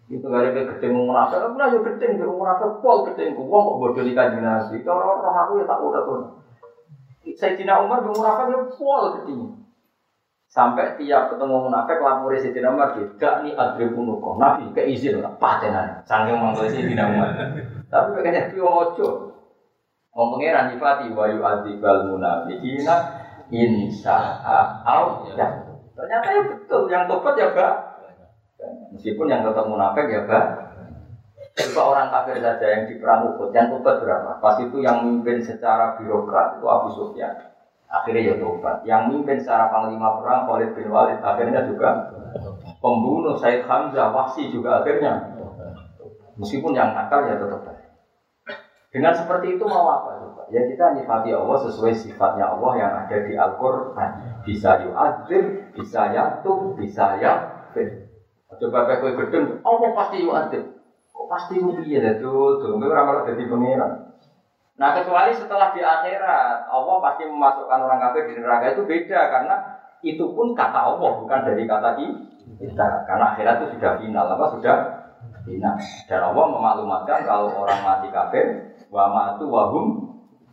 Itu 0.05 0.29
kali 0.29 0.53
ke 0.53 0.69
gedeng 0.69 1.01
munafik, 1.01 1.41
aku 1.41 1.57
lah 1.57 1.73
yo 1.73 1.81
gedeng, 1.81 2.21
gedeng 2.21 2.37
munafik 2.37 2.77
pol 2.77 3.09
gedeng, 3.09 3.33
uang 3.41 3.61
kok 3.65 3.77
bodoh 3.81 4.05
kajian 4.05 4.45
nasi. 4.45 4.85
Kalau 4.85 5.01
orang 5.01 5.33
aku 5.33 5.51
ya 5.57 5.65
tak 5.65 5.81
udah 5.81 6.01
tuh. 6.05 6.45
Saya 7.33 7.57
Cina 7.57 7.81
Umar 7.81 8.05
gedeng 8.05 8.21
munafik 8.21 8.53
ya 8.53 8.59
pol 8.69 9.03
gedeng. 9.17 9.41
Sampai 10.45 10.93
tiap 11.01 11.33
ketemu 11.33 11.67
munafik 11.67 11.97
lapor 12.05 12.37
si 12.37 12.53
Cina 12.53 12.69
Umar 12.77 12.93
dia 12.93 13.09
gak 13.17 13.35
nih 13.49 13.57
adri 13.57 13.89
punuko, 13.89 14.37
nabi 14.37 14.69
keizin 14.77 15.25
lah 15.25 15.33
patenan, 15.41 16.05
sanggeng 16.05 16.37
manggil 16.37 16.69
si 16.69 16.85
Cina 16.85 17.09
Umar. 17.09 17.33
Tapi 17.89 18.09
kayaknya 18.21 18.53
dia 18.53 18.61
ojo. 18.61 19.33
Wong 20.15 20.27
pangeran 20.37 20.71
nyifati 20.71 21.11
wa 21.11 21.27
yu'adzibal 21.27 22.13
munafiqina 22.13 22.95
insya 23.49 24.37
Allah. 24.85 25.49
Ternyata 25.97 26.27
ya 26.29 26.41
betul, 26.45 26.87
yang 26.93 27.09
tobat 27.09 27.35
ya 27.35 27.51
gak 27.51 27.94
Meskipun 28.93 29.25
yang 29.31 29.41
tetap 29.41 29.65
munafik 29.65 30.05
ya 30.11 30.27
bah. 30.29 30.45
Coba 31.55 31.81
orang 31.95 32.07
kafir 32.11 32.43
saja 32.43 32.67
yang 32.67 32.83
di 32.83 32.99
perang 32.99 33.31
Uhud, 33.31 33.55
yang 33.55 33.71
tobat 33.71 34.03
berapa? 34.03 34.43
Pas 34.43 34.59
itu 34.59 34.83
yang 34.83 35.07
mimpin 35.07 35.39
secara 35.39 35.95
birokrat 35.95 36.59
itu 36.59 36.67
Abu 36.67 36.91
Sufyan. 36.91 37.31
Akhirnya 37.87 38.21
ya 38.27 38.35
tobat. 38.35 38.83
Yang 38.83 39.01
mimpin 39.15 39.39
secara 39.39 39.71
panglima 39.71 40.19
perang 40.19 40.51
Khalid 40.51 40.75
bin 40.75 40.91
Walid 40.91 41.23
akhirnya 41.23 41.63
juga 41.63 42.11
pembunuh 42.83 43.39
Said 43.39 43.63
Hamzah 43.63 44.11
Wahsi 44.11 44.51
juga 44.51 44.83
akhirnya. 44.83 45.31
Meskipun 46.35 46.75
yang 46.75 46.91
nakal 46.91 47.23
ya 47.23 47.39
tetap 47.39 47.63
baik. 47.63 47.87
Dengan 48.91 49.11
seperti 49.15 49.55
itu 49.55 49.63
mau 49.63 49.87
apa 49.91 50.23
coba? 50.23 50.43
Ya 50.51 50.63
kita 50.67 50.95
nyifati 50.95 51.31
Allah 51.31 51.57
sesuai 51.67 51.95
sifatnya 51.95 52.51
Allah 52.51 52.71
yang 52.79 52.91
ada 52.95 53.17
di 53.27 53.35
Al-Quran. 53.35 54.11
Bisa 54.43 54.87
yu'adzim, 54.87 55.71
bisa 55.71 56.11
yatum, 56.11 56.75
bisa 56.79 57.19
yafir. 57.19 58.04
Coba 58.61 58.87
kayak 58.87 58.99
kue 59.03 59.11
gedeng, 59.19 59.59
Allah 59.63 59.89
pasti 59.91 60.23
yuadib. 60.23 60.63
Kok 61.11 61.27
pasti 61.31 61.55
itu 61.59 61.81
iya 61.87 62.19
tuh, 62.19 62.59
tuh, 62.59 62.75
nggak 62.75 62.91
malah 62.91 63.23
jadi 63.23 63.43
pangeran. 63.47 63.91
Nah 64.75 64.89
kecuali 64.91 65.31
setelah 65.31 65.71
di 65.71 65.79
akhirat, 65.79 66.67
Allah 66.67 66.95
pasti 66.99 67.23
memasukkan 67.23 67.79
orang 67.79 67.99
kafir 68.03 68.27
di 68.27 68.43
neraka 68.43 68.75
itu 68.75 68.83
beda 68.83 69.19
karena 69.31 69.55
itu 70.03 70.23
pun 70.35 70.51
kata 70.51 70.79
Allah 70.91 71.09
bukan 71.15 71.39
dari 71.47 71.63
kata 71.63 71.95
kita. 71.95 72.87
Karena 73.07 73.31
akhirat 73.31 73.63
itu 73.63 73.79
sudah 73.79 73.95
final, 73.95 74.27
apa 74.35 74.45
sudah 74.51 74.75
final. 75.47 75.75
Dan 76.11 76.19
Allah 76.19 76.45
memaklumatkan 76.51 77.23
kalau 77.23 77.55
orang 77.55 77.79
mati 77.87 78.11
kafir, 78.11 78.75
wa 78.91 79.07
matu 79.15 79.47
wahum 79.47 79.85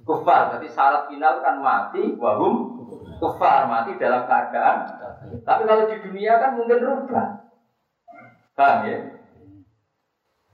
kufar. 0.06 0.54
Jadi 0.54 0.70
syarat 0.70 1.10
final 1.10 1.42
kan 1.42 1.58
mati 1.58 2.14
wahum 2.14 2.78
kufar, 3.18 3.66
mati 3.66 3.98
dalam 3.98 4.22
keadaan. 4.30 4.86
Tapi 5.42 5.62
kalau 5.66 5.90
di 5.90 5.98
dunia 5.98 6.38
kan 6.38 6.54
mungkin 6.54 6.78
rubah. 6.78 7.41
Paham 8.52 8.78
ya? 8.84 8.98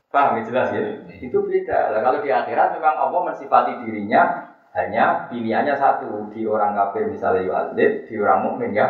Paham 0.08 0.38
ya 0.38 0.42
jelas 0.46 0.68
ya? 0.70 0.80
Itu 1.18 1.42
beda. 1.42 1.92
Nah, 1.92 2.00
kalau 2.00 2.18
di 2.22 2.30
akhirat 2.30 2.78
memang 2.78 2.96
Allah 2.96 3.20
mensifati 3.28 3.72
dirinya 3.84 4.54
hanya 4.76 5.26
pilihannya 5.26 5.74
satu 5.74 6.30
di 6.30 6.46
orang 6.46 6.78
kafir 6.78 7.10
misalnya 7.10 7.42
yu'adzib, 7.42 8.06
di 8.06 8.14
orang 8.20 8.40
mukmin 8.46 8.76
ya. 8.76 8.86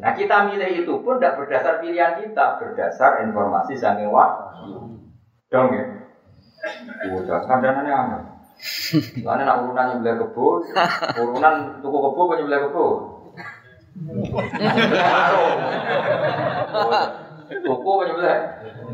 Nah 0.00 0.12
kita 0.16 0.48
milih 0.48 0.84
itu 0.84 0.94
pun 1.02 1.18
tidak 1.18 1.36
berdasar 1.40 1.80
pilihan 1.82 2.20
kita, 2.24 2.60
berdasar 2.60 3.24
informasi 3.26 3.76
sange 3.76 4.06
wahyu. 4.08 4.96
Dong 5.52 5.68
ya? 5.76 5.84
Udah, 7.12 7.44
kandanannya 7.44 7.92
aneh. 7.92 8.22
Lalu 9.20 9.42
nak 9.44 9.60
urunan 9.66 9.86
nyebelah 9.92 10.16
kebo, 10.24 10.62
urunan 11.20 11.54
tuku 11.84 11.98
kebo 12.00 12.22
nyebelah 12.38 12.60
kebo. 12.70 12.86
Tuku 17.48 17.88
apa 17.88 18.02
nyebelah? 18.08 18.38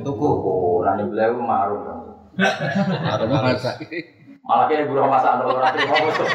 Tuku. 0.02 0.28
Nah 0.82 0.92
nyebelah 0.98 1.26
itu 1.30 1.40
marung. 1.42 1.82
Marung 1.86 3.30
masak. 3.30 3.76
Malah 4.40 4.66
kini 4.66 4.88
buruh 4.88 5.06
masak 5.06 5.38
untuk 5.38 5.54
orang 5.54 5.72
terima 5.76 5.96
musuh. 6.00 6.26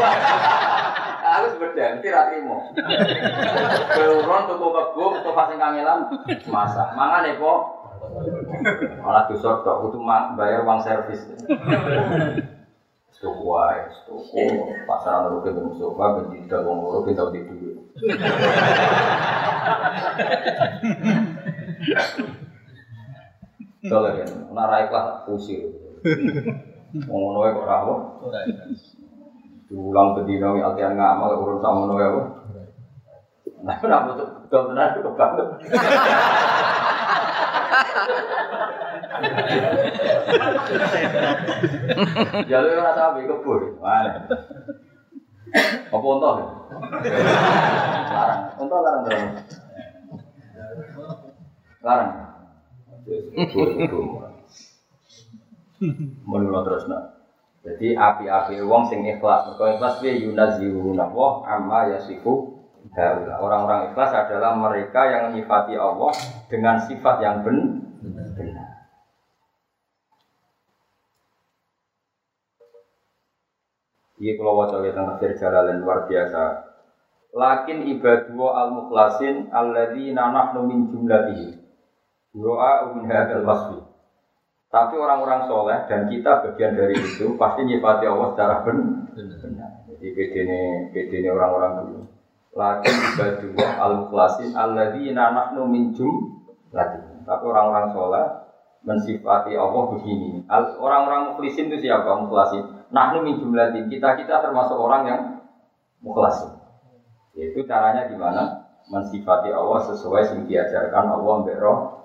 Aku 1.25 1.45
sebeda, 1.57 1.97
nanti 1.97 2.07
ratrimu. 2.13 2.57
Beruron 3.91 4.43
tuku 4.47 4.67
kebo, 4.71 5.19
tuku 5.19 5.31
pasang 5.35 5.59
kangelan, 5.59 6.07
masak. 6.47 6.95
Mangan 6.95 7.27
ya 7.27 7.35
kok. 7.35 7.59
Malah 9.03 9.27
dusor 9.27 9.65
tok, 9.65 9.91
itu 9.91 9.99
bayar 10.37 10.63
uang 10.63 10.79
servis. 10.85 11.27
Tuku 13.19 13.41
wae, 13.41 13.89
tuku 14.05 14.43
pasaran 14.85 15.33
rugi 15.33 15.49
ke 15.49 15.59
Mustafa, 15.59 16.05
benci 16.23 16.45
wong 16.51 16.77
loro 16.85 16.99
kita 17.03 17.27
di 17.33 17.41
duit. 17.41 17.75
Doleh 23.85 24.13
ya, 24.17 24.25
nak 24.49 24.65
ra 24.65 24.77
ikhlas 24.81 25.29
pusir. 25.29 25.69
Wong 27.05 27.19
ngono 27.21 27.37
wae 27.45 27.53
kok 27.53 27.67
ra 27.69 27.85
apa? 27.85 27.93
Ora 28.25 28.39
Diulang 29.65 30.13
bedino 30.17 30.57
wi 30.57 30.61
altian 30.61 30.97
ngamal 30.97 31.37
urun 31.37 31.61
sama 31.61 31.85
ngono 31.85 31.93
wae? 31.97 32.09
Nah, 33.65 33.75
tuh 33.81 33.89
dol 34.49 34.69
tenan 34.69 34.93
kok 35.01 35.17
banget. 35.17 35.47
Jalur 42.49 42.77
ora 42.81 42.91
sapi 42.93 43.25
kebur. 43.25 43.61
Mana? 43.81 44.29
Apa 45.89 46.05
unta? 46.05 46.29
Larang. 48.11 48.41
Unta 48.59 48.77
larang 48.81 49.01
terus. 49.05 49.64
Larang. 51.85 52.11
Menurut 56.25 56.65
terus 56.65 56.89
nak. 56.89 57.03
Jadi 57.61 57.93
api-api 57.93 58.61
wong 58.65 58.89
sing 58.89 59.05
ikhlas. 59.05 59.53
Mergo 59.53 59.65
ikhlas 59.69 60.01
piye 60.01 60.25
yunazihuna 60.25 61.13
wa 61.13 61.45
amma 61.45 61.93
yasifu 61.93 62.57
haula. 62.97 63.37
Orang-orang 63.37 63.93
ikhlas 63.93 64.13
adalah 64.17 64.57
mereka 64.57 65.01
yang 65.05 65.23
menyifati 65.29 65.77
Allah 65.77 66.13
dengan 66.49 66.81
sifat 66.81 67.21
yang 67.21 67.45
ben- 67.45 67.85
benar. 68.33 68.69
Iya 74.15 74.31
kalau 74.39 74.63
wajah 74.63 74.79
kita 74.79 75.01
tafsir 75.05 75.31
jalalan 75.37 75.83
luar 75.83 76.07
biasa. 76.09 76.43
Lakin 77.35 77.83
ibadu 77.93 78.47
al 78.47 78.71
mukhlasin 78.71 79.51
alladzina 79.51 80.31
nahnu 80.31 80.65
min 80.65 80.87
jumlatihi. 80.87 81.64
Doa 82.35 82.91
min 82.91 83.07
hadzal 83.07 83.47
wasfi. 83.47 83.79
Tapi 84.67 84.99
orang-orang 84.99 85.47
soleh 85.47 85.87
dan 85.87 86.11
kita 86.11 86.43
bagian 86.43 86.75
dari 86.75 86.99
itu 86.99 87.39
pasti 87.39 87.63
nyifati 87.63 88.05
Allah 88.11 88.35
secara 88.35 88.55
ben- 88.67 89.07
benar. 89.15 89.71
Jadi 89.87 90.07
beda 90.11 91.15
ini 91.15 91.29
orang-orang 91.31 91.71
dulu. 91.79 91.99
Lakin 92.55 92.95
ibadu 93.15 93.47
al 93.55 93.93
mukhlasin 94.03 94.51
alladzina 94.51 95.31
nahnu 95.31 95.63
min 95.71 95.95
jumlatihi. 95.95 97.23
Tapi 97.23 97.43
orang-orang 97.47 97.87
soleh 97.95 98.25
mensifati 98.83 99.55
Allah 99.55 99.83
begini. 99.95 100.43
Orang-orang 100.77 101.33
mukhlisin 101.33 101.71
itu 101.71 101.87
siapa? 101.87 102.11
Mukhlasin. 102.19 102.85
Nahnu 102.91 103.23
min 103.23 103.39
jumlatin. 103.39 103.87
Kita-kita 103.87 104.43
termasuk 104.43 104.75
orang 104.75 105.03
yang 105.07 105.21
mukhlasin. 106.03 106.51
Yaitu 107.35 107.63
caranya 107.63 108.11
gimana? 108.11 108.67
Mensifati 108.91 109.49
Allah 109.49 109.81
sesuai 109.87 110.35
yang 110.35 110.41
diajarkan 110.45 111.05
Allah 111.15 111.33
mbek 111.41 111.57
roh. 111.57 112.04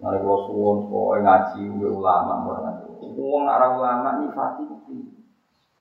Mari 0.00 0.16
kula 0.24 0.36
suwun 0.48 0.88
kowe 0.88 1.16
ngaji 1.20 1.60
ulama 1.76 2.34
ora. 2.48 2.72
Wong 3.04 3.44
ora 3.44 3.66
ulama 3.68 4.16
nyifati 4.16 4.64
iki. 4.64 4.96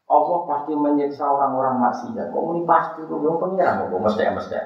Allah 0.09 0.39
pasti 0.49 0.73
menyiksa 0.73 1.21
orang-orang 1.21 1.79
maksiat. 1.79 2.33
Kok 2.33 2.43
muni 2.43 2.65
pasti 2.65 3.05
tuh 3.05 3.21
wong 3.21 3.37
pengira 3.39 3.77
kok 3.79 3.93
mesti 3.93 4.27
mesti. 4.27 4.57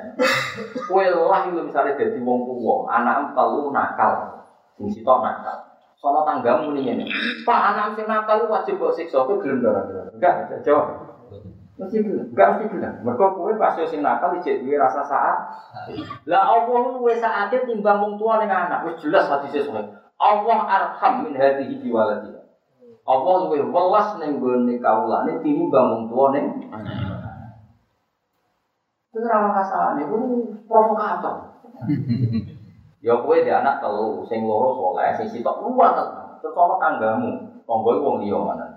Kowe 0.90 1.04
lah 1.04 1.46
itu 1.46 1.60
misalnya 1.62 2.00
jadi 2.00 2.18
wong 2.24 2.48
tuwa, 2.48 2.88
anak 2.90 3.36
telu 3.38 3.70
nakal. 3.70 4.42
Sing 4.80 4.90
sitok 4.90 5.22
nakal. 5.22 5.70
Sono 6.00 6.26
tanggamu 6.26 6.74
muni 6.74 6.88
ngene. 6.88 7.06
Pak 7.46 7.60
anak 7.76 7.94
sing 7.94 8.10
nakal 8.10 8.50
wajib 8.50 8.82
kok 8.82 8.96
siksa 8.98 9.22
kowe 9.22 9.38
gelem 9.38 9.62
ora 9.62 9.86
enggak 10.18 10.66
jawab. 10.66 11.13
Mesti 11.74 12.06
gelem, 12.06 12.30
enggak 12.30 12.48
mesti 12.54 12.66
gelem. 12.70 12.94
Mergo 13.02 13.34
kowe 13.34 13.50
pas 13.58 13.74
yo 13.74 13.86
nakal 13.98 14.38
ijek 14.38 14.62
duwe 14.62 14.78
rasa 14.78 15.02
saat. 15.10 15.38
Lah 16.30 16.54
Allah 16.54 16.94
luwe 16.94 17.18
saate 17.18 17.66
timbang 17.66 17.98
wong 17.98 18.14
tua 18.22 18.38
ning 18.38 18.50
anak. 18.54 18.86
Wis 18.86 19.02
jelas 19.02 19.26
hadise 19.26 19.66
sono. 19.66 19.82
Allah 20.22 20.60
arham 20.70 21.26
min 21.26 21.34
hadhihi 21.34 21.82
biwaladiha. 21.82 22.42
Allah 23.10 23.36
luwe 23.50 23.58
welas 23.74 24.22
ning 24.22 24.38
gone 24.38 24.74
kawulane 24.78 25.42
tinimbang 25.42 25.88
wong 25.90 26.04
tua 26.14 26.26
ning 26.38 26.46
Itu 29.14 29.22
ora 29.30 29.54
kasane, 29.54 30.10
itu 30.10 30.18
provokator. 30.66 31.62
Ya 33.06 33.14
kowe 33.14 33.38
di 33.38 33.52
anak 33.54 33.78
telu, 33.78 34.26
sing 34.26 34.42
loro 34.42 34.74
soleh, 34.74 35.14
sing 35.14 35.30
sitok 35.30 35.62
tenan. 35.62 36.42
Terus 36.42 36.58
ana 36.58 36.76
tanggamu, 36.82 37.30
tangga 37.70 37.94
wong 38.02 38.26
liya. 38.26 38.73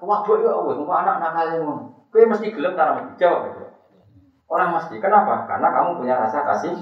Waduh 0.00 0.36
ya 0.40 0.52
wis 0.64 0.80
engko 0.80 0.92
anak 0.96 1.20
nakal 1.20 1.46
ngono. 1.60 1.84
Kowe 2.10 2.24
mesti 2.24 2.50
gelem 2.50 2.72
karo 2.72 3.12
jawab 3.20 3.40
itu. 3.52 3.62
Orang 4.50 4.74
mesti. 4.74 4.96
Kenapa? 4.98 5.46
Karena 5.46 5.68
kamu 5.70 6.00
punya 6.00 6.14
rasa 6.18 6.42
kasih. 6.42 6.74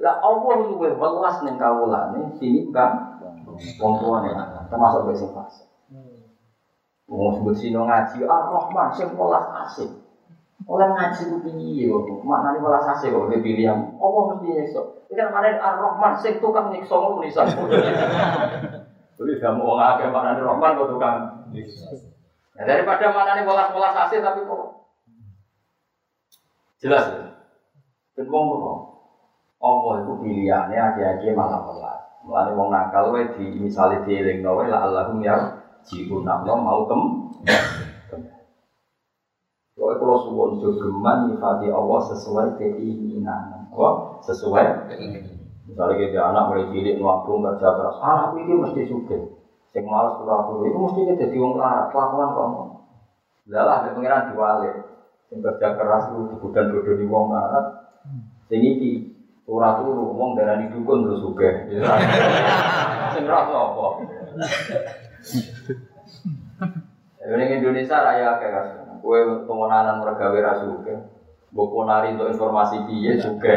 Lah 0.00 0.16
Allah 0.20 0.54
luwe 0.64 0.96
welas 0.96 1.36
ning 1.44 1.60
kawulane 1.60 2.36
tinimbang 2.40 3.20
wong 3.80 3.94
tuane 4.00 4.30
termasuk 4.70 5.00
kowe 5.04 5.14
sing 5.16 5.30
fasik. 5.32 5.66
Wong 7.10 7.34
sebut 7.34 7.54
sino 7.58 7.82
ngaji 7.88 8.22
Ar-Rahman 8.22 8.88
sing 8.94 9.08
welas 9.18 9.44
asik. 9.66 9.90
Oleh 10.70 10.86
ngaji 10.94 11.22
ku 11.26 11.36
piye 11.42 11.90
kok? 11.90 12.22
Maknane 12.22 12.62
welas 12.62 12.86
asik 12.86 13.10
kok 13.10 13.28
dipilih 13.34 13.64
yang 13.66 13.80
apa 13.98 14.18
mesti 14.30 14.46
nyiksa. 14.46 14.80
Iki 15.10 15.18
kan 15.18 15.26
kemarin 15.34 15.58
Ar-Rahman 15.58 16.12
sing 16.14 16.38
tukang 16.38 16.70
nyiksa 16.70 16.94
ngono 16.94 17.18
tulisan. 17.18 17.48
Jadi 19.20 19.32
kamu 19.36 19.60
wong 19.60 19.80
akeh 19.82 20.08
maknane 20.08 20.40
Rahman 20.40 20.78
kok 20.78 20.90
tukang 20.94 21.16
Nah, 22.60 22.68
daripada 22.68 23.08
maknane 23.08 23.48
welas-welas 23.48 23.96
asik 24.04 24.20
tapi 24.20 24.44
kok 24.44 24.84
jelas 26.84 27.08
ya. 27.08 27.24
Wong 28.28 28.44
kok 28.52 28.78
Allah 29.64 29.94
itu 30.04 30.12
pilihannya 30.20 30.76
aja-aja 30.76 31.32
malah 31.32 31.64
welas. 31.64 32.04
Mulane 32.20 32.52
wong 32.52 32.68
nakal 32.68 33.16
wae 33.16 33.32
di 33.32 33.64
misale 33.64 34.04
dielingno 34.04 34.60
wae 34.60 34.68
la 34.68 34.84
Allahum 34.84 35.24
ya 35.24 35.40
jiku 35.88 36.20
namno 36.20 36.60
mau 36.60 36.84
kem. 36.84 37.00
Kowe 39.72 39.96
kula 39.96 40.16
suwun 40.20 40.60
jogeman 40.60 41.32
nyifati 41.32 41.72
Allah 41.72 42.00
sesuai 42.12 42.60
keinginan. 42.60 43.72
Apa? 43.72 44.20
Sesuai 44.20 44.92
Misalnya 45.64 45.96
kita 45.96 46.20
anak 46.20 46.44
mulai 46.52 46.68
cilik 46.76 47.00
nabung 47.00 47.40
kerja 47.40 47.68
keras, 47.72 47.96
anak 48.04 48.36
ini 48.36 48.52
mesti 48.52 48.82
suge. 48.84 49.39
Sing 49.70 49.86
malas 49.86 50.18
kurang 50.18 50.66
itu 50.66 50.74
mesti 50.74 51.00
kita 51.06 51.14
jadi 51.30 51.36
wong 51.38 51.54
larat, 51.54 51.94
kelakuan 51.94 52.34
kok. 52.34 52.48
Lah 53.54 53.62
lah, 53.62 53.78
pengiran 53.94 54.34
diwalik. 54.34 54.74
Sing 55.30 55.38
kerja 55.38 55.78
keras 55.78 56.10
itu 56.10 56.34
dibudan 56.34 56.74
bodoh 56.74 56.94
di 56.98 57.06
wong 57.06 57.30
larat. 57.30 57.66
Sing 58.50 58.58
iki 58.66 59.14
ora 59.46 59.78
turu, 59.78 60.10
wong 60.10 60.34
darani 60.34 60.74
dukun 60.74 61.06
terus 61.06 61.22
suge. 61.22 61.50
Sing 63.14 63.24
rasa 63.30 63.54
apa? 63.54 63.86
Ini 67.30 67.44
Indonesia 67.62 67.96
raya 68.02 68.42
kayak 68.42 68.54
kas. 68.54 68.68
Kue 69.00 69.46
pengenalan 69.46 70.02
mergawe 70.02 70.38
rasuke. 70.42 70.94
Mbok 71.50 71.82
nari 71.86 72.14
untuk 72.14 72.30
informasi 72.30 72.90
piye 72.90 73.18
juga. 73.18 73.54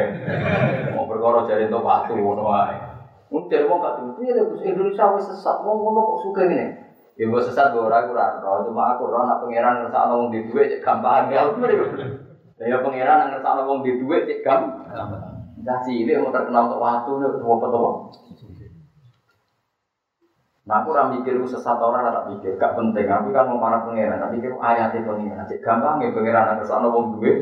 Mau 0.93 1.05
perkara 1.09 1.45
jare 1.45 1.69
untuk 1.69 1.85
waktu 1.85 2.17
ngono 2.17 2.49
wae. 3.33 3.41
Mun 3.41 3.49
jare 3.49 3.65
wong 3.65 3.81
gak 3.81 3.93
tuh, 3.97 4.13
piye 4.21 4.37
Gus 4.37 4.61
Indonesia 4.61 5.09
wis 5.17 5.25
sesat. 5.25 5.65
Wong 5.65 5.81
ngono 5.81 5.99
kok 6.13 6.19
suka 6.21 6.41
ngene. 6.45 6.65
Ya 7.17 7.25
mbok 7.25 7.41
sesat 7.41 7.73
mbok 7.73 7.89
ora 7.89 8.05
aku 8.05 8.13
ora 8.13 8.37
roh, 8.37 8.61
cuma 8.65 8.93
aku 8.93 9.09
roh 9.09 9.25
nak 9.25 9.41
pangeran 9.41 9.81
ngersakno 9.81 10.13
wong 10.17 10.29
di 10.33 10.45
dhuwit 10.49 10.65
cek 10.69 10.81
gampang 10.81 11.29
ya 11.29 11.45
ya 12.69 12.77
pangeran 12.81 13.29
ngersakno 13.33 13.61
wong 13.65 13.79
di 13.81 13.91
dhuwit 13.97 14.29
cek 14.29 14.41
gampang. 14.45 15.33
Dah 15.63 15.77
cilik 15.85 16.17
mau 16.21 16.33
terkenal 16.33 16.65
untuk 16.67 16.81
waktu 16.81 17.11
nih, 17.21 17.29
apa 17.39 17.65
tuh? 17.69 17.89
Nah 20.63 20.79
aku 20.81 20.95
ora 20.95 21.11
mikir 21.11 21.37
sesat 21.45 21.77
ora 21.77 22.09
tak 22.09 22.25
pikir, 22.33 22.57
gak 22.57 22.73
penting. 22.73 23.05
Aku 23.05 23.29
kan 23.29 23.45
mau 23.45 23.61
para 23.61 23.85
pangeran, 23.85 24.17
tak 24.17 24.31
pikir 24.33 24.49
ayatnya 24.57 25.05
pangeran. 25.05 25.45
Cek 25.45 25.61
gampang 25.61 26.01
ya 26.01 26.09
pangeran 26.09 26.57
ngersakno 26.57 26.87
wong 26.89 27.05
duwe. 27.17 27.33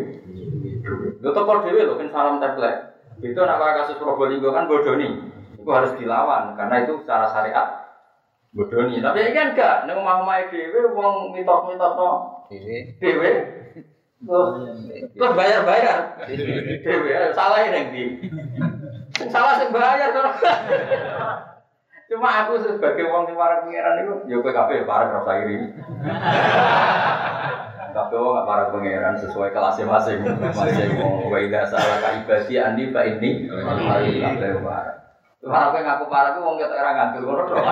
Lu 1.21 1.29
tokor 1.31 1.63
dewe 1.63 1.85
lho, 1.87 1.95
kan 1.95 2.09
salam 2.11 2.43
template. 2.43 2.91
Itu 3.21 3.39
nak 3.39 3.61
kasus 3.61 4.01
Probolinggo 4.01 4.49
kan 4.49 4.65
bodoni. 4.65 5.40
Itu 5.61 5.69
harus 5.69 5.93
dilawan 6.01 6.57
karena 6.57 6.75
itu 6.81 6.97
secara 7.05 7.29
syariat 7.29 7.85
bodoni. 8.51 8.97
Tapi 8.97 9.21
ini 9.21 9.31
kan 9.37 9.53
enggak, 9.53 9.75
nek 9.85 9.95
omah-omah 10.01 10.49
dhewe 10.49 10.91
wong 10.91 11.37
mitos-mitos 11.37 11.93
no 11.95 12.09
dhewe. 12.97 13.31
Terus 14.21 14.49
terus 15.13 15.33
bayar-bayar. 15.37 16.25
Dhewe 16.81 17.31
salah 17.37 17.61
ini 17.61 17.79
ndi? 17.93 18.03
Sing 19.17 19.29
Salah 19.29 19.61
sing 19.61 19.69
bayar 19.69 20.09
terus. 20.11 20.37
Cuma 22.11 22.43
aku 22.43 22.59
sebagai 22.59 23.07
wong 23.07 23.23
sing 23.23 23.39
para 23.39 23.63
pangeran 23.63 24.03
itu, 24.03 24.15
ya 24.27 24.43
kowe 24.43 24.51
kabeh 24.51 24.83
para 24.83 25.15
rasa 25.15 25.31
iri. 25.47 25.71
Tapi 27.91 28.13
wong 28.19 28.43
para 28.43 28.67
pangeran 28.67 29.15
sesuai 29.15 29.55
kelasnya 29.55 29.87
masing 29.87 30.19
masing 30.25 30.99
wong 30.99 31.31
wa 31.31 31.39
ila 31.39 31.63
salah 31.71 32.03
ka 32.03 32.19
ibadi 32.19 32.59
andi 32.59 32.91
fa 32.91 33.07
ini 33.07 33.47
hari 33.87 34.19
kabeh 34.19 34.59
para. 34.59 35.00
Aku 35.41 35.77
ngaku 35.81 36.05
para 36.05 36.37
ku 36.37 36.45
wong 36.45 36.61
ketok 36.61 36.77
ora 36.77 36.91
ngandel 36.93 37.23
ngono 37.25 37.43
tok. 37.49 37.65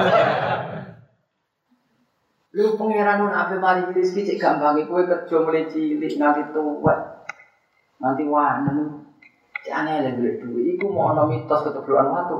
Lu 2.57 2.73
pangeran 2.81 3.21
nun 3.21 3.29
ape 3.29 3.61
mari 3.61 3.85
rezeki 3.93 4.25
cek 4.25 4.41
gampange 4.41 4.89
kowe 4.89 5.05
kerja 5.05 5.37
mulai 5.37 5.69
cilik 5.69 6.17
nganti 6.17 6.49
tuwek. 6.49 6.99
Nanti 8.01 8.25
wanen. 8.25 9.05
Cek 9.61 9.69
aneh 9.69 10.01
lho 10.01 10.09
duit 10.17 10.35
duit 10.41 10.65
iku 10.73 10.89
mau 10.89 11.13
ana 11.13 11.29
mitos 11.29 11.61
keteblokan 11.61 12.09
watu. 12.09 12.37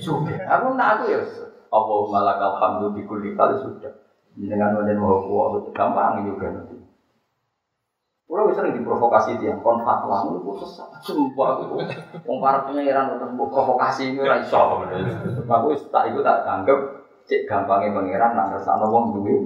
Sudah. 0.00 0.40
Aku 0.56 0.72
nak 0.72 1.04
aku 1.04 1.12
ya. 1.12 1.20
Allahumma 1.68 2.24
lakal 2.24 2.56
hamdu 2.56 2.96
bi 2.96 3.04
kulli 3.04 3.36
kali 3.36 3.60
sudah. 3.60 3.92
Dengan 4.32 4.80
wajan 4.80 4.96
mau 4.96 5.20
kuat 5.20 5.68
gampang 5.76 6.24
juga 6.24 6.48
nanti. 6.48 6.80
Kalau 8.32 8.48
bisa 8.48 8.64
sering 8.64 8.80
diprovokasi 8.80 9.44
dia, 9.44 9.52
kon 9.60 9.84
fatwa, 9.84 10.24
itu 10.24 10.56
sesat, 10.64 10.88
sumpah 11.04 11.52
aku. 11.52 11.84
Wong 12.24 12.40
para 12.40 12.64
pengiran 12.64 13.20
untuk 13.20 13.52
provokasi 13.52 14.16
ini 14.16 14.24
ora 14.24 14.40
iso. 14.40 14.56
Aku 15.44 15.76
tak 15.92 16.08
ikut 16.08 16.24
tak 16.24 16.40
tanggap, 16.40 16.80
cek 17.28 17.44
gampangnya 17.44 17.92
pengiran 17.92 18.32
nak 18.32 18.56
ngersano 18.56 18.88
wong 18.88 19.04
duwe. 19.20 19.36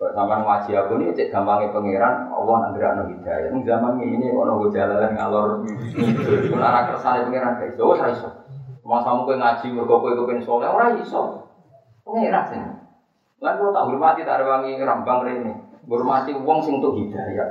Kok 0.00 0.12
sampean 0.16 0.48
ngaji 0.48 0.72
aku 0.72 0.96
nih 0.96 1.12
cek 1.12 1.28
gampangnya 1.28 1.68
pangeran 1.76 2.32
Allah 2.32 2.54
nang 2.64 2.72
gerakno 2.72 3.12
hidayah. 3.12 3.52
Ning 3.52 3.60
zaman 3.68 4.00
ini 4.00 4.32
kok 4.32 4.44
nunggu 4.48 4.72
jalan 4.72 5.12
ngalor 5.12 5.68
itu 5.68 6.56
ora 6.56 6.80
kersane 6.88 7.28
pangeran 7.28 7.60
gak 7.60 7.76
iso, 7.76 7.92
ora 7.92 8.08
iso. 8.08 8.28
Masa 8.88 9.12
kowe 9.12 9.36
ngaji 9.36 9.66
mergo 9.68 10.00
kowe 10.00 10.16
kepen 10.16 10.40
saleh 10.40 10.72
ora 10.72 10.96
iso. 10.96 11.44
Pangeran 12.08 12.44
sing. 12.48 12.60
Lan 13.44 13.60
kok 13.60 13.76
tak 13.76 13.84
hormati 13.84 14.24
tak 14.24 14.40
rewangi 14.40 14.80
rambang 14.80 15.28
rene. 15.28 15.65
Hormati 15.86 16.34
wong 16.34 16.58
sing 16.66 16.82
untuk 16.82 16.98
hidayah. 16.98 17.46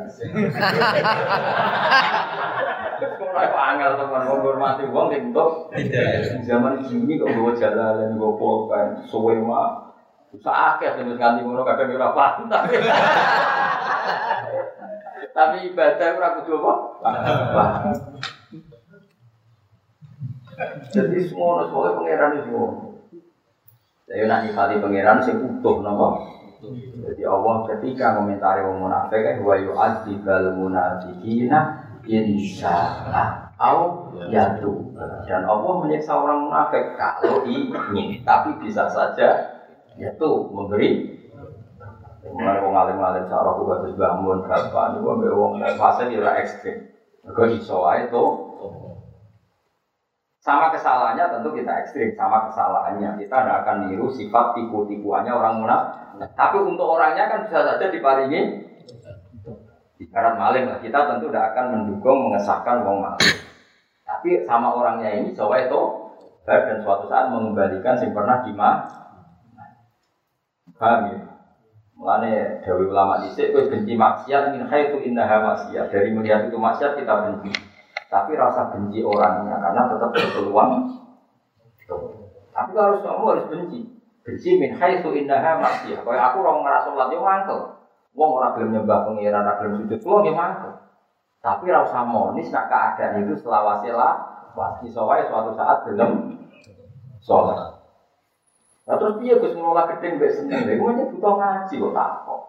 Ora 3.15 3.47
angel 3.71 3.95
teman 3.95 4.27
wong 4.27 4.39
hormati 4.43 4.83
wong 4.91 5.07
sing 5.07 5.31
untuk 5.31 5.71
hidayah. 5.71 6.43
Zaman 6.43 6.83
ini 6.83 7.15
kok 7.15 7.31
bawa 7.31 7.55
jalan 7.55 8.19
nggo 8.19 8.35
pulpen 8.35 9.07
suwe 9.07 9.39
mah. 9.39 9.95
Sakit 10.35 10.99
sing 10.99 11.07
wis 11.07 11.15
nganti 11.15 11.47
ngono 11.47 11.63
kadang 11.63 11.95
ora 11.95 12.11
paham 12.11 12.51
tapi 12.51 12.75
tapi 15.31 15.71
ibadah 15.71 16.09
ora 16.19 16.35
kudu 16.35 16.59
apa? 16.59 16.75
Jadi 20.91 21.17
semua 21.23 21.71
semua 21.71 21.95
pangeran 21.95 22.35
itu 22.35 22.51
semua. 22.51 22.67
Saya 24.11 24.27
nak 24.27 24.43
nyifati 24.43 24.83
pangeran 24.83 25.23
sing 25.23 25.39
utuh 25.39 25.79
nama. 25.79 26.34
Jadi 27.05 27.21
Allah 27.27 27.55
ketika 27.75 28.17
komentari 28.19 28.63
orang 28.63 28.79
munafik 28.81 29.19
kan 29.21 29.37
wa 29.43 29.55
yu'adzibal 29.59 30.55
munafiqina 30.55 31.59
insyaallah 32.07 33.55
au 33.59 34.11
yatu. 34.31 34.95
Dan 35.27 35.43
Allah 35.43 35.73
menyiksa 35.83 36.15
orang 36.15 36.47
munafik. 36.47 36.95
Kalau 36.95 37.43
ingin, 37.47 38.23
tapi 38.23 38.55
bisa 38.63 38.87
saja 38.87 39.59
yaitu 39.95 40.29
memberi. 40.51 41.15
Mulai 42.25 42.57
wong 42.65 42.73
alim-alim 42.73 43.29
cara 43.29 43.53
aku 43.53 43.63
bagus 43.69 43.93
bangun 43.95 44.43
berapa, 44.43 44.97
ini 44.97 45.29
wong 45.29 45.61
fase 45.77 46.09
di 46.09 46.17
ekstrim. 46.17 46.89
Gue 47.21 47.47
iso 47.57 47.85
aja 47.85 48.09
tuh 48.09 48.29
sama 50.45 50.69
kesalahannya 50.69 51.25
tentu 51.33 51.57
kita 51.57 51.73
ekstrim, 51.81 52.13
sama 52.13 52.45
kesalahannya. 52.45 53.17
Kita 53.17 53.33
tidak 53.41 53.57
akan 53.65 53.89
niru 53.89 54.13
sifat 54.13 54.53
tipu-tipuannya 54.53 55.33
orang 55.33 55.57
munafik. 55.57 56.21
Tapi 56.37 56.57
untuk 56.61 56.85
orangnya 56.85 57.25
kan 57.25 57.49
bisa 57.49 57.65
saja 57.65 57.89
diparingi 57.89 58.61
ibarat 60.05 60.37
maling 60.37 60.69
lah. 60.69 60.77
Kita 60.77 61.09
tentu 61.09 61.33
tidak 61.33 61.57
akan 61.57 61.65
mendukung 61.73 62.29
mengesahkan 62.29 62.85
wong 62.85 63.01
maling. 63.01 63.37
Tapi 64.05 64.45
sama 64.45 64.69
orangnya 64.69 65.17
ini 65.17 65.33
coba 65.33 65.65
itu 65.65 65.81
dan 66.45 66.77
suatu 66.85 67.09
saat 67.09 67.33
mengembalikan 67.33 67.97
yang 67.97 68.13
pernah 68.13 68.45
dimah. 68.45 68.85
Paham 70.77 71.09
ya? 71.09 71.19
Mulane 71.97 72.61
Dewi 72.61 72.85
ulama 72.85 73.23
dhisik 73.25 73.49
kowe 73.49 73.65
benci 73.65 73.97
maksiat 73.97 74.53
min 74.53 74.69
haitsu 74.69 75.01
innaha 75.01 75.41
maksiat. 75.41 75.89
Dari 75.89 76.13
melihat 76.13 76.53
itu 76.53 76.59
maksiat 76.59 77.01
kita 77.01 77.13
benci. 77.25 77.64
Tapi 78.05 78.31
rasa 78.37 78.69
benci 78.71 79.01
orangnya 79.01 79.57
karena 79.59 79.81
tetap 79.89 80.09
berpeluang. 80.13 80.71
Tapi 82.55 82.69
kalau 82.71 82.87
harus 82.93 83.01
kamu 83.03 83.23
harus 83.35 83.45
benci. 83.51 83.79
Benci 84.25 84.49
min 84.57 84.71
haitsu 84.77 85.09
indaha 85.13 85.59
maksiyah. 85.61 86.01
Kayak 86.01 86.23
aku 86.33 86.37
orang 86.41 86.63
ngerasa 86.65 86.87
sholat 86.89 87.07
yo 87.13 87.19
mangkel. 87.21 87.59
Wong 88.15 88.29
ora 88.31 88.55
gelem 88.55 88.71
nyembah 88.71 89.03
pengiran, 89.03 89.43
ora 89.43 89.59
gelem 89.59 89.73
sujud, 89.83 89.99
kulo 89.99 90.17
nggih 90.23 90.37
mangkel. 90.37 90.71
Tapi 91.43 91.63
ora 91.67 91.83
usah 91.83 92.03
monis 92.07 92.49
nak 92.49 92.71
keadaan 92.71 93.27
itu 93.27 93.35
selawase 93.43 93.91
lah. 93.91 94.33
Iso 94.87 95.03
wae 95.03 95.27
suatu 95.27 95.51
saat 95.51 95.83
gelem 95.83 96.41
sholat. 97.19 97.75
Nah 98.85 98.95
terus 99.01 99.17
piye 99.17 99.33
Gus 99.41 99.57
ngelola 99.57 99.89
gedeng 99.89 100.21
mbek 100.21 100.29
seneng? 100.29 100.61
Lha 100.69 100.73
iku 100.77 101.09
butuh 101.17 101.33
ngaji 101.41 101.73
kok 101.81 101.93
tak 101.97 102.09
kok. 102.21 102.41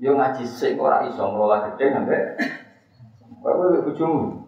Yo 0.00 0.10
ngaji 0.16 0.44
sing 0.48 0.80
ora 0.80 1.04
iso 1.04 1.22
ngelola 1.28 1.68
gedeng 1.68 2.04
ambek 2.04 2.22
Kowe 3.38 3.52
kowe 3.54 3.78
bojomu. 3.86 4.47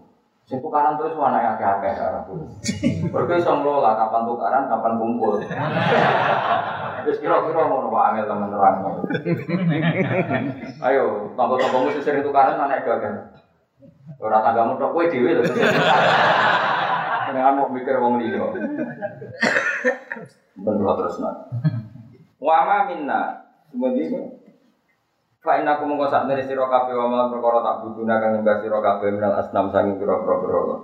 Sing 0.50 0.58
tukaran 0.58 0.98
terus 0.98 1.14
mana 1.14 1.38
yang 1.38 1.54
akeh-akeh 1.54 1.94
cara 1.94 2.26
pun. 2.26 2.42
Mergo 3.06 3.32
iso 3.38 3.54
ngelola 3.54 3.94
kapan 3.94 4.26
tukaran, 4.26 4.66
kapan 4.66 4.98
kumpul. 4.98 5.38
Wis 7.06 7.22
kira-kira 7.22 7.70
ngono 7.70 7.86
Pak 7.94 8.06
Angel 8.10 8.26
temen 8.26 8.50
terang. 8.50 8.76
Ayo, 10.82 11.30
tangga-tanggamu 11.38 11.94
sing 11.94 12.02
sering 12.02 12.26
tukaran 12.26 12.58
mana 12.58 12.82
yang 12.82 12.98
akeh. 12.98 13.30
Ora 14.18 14.42
tanggamu 14.42 14.74
tok 14.74 14.90
kowe 14.90 15.06
dhewe 15.06 15.38
lho. 15.38 15.46
Jangan 17.30 17.54
mau 17.54 17.70
mikir 17.70 18.02
wong 18.02 18.18
liya. 18.18 18.42
Bener 20.58 20.92
terus 20.98 21.22
nak. 21.22 21.46
Wa 22.42 22.66
ma 22.66 22.90
minna. 22.90 23.46
Fa 25.40 25.56
inna 25.56 25.80
kum 25.80 25.88
mongko 25.88 26.12
sak 26.12 26.28
nere 26.28 26.44
sira 26.44 26.68
kabeh 26.68 26.92
wa 26.92 27.08
malam 27.08 27.32
perkara 27.32 27.64
tak 27.64 27.76
buduna 27.80 28.20
kang 28.20 28.36
nyembah 28.36 28.60
sira 28.60 28.76
kabeh 28.76 29.08
minal 29.08 29.40
asnam 29.40 29.72
sanging 29.72 29.96
pira-pira 29.96 30.36
berhala. 30.36 30.76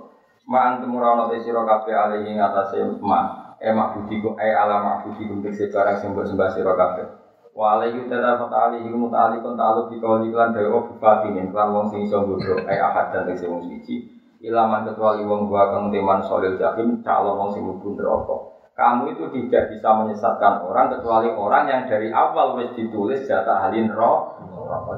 Ma 0.49 0.73
antum 0.73 0.97
ora 0.97 1.29
te 1.29 1.37
sira 1.45 1.61
kabeh 1.61 1.93
ali 1.93 2.25
ing 2.25 2.41
atase 2.41 2.81
ma 2.97 3.53
e 3.61 3.69
mak 3.69 3.93
budi 3.93 4.17
ku 4.17 4.33
e 4.33 4.49
ala 4.49 4.81
mak 4.81 5.05
budi 5.05 5.29
ku 5.29 5.37
tekse 5.45 5.69
barang 5.69 6.01
sing 6.01 6.09
mbok 6.17 6.25
sembah 6.25 6.49
sira 6.49 6.73
kabeh. 6.73 7.05
Wa 7.53 7.77
alaihi 7.77 8.09
ta'ala 8.09 8.41
fa 8.41 8.49
ali 8.65 8.81
iku 8.81 8.97
muta'ali 8.97 9.45
kon 9.45 9.53
ta'aluk 9.53 9.93
di 9.93 10.01
kali 10.01 10.33
lan 10.33 10.49
dewa 10.49 10.89
bifatinin 10.89 11.53
lan 11.53 11.67
wong 11.77 11.85
sing 11.93 12.01
iso 12.09 12.25
bodho 12.25 12.57
e 12.57 12.75
ahad 12.81 13.13
dan 13.13 13.29
tekse 13.29 13.45
wong 13.45 13.61
suci. 13.61 14.09
Ilaman 14.41 14.89
kecuali 14.89 15.21
wong 15.21 15.45
gua 15.45 15.69
kang 15.69 15.93
teman 15.93 16.25
solil 16.25 16.57
jahim 16.57 17.05
calon 17.05 17.37
wong 17.37 17.49
sing 17.53 17.61
mlebu 17.61 17.93
neraka 17.93 18.56
kamu 18.77 19.17
itu 19.17 19.25
tidak 19.33 19.73
bisa 19.73 19.89
menyesatkan 19.89 20.61
orang 20.61 20.93
kecuali 20.93 21.33
orang 21.33 21.65
yang 21.65 21.81
dari 21.89 22.13
awal 22.13 22.61
wis 22.61 22.69
ditulis 22.77 23.25
jatah 23.25 23.65
halin 23.65 23.89
roh. 23.89 24.37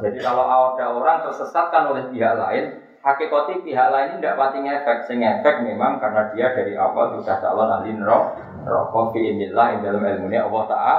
Jadi 0.03 0.19
kalau 0.19 0.43
ada 0.43 0.91
orang 0.91 1.23
tersesatkan 1.23 1.87
oleh 1.87 2.11
pihak 2.11 2.35
lain, 2.35 2.75
hakikati 2.99 3.63
pihak 3.63 3.87
lain 3.87 4.19
tidak 4.19 4.35
pati 4.35 4.59
ngefek, 4.59 5.07
sing 5.07 5.23
efek 5.23 5.63
memang 5.63 5.95
karena 6.03 6.27
dia 6.35 6.51
dari 6.51 6.75
awal 6.75 7.15
sudah 7.15 7.39
calon 7.39 7.71
halin 7.71 8.03
roh. 8.03 8.35
Roh 8.67 9.15
fi 9.15 9.31
inillah 9.31 9.79
dalam 9.79 10.03
ilmunya 10.03 10.43
Allah 10.43 10.63
Taala. 10.67 10.95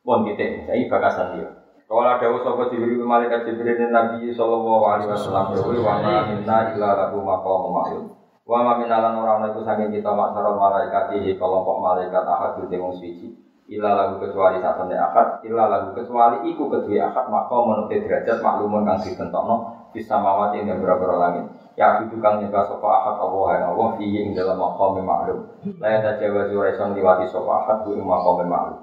Pun 0.00 0.24
kita, 0.24 0.64
saya 0.64 0.80
bakasan 0.88 1.28
dia. 1.36 1.50
Kalau 1.86 2.08
ada 2.08 2.26
usaha 2.32 2.66
Jibril 2.72 3.04
malaikat 3.04 3.44
Jibril 3.44 3.76
dan 3.78 3.92
Nabi 3.92 4.32
Sallallahu 4.32 4.84
Alaihi 4.86 5.12
Wasallam, 5.12 5.54
wa 5.54 5.94
ma 6.00 6.16
minna 6.24 6.58
illa 6.72 6.90
lahu 7.04 7.20
maqam 7.20 7.62
ma'lum. 7.68 8.25
Wa 8.46 8.62
ma 8.62 8.78
minalan 8.78 9.18
ora 9.18 9.42
ana 9.42 9.46
iku 9.50 9.66
saking 9.66 9.90
kita 9.90 10.14
maksara 10.14 10.54
malaikat 10.54 11.18
iki 11.18 11.34
kelompok 11.34 11.82
malaikat 11.82 12.22
ahad 12.22 12.62
di 12.62 12.78
wong 12.78 12.94
suci. 12.94 13.26
Ila 13.66 13.98
lagu 13.98 14.22
kecuali 14.22 14.62
satu 14.62 14.86
akad, 14.86 15.42
ila 15.42 15.66
lagu 15.66 15.90
kecuali 15.90 16.46
iku 16.54 16.70
kedua 16.70 17.10
akad 17.10 17.26
maka 17.26 17.56
menurut 17.58 17.90
derajat 17.90 18.38
maklumun 18.38 18.86
kang 18.86 19.02
ditentokno 19.02 19.90
bisa 19.90 20.14
mawati 20.22 20.62
ing 20.62 20.70
beberapa 20.70 21.18
langit. 21.18 21.50
Ya 21.74 21.98
itu 22.06 22.22
kang 22.22 22.38
nyembah 22.38 22.62
sapa 22.70 22.86
akad 22.86 23.16
Allah 23.26 23.46
yang 23.58 23.64
Allah 23.74 23.88
fi 23.98 24.06
ing 24.06 24.38
dalam 24.38 24.62
maqam 24.62 25.02
maklum. 25.02 25.50
La 25.82 25.98
ya 25.98 25.98
tajawazu 26.06 26.54
raison 26.62 26.94
liwati 26.94 27.26
sapa 27.26 27.50
akad 27.66 27.76
ku 27.82 27.98
ing 27.98 28.06
maqam 28.06 28.46
maklum. 28.46 28.78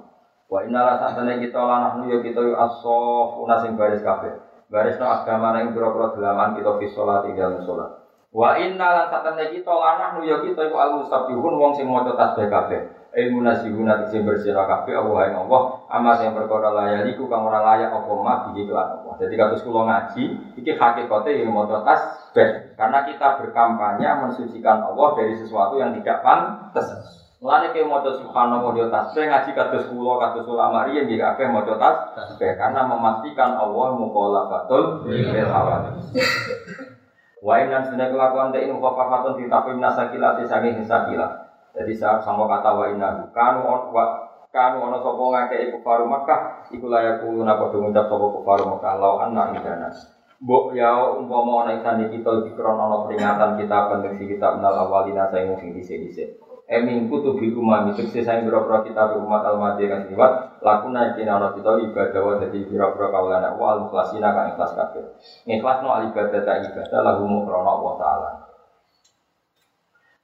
Wa 0.52 0.60
innala 0.60 1.00
satane 1.00 1.40
kita 1.40 1.64
lanah 1.64 2.04
ya 2.04 2.20
kita 2.20 2.52
asof 2.52 3.48
sing 3.64 3.80
baris 3.80 4.04
kabeh. 4.04 4.36
Baris 4.68 5.00
no 5.00 5.08
agama 5.08 5.56
ing 5.64 5.72
pira-pira 5.72 6.12
dalaman 6.12 6.52
kita 6.60 6.76
fi 6.76 6.86
salat 6.92 7.24
ing 7.32 7.40
dalam. 7.40 8.03
Wa 8.34 8.58
inna 8.58 8.82
lan 8.90 9.06
satene 9.14 9.54
kita 9.54 9.70
lanah 9.70 10.18
nu 10.18 10.26
ya 10.26 10.42
kita 10.42 10.66
iku 10.66 10.74
al 10.74 10.98
musabbihun 10.98 11.54
wong 11.54 11.70
sing 11.78 11.86
maca 11.86 12.18
tasbih 12.18 12.50
kabeh. 12.50 12.82
Ilmu 13.14 13.46
nasihuna 13.46 14.10
sing 14.10 14.26
bersira 14.26 14.66
kabeh 14.66 14.90
Allah 14.90 15.30
ing 15.30 15.34
Allah 15.46 15.86
ama 15.86 16.18
sing 16.18 16.34
perkara 16.34 16.74
layak 16.74 17.14
iku 17.14 17.30
kang 17.30 17.46
ora 17.46 17.62
layak 17.62 17.94
apa 17.94 18.10
mah 18.10 18.50
iki 18.50 18.66
kelan 18.66 18.90
Allah. 18.90 19.14
Jadi 19.22 19.34
kados 19.38 19.62
kula 19.62 19.86
ngaji 19.86 20.24
iki 20.58 20.74
hakikate 20.74 21.30
yang 21.30 21.54
maca 21.54 21.86
tasbih 21.86 22.74
karena 22.74 23.06
kita 23.06 23.38
berkampanye 23.38 24.08
mensucikan 24.26 24.82
Allah 24.82 25.08
dari 25.14 25.38
sesuatu 25.38 25.78
yang 25.78 25.94
tidak 25.94 26.26
pantas. 26.26 26.90
Mulane 27.38 27.70
ke 27.70 27.86
maca 27.86 28.18
subhanallah 28.18 28.74
yo 28.74 28.90
tasbih 28.90 29.30
ngaji 29.30 29.50
kados 29.54 29.86
kula 29.94 30.18
kados 30.18 30.50
ulama 30.50 30.90
riyen 30.90 31.06
nggih 31.06 31.22
kabeh 31.22 31.54
maca 31.54 31.78
tasbih 32.18 32.58
karena 32.58 32.82
memastikan 32.82 33.54
Allah 33.54 33.94
mukhalafatul 33.94 35.06
bil 35.06 35.22
hawadits. 35.30 36.18
Wa 37.44 37.60
inna 37.60 37.84
sunnah 37.84 38.08
kelakuan 38.08 38.56
teh 38.56 38.64
ini 38.64 38.72
mukafafatun 38.72 39.36
ditafim 39.36 39.76
nasakilati 39.76 40.48
saking 40.48 40.80
sakila. 40.88 41.28
Jadi 41.76 41.92
saat 41.92 42.24
sama 42.24 42.48
kata 42.48 42.72
wa 42.72 42.88
inna 42.88 43.28
kanu 43.36 43.68
wa 43.68 44.04
kanu 44.48 44.80
ono 44.80 44.96
sapa 45.04 45.20
ngake 45.20 45.56
iku 45.68 45.78
faru 45.84 46.08
Makkah 46.08 46.72
iku 46.72 46.88
layak 46.88 47.20
kulo 47.20 47.44
napa 47.44 47.68
ngucap 47.68 48.08
sapa 48.08 48.26
faru 48.48 48.64
Makkah 48.72 48.94
law 48.96 49.20
anna 49.20 49.52
indana. 49.52 49.92
Mbok 50.40 50.72
ya 50.72 51.20
umpama 51.20 51.68
ana 51.68 51.76
isan 51.76 52.08
kita 52.08 52.48
dikron 52.48 52.80
ana 52.80 53.04
peringatan 53.04 53.60
kita 53.60 53.78
pendeksi 53.92 54.24
kita 54.24 54.56
menal 54.56 54.88
awalina 54.88 55.28
saya 55.28 55.52
sing 55.60 55.76
dhisik-dhisik. 55.76 56.40
Emin 56.64 57.12
kutu 57.12 57.36
bil 57.36 57.60
umam 57.60 57.92
itu 57.92 58.08
saya 58.24 58.40
biro-biro 58.40 58.88
kita 58.88 59.12
umat 59.20 59.44
al-madi 59.44 59.84
kan 59.84 60.08
liwat 60.08 60.64
lakuna 60.64 61.12
kina 61.12 61.36
ana 61.36 61.52
kita 61.52 61.76
ibadah 61.76 62.20
wa 62.24 62.40
dadi 62.40 62.64
biro-biro 62.64 63.12
kaulana 63.12 63.52
wa 63.52 63.76
al-mukhlasina 63.76 64.32
kan 64.32 64.56
ikhlas 64.56 64.72
kabeh. 64.72 65.04
Ikhlas 65.44 65.84
no 65.84 65.92
al 65.92 66.08
ibadah 66.08 66.40
ta 66.40 66.64
ibadah 66.64 67.00
lahu 67.04 67.28
mukrona 67.28 67.68
Allah 67.68 67.92
taala. 68.00 68.30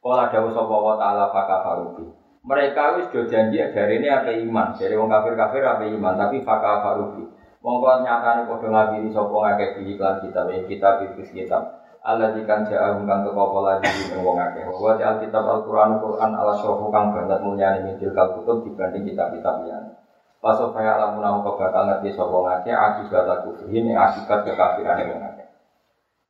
Kala 0.01 0.33
dawuh 0.33 0.53
sapa 0.57 0.77
wa 0.81 0.95
taala 0.97 1.25
fakafarubi. 1.29 2.09
Mereka 2.41 2.83
wis 2.97 3.13
do 3.13 3.21
janji 3.29 3.61
dari 3.61 4.01
ini 4.01 4.09
ada 4.09 4.33
iman, 4.33 4.73
dari 4.81 4.97
wong 4.97 5.13
kafir-kafir 5.13 5.61
ada 5.61 5.85
iman, 5.85 6.17
tapi 6.17 6.41
fakafarubi. 6.41 7.29
Monggo 7.61 8.01
nyatane 8.01 8.49
padha 8.49 8.69
ngabiri 8.73 9.13
sapa 9.13 9.29
ngakeh 9.29 9.69
di 9.77 9.93
iklan 9.93 10.25
kitab 10.25 10.49
ing 10.49 10.65
kitab 10.65 11.05
iki 11.05 11.45
kitab. 11.45 11.80
Allah 12.01 12.33
dikan 12.33 12.65
ja'ahum 12.65 13.05
kang 13.05 13.29
teko 13.29 13.53
pola 13.53 13.77
di 13.77 13.89
wong 14.17 14.37
akeh. 14.41 14.65
Wa 14.73 14.97
di 14.97 15.05
alkitab 15.05 15.45
Al-Qur'an 15.45 16.01
Qur'an 16.01 16.33
ala 16.33 16.57
syofu 16.57 16.89
kang 16.89 17.13
banget 17.13 17.45
mulyane 17.45 17.85
mintil 17.85 18.17
kutub 18.17 18.65
dibanding 18.65 19.05
kitab-kitab 19.05 19.69
liyane. 19.69 20.01
Pasal 20.41 20.73
kaya 20.73 20.97
lamun 20.97 21.21
aku 21.21 21.61
bakal 21.61 21.85
ngerti 21.85 22.17
sapa 22.17 22.33
ngakeh 22.33 22.73
akibat 22.73 23.45
kufrin 23.45 23.93
ing 23.93 23.97
akibat 24.01 24.49
kekafiran 24.49 25.13
wong 25.13 25.21
akeh. 25.21 25.47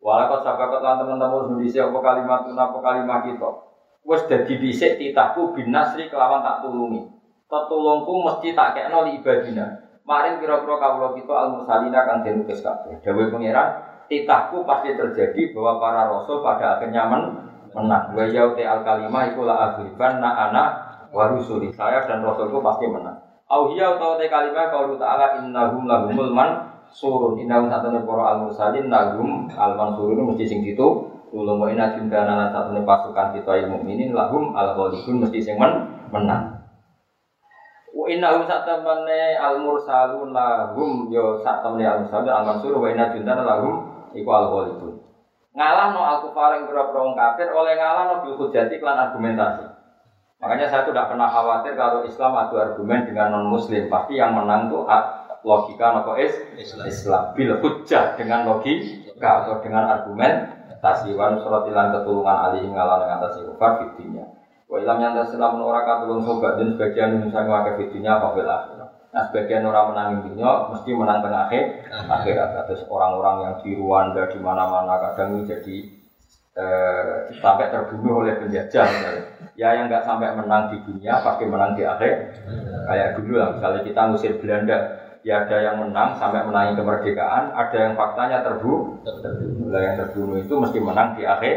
Walakot 0.03 0.43
sabakat 0.43 0.81
lan 0.83 0.99
teman-teman 0.99 1.55
Indonesia 1.55 1.87
apa 1.87 1.99
kalimat 2.03 2.41
apa 2.51 2.79
kalimat 2.83 3.21
kita. 3.31 3.51
Wes 4.03 4.27
dadi 4.27 4.59
dhisik 4.59 4.99
titahku 4.99 5.55
binasri 5.55 6.11
kelawan 6.11 6.43
tak 6.43 6.67
tulungi. 6.67 7.07
Tetulungku 7.47 8.27
mesti 8.27 8.59
tak 8.59 8.75
kekno 8.75 9.07
li 9.07 9.23
ibadina. 9.23 9.87
Maring 10.03 10.43
kira-kira 10.43 10.75
kawula 10.83 11.15
kita 11.15 11.31
al 11.31 11.49
mursalina 11.55 12.03
kang 12.03 12.27
den 12.27 12.43
kabeh. 12.43 12.99
Dawuh 13.05 13.31
pangeran, 13.31 13.90
titahku 14.11 14.67
pasti 14.67 14.99
terjadi 14.99 15.55
bahwa 15.55 15.79
para 15.79 16.11
rasul 16.11 16.43
pada 16.43 16.77
akhirnya 16.77 17.07
men 17.07 17.23
menang. 17.71 18.11
Wa 18.11 18.27
yauti 18.27 18.67
al 18.67 18.83
kalimah 18.83 19.31
iku 19.31 19.47
la 19.47 19.55
aghriban 19.71 20.19
na 20.19 20.51
ana 20.51 20.65
wa 21.15 21.31
rusuli. 21.31 21.71
Saya 21.71 22.03
dan 22.11 22.27
rasulku 22.27 22.59
pasti 22.59 22.91
menang. 22.91 23.23
Au 23.47 23.71
hiya 23.71 23.99
utawa 23.99 24.19
te 24.19 24.27
kalimah 24.27 24.71
qaulu 24.71 24.99
ta'ala 24.99 25.39
innahum 25.43 25.87
lahumul 25.87 26.31
man 26.35 26.71
surun 26.91 27.39
innahum 27.39 27.71
satune 27.71 28.03
para 28.03 28.35
al 28.35 28.39
mursalin 28.47 28.91
lahum 28.91 29.47
al 29.55 29.75
mansurun 29.79 30.27
mesti 30.27 30.47
sing 30.47 30.67
gitu 30.67 31.07
Ulama 31.31 31.67
wa 31.67 31.69
inna 31.71 31.95
jundana 31.95 32.35
lan 32.43 32.49
satune 32.51 32.83
pasukan 32.83 33.39
kita 33.39 33.63
ilmu 33.63 33.79
mukminin 33.79 34.11
lahum 34.11 34.51
al 34.51 34.75
ghalibun 34.75 35.23
mesti 35.23 35.39
sing 35.39 35.55
men 35.63 35.87
menang. 36.11 36.59
Wa 37.95 38.07
innahum 38.11 38.51
satamane 38.51 39.39
al 39.39 39.63
mursalun 39.63 40.35
lahum 40.35 41.07
yo 41.07 41.39
satamane 41.39 41.87
al 41.87 42.03
mursalun 42.03 42.35
al 42.35 42.43
mansur 42.51 42.75
wa 42.75 42.91
inna 42.91 43.15
jundana 43.15 43.47
lahum 43.47 44.00
iku 44.17 44.31
al 44.35 44.47
ghalibun. 44.51 44.95
Ngalah 45.55 45.87
no 45.95 46.01
al 46.03 46.19
kufar 46.25 46.59
yang 46.59 46.71
pura 46.71 46.91
kafir 46.93 47.49
oleh 47.51 47.75
ngalah 47.75 48.03
no 48.07 48.15
bil 48.23 48.35
hujjati 48.39 48.79
klan 48.79 48.99
argumentasi. 48.99 49.67
Makanya 50.41 50.67
saya 50.73 50.83
tidak 50.89 51.13
pernah 51.13 51.29
khawatir 51.29 51.77
kalau 51.77 52.01
Islam 52.09 52.33
adu 52.33 52.57
argumen 52.57 53.05
dengan 53.05 53.35
non 53.35 53.51
muslim. 53.53 53.93
Pasti 53.93 54.17
yang 54.17 54.33
menang 54.33 54.73
tuh 54.73 54.89
logika 55.45 55.97
nopo 55.97 56.17
is 56.21 56.33
Islam 56.61 57.33
bil 57.37 57.61
hujjah 57.61 58.17
dengan 58.17 58.49
logika 58.49 59.45
atau 59.45 59.61
dengan 59.65 59.89
argumen 59.89 60.61
tasiwan 60.81 61.41
surat 61.45 61.69
ilan 61.69 61.93
ketulungan 61.93 62.37
alih 62.51 62.65
ngalah 62.73 63.05
dengan 63.05 63.19
tasi 63.21 63.45
kufar 63.45 63.85
fitinya. 63.85 64.25
Wa 64.71 64.81
ilam 64.81 64.99
yang 65.03 65.13
terselam 65.19 65.61
ora 65.61 65.85
katulung 65.85 66.25
sobat 66.25 66.57
dan 66.57 66.73
sebagian 66.73 67.21
misalnya 67.21 67.53
wakai 67.53 67.75
fitinya 67.85 68.23
apa 68.23 68.29
Nah 69.11 69.23
sebagian 69.27 69.67
orang 69.67 69.91
menang 69.91 70.09
dunia 70.23 70.71
mesti 70.71 70.91
menang 70.95 71.19
tengah 71.19 71.51
akhir 71.51 71.65
akhirat. 71.91 72.49
Terus 72.71 72.83
orang-orang 72.87 73.37
yang 73.43 73.55
di 73.63 73.71
Rwanda 73.75 74.23
di 74.31 74.39
mana-mana 74.39 74.95
kadang 75.03 75.43
jadi 75.43 75.77
eh, 76.55 77.15
sampai 77.43 77.75
terbunuh 77.75 78.23
oleh 78.23 78.39
penjajah. 78.39 78.87
Misalnya. 78.87 79.23
Ya 79.59 79.69
yang 79.75 79.91
nggak 79.91 80.07
sampai 80.07 80.31
menang 80.39 80.71
di 80.71 80.79
dunia 80.87 81.19
pasti 81.21 81.45
menang 81.45 81.75
di 81.75 81.83
akhir. 81.83 82.39
Kayak 82.87 83.19
dulu 83.19 83.33
lah 83.39 83.49
misalnya 83.59 83.81
kita 83.83 84.01
ngusir 84.09 84.33
Belanda, 84.39 84.79
ya 85.27 85.45
ada 85.45 85.57
yang 85.59 85.77
menang 85.83 86.17
sampai 86.17 86.47
menangi 86.47 86.79
kemerdekaan, 86.79 87.53
ada 87.53 87.77
yang 87.77 87.95
faktanya 87.99 88.47
terbunuh. 88.47 89.03
Terbunuh. 89.05 89.69
yang 89.71 89.95
terbunuh 89.99 90.37
itu 90.43 90.55
mesti 90.59 90.79
menang 90.83 91.15
di 91.15 91.23
akhir 91.23 91.57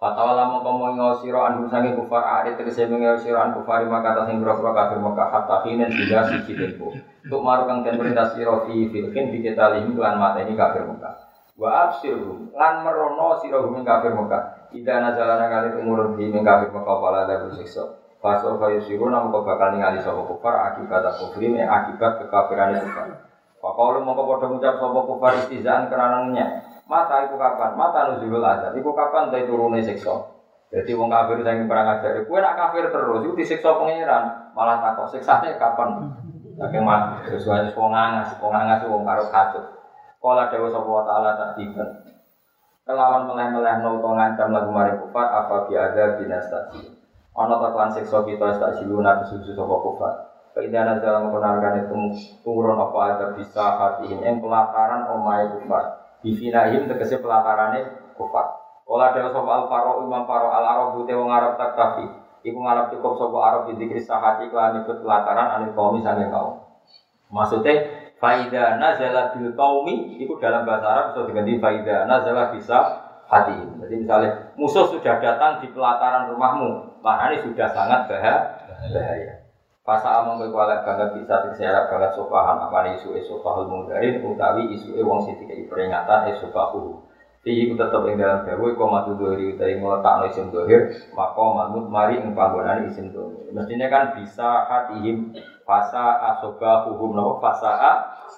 Fatwa 0.00 0.32
lama 0.32 0.64
kamu 0.64 0.96
ngau 0.96 1.12
siro 1.20 1.44
anhu 1.44 1.68
sangi 1.68 1.92
kufar 1.92 2.24
arit 2.24 2.56
tegese 2.56 2.88
mengau 2.88 3.20
siro 3.20 3.36
an 3.36 3.52
kufari 3.52 3.84
maka 3.84 4.16
atas 4.16 4.32
yang 4.32 4.40
berapa 4.40 4.72
kafir 4.72 4.96
maka 4.96 5.28
hatta 5.28 5.60
hinen 5.68 5.92
tidak 5.92 6.24
sisi 6.32 6.56
tempo. 6.56 6.88
Untuk 6.96 7.44
marukang 7.44 7.84
dan 7.84 8.00
perintah 8.00 8.32
siro 8.32 8.64
fi 8.64 8.88
filkin 8.88 9.28
di 9.28 9.44
kita 9.44 9.76
lihim 9.76 10.00
mata 10.00 10.40
ini 10.40 10.56
kafir 10.56 10.88
muka. 10.88 11.20
Wa 11.60 11.92
absirhum 11.92 12.48
lan 12.56 12.80
merono 12.80 13.44
siro 13.44 13.68
hum 13.68 13.84
kafir 13.84 14.16
muka. 14.16 14.72
Ida 14.72 15.04
nazalana 15.04 15.52
kali 15.52 15.84
umur 15.84 16.16
di 16.16 16.32
kafir 16.32 16.72
muka 16.72 16.92
pala 16.96 17.28
ada 17.28 17.44
bersiksa. 17.44 18.00
Faso 18.24 18.56
siru 18.80 19.12
namu 19.12 19.28
kau 19.28 19.44
bakal 19.44 19.76
ningali 19.76 20.00
sopo 20.00 20.24
kufar 20.32 20.72
akibat 20.72 21.12
kufrim 21.20 21.60
akibat 21.60 22.24
kekafiran 22.24 22.72
kufar. 22.88 23.28
Pakau 23.60 23.92
lu 23.96 24.08
mau 24.08 24.16
kau 24.16 24.48
ngucap 24.48 24.80
sopo 24.80 25.04
kufar 25.12 25.44
istizaan 25.44 25.92
keranannya. 25.92 26.69
Mata 26.90 27.22
itu 27.22 27.38
kapan? 27.38 27.78
Mata 27.78 28.10
nuzulul 28.10 28.42
azab. 28.42 28.74
Iku 28.74 28.90
kapan 28.90 29.30
dari 29.30 29.46
turunnya 29.46 29.78
siksa? 29.78 30.10
Jadi 30.74 30.90
wong 30.98 31.06
kafir 31.06 31.38
saya 31.46 31.62
perang 31.62 31.86
ajar. 31.86 32.26
Kue 32.26 32.38
nak 32.42 32.58
kafir 32.58 32.90
terus, 32.90 33.22
itu 33.22 33.34
disiksa 33.38 33.78
pangeran. 33.78 34.50
Malah 34.54 34.82
takut 34.82 35.06
siksanya 35.14 35.54
kapan? 35.54 36.10
Saking 36.58 36.82
mati. 36.82 37.30
Sesuai 37.30 37.70
wong 37.78 37.94
angas, 37.94 38.34
wong 38.42 38.50
angas 38.50 38.82
wong 38.90 39.06
karo 39.06 39.30
katut. 39.30 39.64
Kala 40.20 40.50
dewa 40.50 40.68
sapa 40.68 40.90
wa 40.90 41.02
taala 41.06 41.30
tak 41.38 41.50
tiba. 41.56 41.80
Kelawan 42.84 43.24
meleh-meleh 43.30 43.86
no 43.86 44.02
to 44.02 44.10
ngancam 44.10 44.50
lagu 44.50 44.70
mari 44.74 44.92
kufar 44.98 45.30
apa 45.30 45.70
bi 45.70 45.78
ada 45.78 46.18
dinastasi. 46.18 46.90
Ana 47.38 47.56
ta 47.56 47.70
kan 47.72 47.88
siksa 47.88 48.26
kita 48.26 48.58
tak 48.58 48.82
siluna 48.82 49.22
kesusu 49.22 49.54
sapa 49.54 49.74
kufar. 49.78 50.12
Kaidana 50.52 50.98
dalam 50.98 51.30
penargan 51.30 51.86
itu 51.86 51.94
turun 52.42 52.76
apa 52.76 52.98
ada 53.14 53.26
bisa 53.38 53.78
hati 53.78 54.10
yang 54.10 54.42
pelataran 54.42 55.06
omai 55.08 55.48
kufar. 55.54 55.99
Bifinahim 56.20 56.88
tegese 56.88 57.20
pelatarane 57.20 58.12
kufar. 58.16 58.60
Ola 58.84 59.14
dewa 59.14 59.30
sapa 59.30 59.50
al 59.50 59.64
faro 59.70 60.04
imam 60.04 60.26
faro 60.26 60.50
al 60.50 60.64
arab 60.66 60.88
bute 60.98 61.14
wong 61.14 61.30
arab 61.30 61.56
tak 61.56 61.78
kafi. 61.78 62.06
Iku 62.40 62.56
ngarep 62.56 62.96
cukup 62.96 63.20
sapa 63.20 63.38
arab 63.38 63.62
di 63.70 63.80
dikri 63.80 64.00
sahati 64.00 64.48
kelan 64.48 64.84
ikut 64.84 65.04
pelataran 65.04 65.60
anil 65.60 65.72
kaum 65.76 66.00
sange 66.00 66.28
kaum. 66.32 66.60
Maksudnya 67.30 67.74
faida 68.20 68.76
nazala 68.76 69.32
bil 69.32 69.54
kaumi 69.56 70.20
itu 70.20 70.36
dalam 70.36 70.66
bahasa 70.68 70.86
Arab 70.92 71.04
bisa 71.14 71.20
diganti 71.30 71.52
faida 71.62 72.04
nazala 72.04 72.52
bisa 72.52 72.78
hati. 73.30 73.56
Jadi 73.80 73.94
misalnya 74.04 74.52
musuh 74.58 74.90
sudah 74.90 75.22
datang 75.22 75.62
di 75.62 75.70
pelataran 75.70 76.28
rumahmu, 76.34 77.00
maka 77.00 77.32
ini 77.32 77.46
sudah 77.46 77.68
sangat 77.70 78.10
bahaya. 78.10 79.39
Fasa 79.90 80.22
among 80.22 80.38
kowe 80.38 80.54
kuala 80.54 80.86
banget 80.86 81.18
bisa 81.18 81.50
diserap 81.50 81.90
banget 81.90 82.14
sopahan 82.14 82.62
apa 82.62 82.94
isu 82.94 83.10
isu 83.10 83.42
pahul 83.42 83.66
mudarin 83.66 84.22
utawi 84.22 84.70
isu 84.70 84.94
e 84.94 85.02
wong 85.02 85.26
sing 85.26 85.34
dikai 85.42 85.66
peringatan 85.66 86.30
isu 86.30 86.46
pahu. 86.54 86.94
Fi 87.42 87.50
iku 87.66 87.74
tetep 87.74 87.98
ing 88.06 88.22
dalam 88.22 88.46
dawu 88.46 88.70
iku 88.70 88.86
matu 88.86 89.18
dohir 89.18 89.58
utawi 89.58 89.82
ngletakno 89.82 90.30
isim 90.30 90.46
dohir 90.54 90.94
maka 91.10 91.42
manut 91.42 91.90
mari 91.90 92.22
ing 92.22 92.38
panggonan 92.38 92.86
isim 92.86 93.10
dohir. 93.10 93.50
Mestinya 93.50 93.90
kan 93.90 94.14
bisa 94.14 94.62
hatihim 94.70 95.34
fasa 95.66 96.38
asobahuhum 96.38 97.10
nopo 97.10 97.42
fasa 97.42 97.74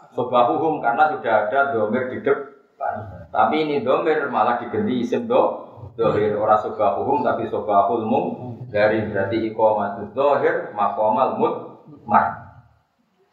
asobahuhum 0.08 0.80
karena 0.80 1.12
sudah 1.12 1.52
ada 1.52 1.76
domir 1.76 2.16
di 2.16 2.24
depan. 2.24 3.28
Tapi 3.28 3.68
ini 3.68 3.84
domir 3.84 4.24
malah 4.32 4.56
diganti 4.56 5.04
isim 5.04 5.28
do 5.28 5.68
dohir 6.00 6.32
ora 6.32 6.56
sobahuhum 6.56 7.20
tapi 7.20 7.44
sobahul 7.52 8.08
mum 8.08 8.51
dari 8.72 9.04
berarti 9.12 9.36
iqamatul 9.52 10.08
zahir 10.16 10.72
maqamal 10.72 11.36
mar. 12.08 12.26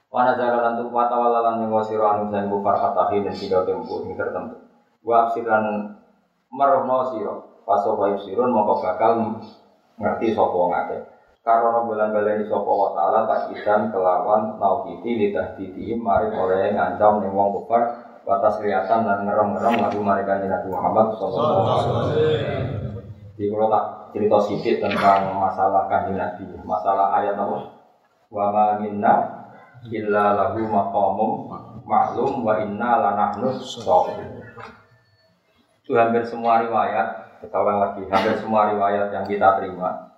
Wana 0.10 0.36
jalalan 0.36 0.84
tu 0.84 0.92
mata 0.92 1.16
walalan 1.16 1.64
yang 1.64 1.72
wasiro 1.72 2.04
anu 2.04 2.34
dan 2.34 2.52
bufar 2.52 2.76
fatahi 2.76 3.24
dan 3.24 3.32
tidak 3.32 3.64
tempo 3.64 4.04
ini 4.04 4.18
tertentu. 4.18 4.58
Wa 5.06 5.30
absiran 5.30 5.96
merohno 6.52 7.14
siro 7.14 7.64
paso 7.64 7.96
bayu 7.96 8.18
sirun 8.20 8.50
moko 8.52 8.82
bakal 8.84 9.40
ngerti 10.02 10.34
sopo 10.34 10.74
ngake. 10.74 10.98
Karena 11.46 11.86
bulan 11.86 12.10
baleni 12.12 12.44
sopo 12.50 12.68
wa 12.68 12.90
ta'ala 12.98 13.30
tak 13.30 13.42
ikan 13.56 13.94
kelawan 13.94 14.60
naukiti 14.60 15.14
lidah 15.16 15.56
didi 15.56 15.96
mari 15.96 16.34
oleh 16.36 16.74
ngancam 16.76 17.24
ning 17.24 17.32
wong 17.32 17.54
kufar 17.56 18.10
batas 18.28 18.60
kelihatan 18.60 19.08
dan 19.08 19.24
ngerem-ngerem 19.24 19.78
lagu 19.78 20.00
mereka 20.04 20.42
Nabi 20.42 20.68
Muhammad 20.74 21.16
sallallahu 21.16 21.62
alaihi 21.64 21.78
wasallam. 21.80 22.08
Di 23.40 23.46
tak 23.48 23.86
cerita 24.12 24.38
sedikit 24.46 24.90
tentang 24.90 25.38
masalah 25.38 25.86
kanjeng 25.90 26.18
Nabi, 26.18 26.46
masalah 26.66 27.16
ayat 27.20 27.36
apa? 27.38 27.58
Wa 28.30 28.46
ma 28.54 28.66
minna 28.82 29.14
illa 29.88 30.26
lahu 30.36 30.66
maqamum 30.70 31.32
maklum 31.88 32.46
wa 32.46 32.60
inna 32.62 32.92
lanahnu 33.00 33.58
shofin. 33.58 34.46
Itu 35.82 35.98
hampir 35.98 36.22
semua 36.26 36.62
riwayat, 36.62 37.42
kita 37.42 37.58
ulang 37.58 37.80
lagi, 37.82 38.06
hampir 38.10 38.38
semua 38.38 38.70
riwayat 38.70 39.10
yang 39.10 39.26
kita 39.26 39.58
terima 39.58 40.10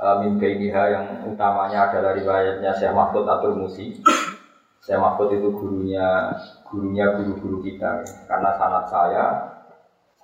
uh, 0.00 0.16
mimpi 0.20 0.68
yang 0.68 1.24
utamanya 1.24 1.88
adalah 1.90 2.12
riwayatnya 2.12 2.70
Syekh 2.76 2.92
Mahfud 2.92 3.24
Atul 3.24 3.56
Musi 3.56 4.00
Saya 4.84 5.02
Mahfud 5.02 5.34
itu 5.34 5.50
gurunya 5.50 6.30
gurunya 6.62 7.10
guru-guru 7.18 7.58
kita 7.64 8.06
karena 8.30 8.54
sanat 8.54 8.84
saya 8.86 9.24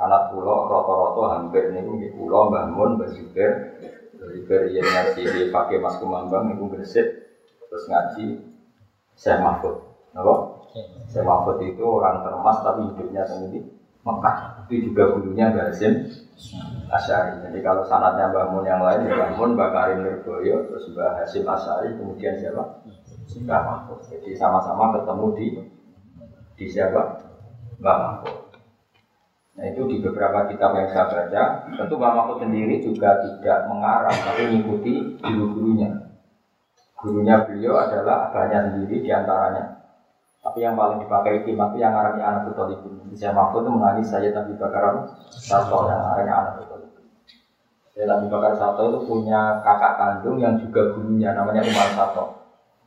sanat 0.03 0.35
pulau 0.35 0.67
roto-roto 0.67 1.31
hampir 1.31 1.71
nih 1.71 1.87
di 1.87 2.09
pulau 2.19 2.51
bangun 2.51 2.99
berjuber 2.99 3.79
berjuber 4.19 4.67
yang 4.75 4.83
ngaji 4.83 5.55
pakai 5.55 5.79
mas 5.79 5.95
kumambang 6.03 6.59
itu 6.59 6.67
bersih 6.67 7.07
terus 7.71 7.87
ngaji 7.87 8.43
saya 9.15 9.39
Mahfud, 9.39 9.79
apa? 10.19 10.35
Saya 11.07 11.23
Mahfud 11.23 11.63
itu 11.63 11.87
orang 11.87 12.27
termas 12.27 12.59
tapi 12.67 12.91
hidupnya 12.91 13.23
sendiri 13.23 13.63
Mekah 14.03 14.67
itu 14.67 14.91
juga 14.91 15.15
gurunya 15.15 15.55
Basim 15.55 16.11
Asyari. 16.91 17.39
Jadi 17.39 17.63
kalau 17.63 17.87
sanatnya 17.87 18.35
bangun 18.35 18.67
yang 18.67 18.83
lain, 18.83 19.07
ya 19.07 19.15
bangun 19.15 19.55
Bakarim 19.55 20.03
Nirboyo, 20.03 20.67
terus 20.67 20.91
Mbak 20.91 21.23
Hasim 21.23 21.47
Asyari, 21.47 21.95
kemudian 21.95 22.35
siapa? 22.35 22.83
Mbak 23.47 23.61
Mahfud. 23.63 24.03
Jadi 24.11 24.35
sama-sama 24.35 24.99
ketemu 24.99 25.27
di 25.39 25.47
di 26.59 26.67
siapa? 26.67 27.23
Mbak 27.79 27.97
Mahfud. 28.03 28.42
Nah 29.53 29.69
itu 29.69 29.85
di 29.85 30.01
beberapa 30.01 30.49
kitab 30.49 30.73
yang 30.73 30.89
saya 30.89 31.13
baca, 31.13 31.43
tentu 31.77 31.95
Mbak 32.01 32.13
Mahfud 32.17 32.39
sendiri 32.41 32.81
juga 32.81 33.21
tidak 33.21 33.69
mengarang, 33.69 34.17
tapi 34.17 34.49
mengikuti 34.49 34.93
guru-gurunya. 35.21 36.09
Gurunya 36.97 37.45
beliau 37.45 37.77
adalah 37.77 38.33
abahnya 38.33 38.73
sendiri 38.73 39.05
di 39.05 39.11
antaranya. 39.13 39.83
Tapi 40.43 40.59
yang 40.65 40.75
paling 40.75 41.05
dipakai 41.05 41.47
tim 41.47 41.55
itu 41.55 41.77
yang 41.79 41.93
ngarangnya 41.95 42.25
anak 42.25 42.43
betul 42.51 42.67
itu. 42.73 42.89
Saya 43.15 43.37
Mahfud 43.37 43.63
itu 43.63 43.71
menangis 43.71 44.09
saya 44.09 44.33
tapi 44.33 44.57
Bakaran 44.57 45.07
Sato 45.31 45.87
yang 45.87 46.01
ngarangnya 46.01 46.35
anak 46.35 46.53
betul 46.65 46.79
itu. 46.89 47.01
Saya 47.93 48.05
Nabi 48.09 48.27
Bakar 48.33 48.57
Sato 48.57 48.83
itu 48.89 48.99
punya 49.05 49.61
kakak 49.61 49.95
kandung 50.01 50.41
yang 50.41 50.57
juga 50.57 50.97
gurunya 50.97 51.37
namanya 51.37 51.61
Umar 51.63 51.89
Sato. 51.93 52.25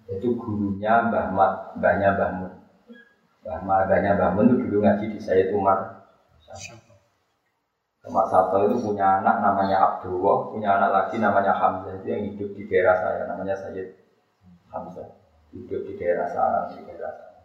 Itu 0.09 0.33
gurunya 0.35 1.07
Mbah 1.07 1.31
Mat, 1.31 1.53
Mbahnya 1.77 2.09
Mbah 2.17 2.31
Mun. 2.35 2.51
Mbah 3.45 3.57
Mbahnya 3.63 4.11
Mbah 4.17 4.29
itu 4.43 4.55
dulu 4.65 4.77
ngaji 4.83 5.05
di 5.15 5.19
saya 5.21 5.47
Umar 5.55 5.94
Umar 8.05 8.29
Sato 8.29 8.69
itu 8.69 8.85
punya 8.85 9.17
anak 9.21 9.41
namanya 9.41 9.77
Abdullah, 9.81 10.53
punya 10.53 10.77
anak 10.77 10.89
lagi 10.93 11.17
namanya 11.17 11.57
Hamzah. 11.57 11.97
Itu 11.97 12.07
yang 12.13 12.21
hidup 12.29 12.49
di 12.53 12.63
daerah 12.69 12.95
saya 13.01 13.25
namanya 13.25 13.57
Sayyid 13.57 13.97
Hamzah. 14.69 15.09
Hidup 15.49 15.81
di 15.89 15.93
daerah 15.97 16.29
sana 16.29 16.69
di 16.69 16.85
daerah 16.85 17.09
sana. 17.09 17.41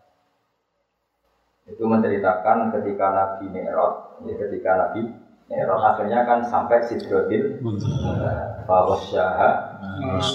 Itu 1.64 1.88
menceritakan 1.88 2.76
ketika 2.76 3.06
Nabi 3.08 3.46
Mi'raj, 3.48 4.20
ya 4.28 4.34
ketika 4.36 4.70
Nabi 4.76 5.00
Mi'raj 5.48 5.80
akhirnya 5.96 6.28
kan 6.28 6.44
sampai 6.44 6.84
Sidrotil 6.84 7.56
Fawasyaha 8.68 9.50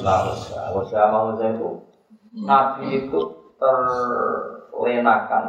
Fawasyaha. 0.01 0.73
Fawasyaha 0.73 1.17
itu. 1.53 1.69
Nabi 2.35 2.85
itu 3.05 3.19
terlenakan 3.61 5.43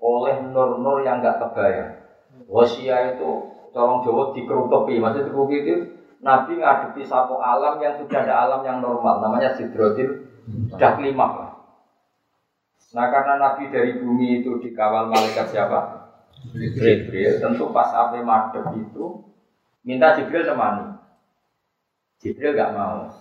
oleh 0.00 0.36
nur-nur 0.40 1.04
yang 1.04 1.20
gak 1.20 1.38
kebayang 1.38 2.05
Wasya 2.46 3.18
itu 3.18 3.30
corong 3.74 4.00
Jawa 4.06 4.32
maksudnya 4.32 5.28
dikerutupi 5.28 5.56
itu 5.60 5.74
Nabi 6.22 6.58
ngadepi 6.58 7.02
satu 7.04 7.36
alam 7.38 7.76
yang 7.78 8.00
sudah 8.00 8.24
ada 8.24 8.34
alam 8.48 8.60
yang 8.64 8.78
normal, 8.80 9.20
namanya 9.20 9.52
Sidrotil 9.52 10.26
kelima 10.96 11.52
Nah 12.96 13.12
karena 13.12 13.36
Nabi 13.36 13.68
dari 13.68 14.00
bumi 14.00 14.40
itu 14.40 14.56
dikawal 14.62 15.12
malaikat 15.12 15.52
siapa? 15.52 16.08
Jibril. 16.54 17.42
Tentu 17.42 17.68
pas 17.74 17.92
api 17.92 18.24
madep 18.24 18.72
itu 18.78 19.20
minta 19.84 20.16
Jibril 20.16 20.48
temani. 20.48 20.96
Jibril 22.22 22.56
gak 22.56 22.72
mau. 22.72 23.12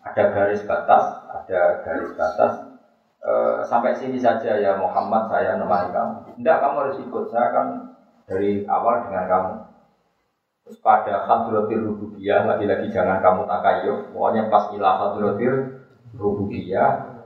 Ada 0.00 0.24
garis 0.32 0.64
batas, 0.64 1.04
ada 1.28 1.84
garis 1.84 2.12
batas. 2.16 2.52
E, 3.24 3.32
sampai 3.68 3.96
sini 3.96 4.20
saja 4.20 4.56
ya 4.56 4.76
Muhammad 4.80 5.28
saya 5.28 5.60
nemani 5.60 5.92
kamu. 5.92 6.14
Tidak 6.40 6.56
kamu 6.60 6.76
harus 6.80 6.98
ikut. 7.04 7.24
Saya 7.28 7.48
kan 7.52 7.66
dari 8.24 8.64
awal 8.64 9.08
dengan 9.08 9.24
kamu. 9.28 9.54
Terus 10.64 10.78
pada 10.80 11.28
hadratil 11.28 11.92
rububiyah 11.92 12.48
lagi-lagi 12.48 12.88
jangan 12.88 13.20
kamu 13.20 13.44
takayuf. 13.44 13.98
Pokoknya 14.16 14.48
pas 14.48 14.72
ilah 14.72 14.94
hadratil 14.96 15.84
rububiyah 16.16 17.20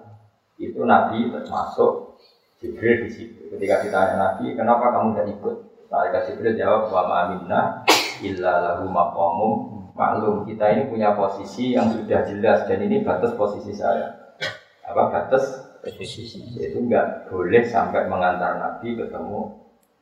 itu 0.59 0.83
Nabi 0.83 1.31
termasuk 1.31 2.19
Jibril 2.59 3.07
di 3.07 3.11
situ. 3.15 3.47
Ketika 3.55 3.87
ditanya 3.87 4.15
Nabi, 4.19 4.59
kenapa 4.59 4.91
kamu 4.91 5.15
tidak 5.15 5.27
ikut? 5.39 5.57
Malaikat 5.89 6.23
Jibril 6.27 6.59
jawab, 6.59 6.91
wa 6.91 7.03
ma'aminna 7.07 7.87
illa 8.27 8.53
lahu 8.59 8.91
maqamum 8.91 9.53
maklum. 9.95 10.43
Kita 10.43 10.75
ini 10.75 10.91
punya 10.91 11.15
posisi 11.15 11.79
yang 11.79 11.95
sudah 11.95 12.27
jelas 12.27 12.67
dan 12.67 12.83
ini 12.83 13.07
batas 13.07 13.39
posisi 13.39 13.71
saya. 13.71 14.35
Apa 14.83 15.15
batas 15.15 15.63
posisi? 15.83 16.43
Itu 16.59 16.83
enggak 16.83 17.31
boleh 17.31 17.63
sampai 17.63 18.11
mengantar 18.11 18.59
Nabi 18.59 18.99
ketemu 18.99 19.55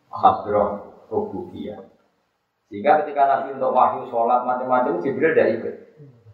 hadroh 0.09 0.86
rububiyah. 1.09 1.81
Sehingga 2.67 3.03
ketika 3.03 3.23
Nabi 3.31 3.55
untuk 3.55 3.73
wahyu 3.73 4.07
sholat 4.11 4.43
macam-macam 4.43 4.99
Jibril 4.99 5.33
tidak 5.35 5.49
ikut. 5.61 5.75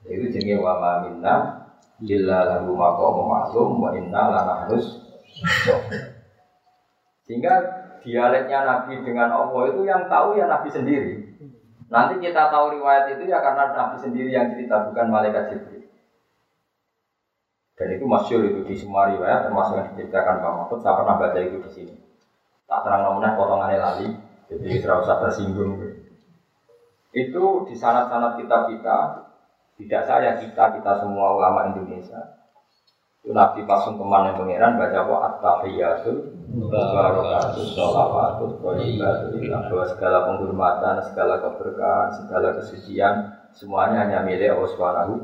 Itu 0.08 0.26
jenis 0.34 0.58
wa 0.58 0.80
ma'aminna 0.82 1.62
Illa 2.02 2.38
lahu 2.42 2.74
maqamu 2.74 3.22
ma'lum 3.30 3.70
wa 3.78 3.90
inna 3.94 4.34
harus 4.66 4.98
Sehingga 7.22 7.54
dialeknya 8.02 8.66
Nabi 8.66 9.06
dengan 9.06 9.30
Allah 9.30 9.62
itu 9.70 9.86
yang 9.86 10.10
tahu 10.10 10.34
ya 10.34 10.50
Nabi 10.50 10.66
sendiri. 10.66 11.38
Nanti 11.86 12.18
kita 12.18 12.50
tahu 12.50 12.80
riwayat 12.80 13.14
itu 13.14 13.30
ya 13.30 13.38
karena 13.38 13.70
Nabi 13.70 13.96
sendiri 14.02 14.34
yang 14.34 14.50
cerita 14.50 14.90
bukan 14.90 15.06
malaikat 15.12 15.54
Jibril. 15.54 15.86
Dan 17.78 17.88
itu 17.98 18.04
masyur 18.04 18.42
itu 18.42 18.60
di 18.66 18.74
semua 18.74 19.12
riwayat 19.14 19.46
termasuk 19.46 19.78
yang 19.78 19.88
diceritakan 19.94 20.42
Pak 20.42 20.52
Mahfud. 20.58 20.78
Saya 20.82 20.98
pernah 20.98 21.16
baca 21.18 21.38
itu 21.38 21.56
di 21.62 21.70
sini. 21.70 21.94
Tak 22.66 22.80
terang 22.82 23.02
namanya 23.06 23.36
potongannya 23.38 23.78
lali, 23.78 24.06
jadi 24.58 24.84
tidak 24.84 24.96
usah 25.06 25.16
tersinggung. 25.24 25.80
Itu 27.12 27.44
di 27.68 27.74
sanat-sanat 27.76 28.40
kitab 28.40 28.72
kita 28.72 28.98
tidak 29.80 30.02
saya, 30.04 30.30
kita, 30.36 30.78
kita 30.78 30.92
semua 31.00 31.36
ulama 31.36 31.72
Indonesia. 31.72 32.40
Itu 33.22 33.32
Nabi 33.32 33.62
pasung 33.64 33.96
ke 33.96 34.04
mana 34.04 34.34
pangeran 34.34 34.76
baca 34.76 34.98
apa 35.06 35.16
at-tahiyatul 35.30 36.18
barakatus 36.68 37.72
sholawatus 37.72 38.58
thayyibatul 38.58 39.38
bahwa 39.40 39.84
segala 39.86 40.18
penghormatan, 40.26 40.96
segala 41.06 41.34
keberkahan, 41.38 42.08
segala 42.18 42.48
kesucian 42.58 43.14
semuanya 43.54 44.08
hanya 44.08 44.20
milik 44.26 44.52
Allah 44.52 44.70
Subhanahu 44.74 45.14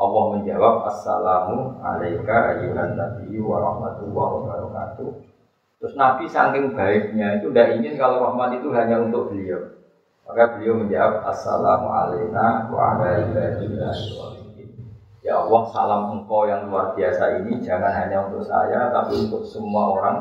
Allah 0.00 0.24
menjawab 0.32 0.74
Assalamu 0.88 1.76
alaika 1.84 2.56
ayyuhan 2.56 2.96
nabiyyu 2.96 3.44
wa 3.44 3.60
rahmatullahi 3.60 4.32
wa 4.32 4.42
barakatuh. 4.48 5.29
Terus 5.80 5.96
Nabi 5.96 6.28
saking 6.28 6.76
baiknya 6.76 7.40
itu 7.40 7.48
tidak 7.48 7.80
ingin 7.80 7.96
kalau 7.96 8.20
rahmat 8.28 8.60
itu 8.60 8.68
hanya 8.76 9.00
untuk 9.00 9.32
beliau. 9.32 9.80
Maka 10.28 10.60
beliau 10.60 10.76
menjawab 10.76 11.24
Assalamualaikum 11.24 12.36
warahmatullahi 12.68 13.64
wabarakatuh. 13.64 14.40
Ya 15.24 15.40
Allah, 15.40 15.62
salam 15.72 16.02
engkau 16.16 16.48
yang 16.48 16.68
luar 16.68 16.92
biasa 16.92 17.40
ini 17.40 17.64
jangan 17.64 17.92
hanya 17.92 18.28
untuk 18.28 18.44
saya, 18.44 18.92
tapi 18.92 19.24
untuk 19.24 19.44
semua 19.48 19.92
orang 19.96 20.16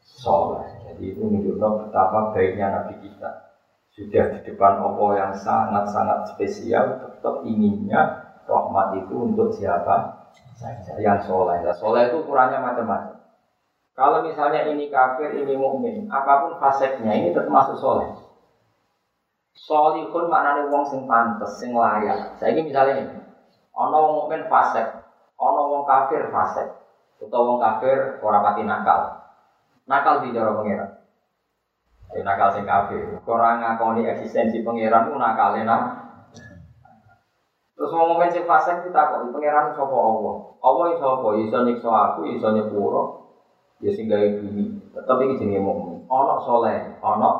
soleh. 0.00 0.68
Jadi 0.88 1.16
itu 1.16 1.20
menunjukkan 1.24 1.88
betapa 1.88 2.32
baiknya 2.36 2.66
Nabi 2.72 3.00
kita. 3.00 3.48
Sudah 3.92 4.24
di 4.32 4.40
depan 4.44 4.76
Allah 4.76 5.10
yang 5.20 5.32
sangat-sangat 5.36 6.36
spesial, 6.36 7.00
tetap 7.00 7.44
inginnya 7.44 8.28
rahmat 8.44 9.04
itu 9.04 9.14
untuk 9.20 9.52
siapa? 9.56 10.28
Saja 10.56 10.96
yang 11.00 11.20
soleh. 11.24 11.60
Nah, 11.64 11.76
soleh 11.76 12.08
itu 12.08 12.24
ukurannya 12.24 12.60
macam-macam. 12.60 13.11
Kalau 13.92 14.24
misalnya 14.24 14.64
ini 14.72 14.88
kafir, 14.88 15.36
ini 15.36 15.52
mukmin, 15.52 16.08
apa 16.08 16.48
pun 16.48 16.56
faseknya 16.56 17.12
ini 17.12 17.36
tetap 17.36 17.52
masuk 17.52 17.76
soleh. 17.76 18.08
Solihun 19.52 20.32
maknanya 20.32 20.72
wong 20.72 20.88
sing 20.88 21.04
pantes, 21.04 21.60
sing 21.60 21.76
layak. 21.76 22.40
Saya 22.40 22.56
ini 22.56 22.72
misalnya 22.72 23.04
ini, 23.04 23.20
ono 23.76 23.96
wong 24.00 24.14
mukmin 24.24 24.48
fasek, 24.48 24.96
ono 25.36 25.60
wong 25.68 25.82
kafir 25.84 26.32
fasek, 26.32 26.72
atau 27.20 27.40
wong 27.44 27.60
kafir 27.60 28.16
ora 28.24 28.40
pati 28.40 28.64
nakal. 28.64 29.28
Nakal 29.84 30.24
di 30.24 30.32
cara 30.32 30.56
pengiran. 30.56 30.90
Jadi 32.08 32.24
nakal 32.24 32.48
sing 32.56 32.64
kafir. 32.64 33.20
Orang 33.28 33.60
ngakoni 33.60 34.08
eksistensi 34.08 34.64
pengiran 34.64 35.12
itu 35.12 35.20
nakal 35.20 35.52
enak. 35.52 35.80
Terus 37.76 37.92
wong 37.92 38.16
mukmin 38.16 38.32
sing 38.32 38.48
fasek 38.48 38.88
kita 38.88 39.00
kok 39.04 39.20
pengiran 39.36 39.76
sapa 39.76 39.96
Allah. 40.00 40.36
Allah 40.64 40.86
iso 40.96 41.06
apa? 41.06 41.28
Iso 41.44 41.58
nyiksa 41.60 41.90
aku, 41.92 42.20
iso 42.32 42.48
nyepuro. 42.56 43.21
Ya 43.82 43.90
sing 43.90 44.06
gawe 44.06 44.26
bumi. 44.38 44.64
Tetep 44.94 45.16
iki 45.26 45.34
jenenge 45.42 45.60
mukmin. 45.66 46.06
Ono 46.06 46.34
soleh, 46.46 47.02
ono 47.02 47.30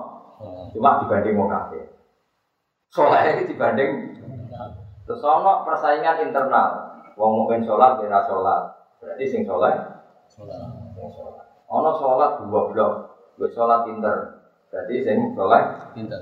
cuma 0.74 0.98
dibanding 1.06 1.38
wong 1.38 1.48
kafir. 1.48 1.86
Soleh 2.90 3.22
itu 3.38 3.54
dibanding 3.54 4.18
Terus 5.06 5.22
ono 5.22 5.66
persaingan 5.66 6.22
internal. 6.22 6.70
Wong 7.18 7.44
mungkin 7.44 7.66
sholat, 7.66 8.00
beda 8.00 8.24
sholat. 8.24 8.62
Berarti 9.02 9.24
sing 9.28 9.42
soleh, 9.44 9.74
sing 10.30 10.46
sholat. 10.46 11.46
Ono 11.68 11.90
dua 11.98 12.60
blok, 12.70 12.92
gue 13.36 13.50
sholat 13.50 13.84
pinter. 13.84 14.40
Berarti 14.70 14.94
sing 15.02 15.34
soleh, 15.34 15.62
pinter. 15.92 16.20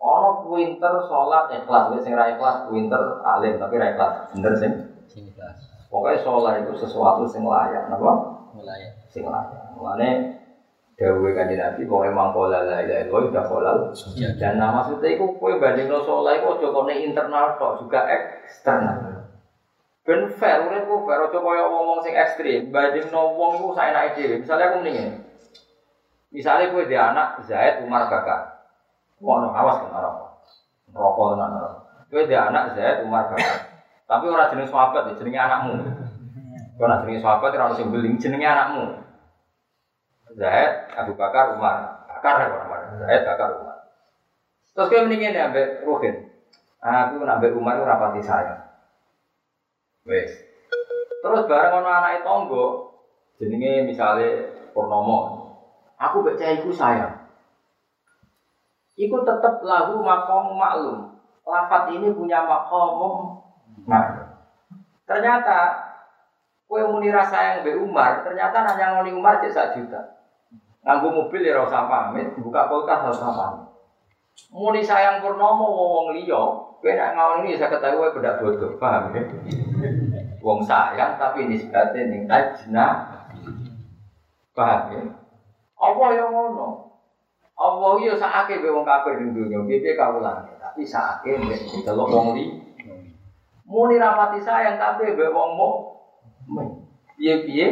Ono 0.00 0.28
pinter 0.48 0.94
sholat 1.10 1.44
ikhlas, 1.52 1.84
gue 1.92 2.00
sing 2.00 2.14
ra 2.16 2.32
ikhlas 2.32 2.70
pinter 2.70 3.02
alim 3.26 3.58
tapi 3.58 3.74
ra 3.76 3.92
ikhlas. 3.92 4.32
Bener 4.32 4.54
sing? 4.56 4.72
Sing 5.10 5.28
ikhlas. 5.28 5.68
Pokoknya 5.92 6.24
sholat 6.24 6.54
itu 6.64 6.72
sesuatu 6.78 7.28
sing 7.28 7.44
layak, 7.44 7.90
apa? 7.92 8.31
Wilayah. 8.62 8.90
Sing 9.10 9.26
layak. 9.26 9.74
Mulane 9.74 10.38
Dawe 11.02 11.30
kanjeng 11.34 11.58
Nabi 11.58 11.82
pokoknya 11.88 12.14
mangkola 12.14 12.68
la 12.68 12.84
ilaha 12.84 13.00
illallah 13.02 13.30
udah 13.32 13.44
kolal 13.48 13.78
dan 14.38 14.60
nah, 14.60 14.70
maksudnya 14.76 15.16
itu 15.16 15.24
kue 15.40 15.56
banding 15.58 15.88
no 15.88 16.04
sholat 16.04 16.38
itu 16.38 16.46
ojo 16.46 16.68
kone 16.68 16.94
internal 16.94 17.58
kok 17.58 17.80
juga 17.82 18.06
eksternal. 18.06 19.24
Ben 20.04 20.30
fair, 20.36 20.62
udah 20.62 20.84
ku 20.84 21.02
fair, 21.08 21.18
ojo 21.26 21.38
kaya 21.42 21.64
ngomong 21.64 22.04
sing 22.04 22.14
ekstrim. 22.14 22.70
Banding 22.70 23.08
no 23.08 23.34
wong 23.34 23.72
saya 23.72 23.90
naik 23.96 24.20
diri. 24.20 24.44
Misalnya 24.44 24.68
aku 24.68 24.84
mendingin, 24.84 25.26
misalnya 26.28 26.70
kue 26.70 26.84
dia 26.84 27.10
anak 27.10 27.40
Zaid 27.48 27.82
Umar 27.82 28.06
Bakar, 28.12 28.62
mau 29.18 29.40
no 29.40 29.48
awas 29.50 29.82
kan 29.82 29.96
orang 29.96 30.16
rokok 30.92 31.26
tenan 31.34 31.50
orang. 31.56 31.76
Kue 32.12 32.28
dia 32.28 32.52
anak 32.52 32.76
Zaid 32.76 33.02
Umar 33.02 33.32
Bakar, 33.32 33.58
tapi 34.06 34.24
orang 34.28 34.52
jenis 34.54 34.68
sahabat, 34.68 35.16
jenisnya 35.18 35.50
anakmu. 35.50 36.01
Kau 36.72 36.88
nak 36.88 37.04
jenis 37.04 37.20
sahabat, 37.20 37.52
orang 37.52 37.76
sing 37.76 37.92
beling 37.92 38.16
jenisnya 38.16 38.56
anakmu. 38.56 39.04
Zaid, 40.32 40.88
Abu 40.96 41.12
Bakar, 41.14 41.60
Umar. 41.60 42.08
Bakar 42.08 42.34
ya 42.40 42.46
orang 42.48 43.04
Zaid, 43.04 43.22
Bakar, 43.28 43.48
Umar. 43.60 43.76
Terus 44.72 44.88
kayak 44.88 45.04
mendingin 45.04 45.36
ya, 45.36 45.52
Mbak 45.52 45.84
Ruhin. 45.84 46.32
Aku 46.80 47.20
nambah 47.20 47.52
Umar 47.52 47.76
itu 47.76 47.84
rapati 47.84 48.22
saya. 48.24 48.72
Wes. 50.08 50.32
Terus 51.22 51.46
bareng 51.46 51.86
anak 51.86 52.26
tonggo, 52.26 52.98
jenenge 53.38 53.86
misalnya 53.86 54.50
Purnomo. 54.74 55.46
Aku 56.00 56.26
baca 56.26 56.46
iku 56.58 56.74
saya. 56.74 57.30
Iku 58.98 59.22
tetap 59.22 59.62
lagu 59.62 60.02
makom 60.02 60.58
maklum. 60.58 61.14
Lafat 61.46 61.94
ini 61.94 62.10
punya 62.10 62.42
makom 62.42 63.38
maklum. 63.86 64.34
Ternyata 65.06 65.91
kue 66.72 66.80
muni 66.88 67.12
rasa 67.12 67.36
yang 67.36 67.68
be 67.68 67.76
Umar, 67.76 68.24
ternyata 68.24 68.64
nanya 68.64 68.96
ngoni 68.96 69.12
Umar 69.12 69.44
cek 69.44 69.52
sak 69.52 69.76
juta. 69.76 70.24
Nganggo 70.80 71.12
mobil 71.12 71.44
ya 71.44 71.60
rasa 71.60 71.84
pamit, 71.84 72.32
buka 72.40 72.64
kulkas 72.64 73.12
rasa 73.12 73.28
pamit. 73.28 73.68
Muni 74.48 74.80
sayang 74.80 75.20
Purnomo 75.20 75.68
wong 75.68 76.16
liya, 76.16 76.40
kowe 76.80 76.88
nek 76.88 77.12
ngawon 77.12 77.44
ini 77.44 77.60
saya 77.60 77.76
ketahui 77.76 78.00
kowe 78.00 78.16
bedak 78.16 78.40
bodoh, 78.40 78.72
paham 78.80 79.12
ya? 79.12 79.20
Wong 80.40 80.64
sayang 80.64 81.20
tapi 81.20 81.44
nisbate 81.44 82.08
ning 82.08 82.24
ajna. 82.24 83.20
Paham 84.56 84.96
ya? 84.96 85.02
Apa 85.76 86.04
yang 86.16 86.32
ngono? 86.32 86.88
Allah 87.52 87.92
yo 88.00 88.16
sakake 88.16 88.64
be 88.64 88.72
wong 88.72 88.88
kafir 88.88 89.20
ning 89.20 89.36
dunya, 89.36 89.60
piye 89.68 89.92
kawulane, 89.92 90.56
tapi 90.56 90.88
sakake 90.88 91.36
nek 91.36 91.84
delok 91.84 92.08
wong 92.08 92.32
li. 92.32 92.48
Muni 93.68 94.00
rapati 94.00 94.40
sayang 94.40 94.80
tapi 94.80 95.12
be 95.12 95.28
wong 95.28 95.52
mo. 95.60 95.70
Piye-piye 97.18 97.66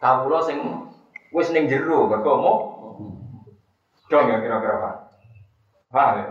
kawula 0.00 0.44
sing 0.44 0.58
wis 1.32 1.50
ning 1.50 1.66
jero 1.66 2.06
mergo 2.06 2.32
mo. 2.38 2.52
Dong 4.10 4.28
ya 4.28 4.38
kira-kira 4.38 4.76
Pak. 4.78 4.94
Paham 5.90 6.14
ya? 6.20 6.24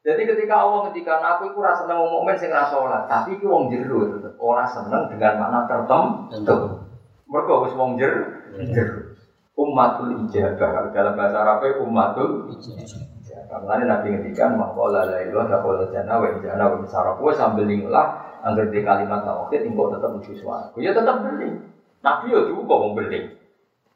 Jadi 0.00 0.22
ketika 0.24 0.64
Allah 0.64 0.88
ketika 0.88 1.20
aku 1.20 1.52
itu 1.52 1.60
rasa 1.60 1.84
seneng 1.84 2.08
momen 2.08 2.32
sing 2.40 2.48
rasa 2.48 2.72
sholat, 2.72 3.04
tapi 3.04 3.36
itu 3.36 3.44
wong 3.44 3.68
jero 3.68 4.16
tetep 4.16 4.32
ora 4.40 4.64
seneng 4.64 5.12
dengan 5.12 5.36
makna 5.36 5.68
tertentu. 5.68 6.88
Mergo 7.28 7.54
wis 7.68 7.76
wong 7.76 8.00
jer 8.00 8.42
jero. 8.72 9.12
Ummatul 9.60 10.24
ijabah 10.24 10.88
dalam 10.88 11.12
bahasa 11.20 11.36
Arab 11.44 11.62
ummatul 11.84 12.48
ijabah. 12.56 13.19
Mulane 13.50 13.84
Nabi 13.90 14.06
ngendikan 14.14 14.54
maqala 14.54 15.10
la 15.10 15.18
ilaha 15.26 15.58
illallah 15.58 15.90
jannah 15.90 16.16
wa 16.22 16.26
jannah 16.38 16.66
wa 16.70 16.76
misara. 16.78 17.18
Kowe 17.18 17.34
sambil 17.34 17.66
nglah 17.66 18.38
angger 18.46 18.70
di 18.70 18.86
kalimat 18.86 19.26
tauhid 19.26 19.66
engko 19.66 19.90
tetep 19.90 20.10
mesti 20.14 20.34
swarga. 20.38 20.78
Ya 20.78 20.94
tetep 20.94 21.16
beli. 21.26 21.58
Nabi 22.00 22.24
yo 22.30 22.46
duwe 22.46 22.62
wong 22.70 22.92
beli. 22.94 23.34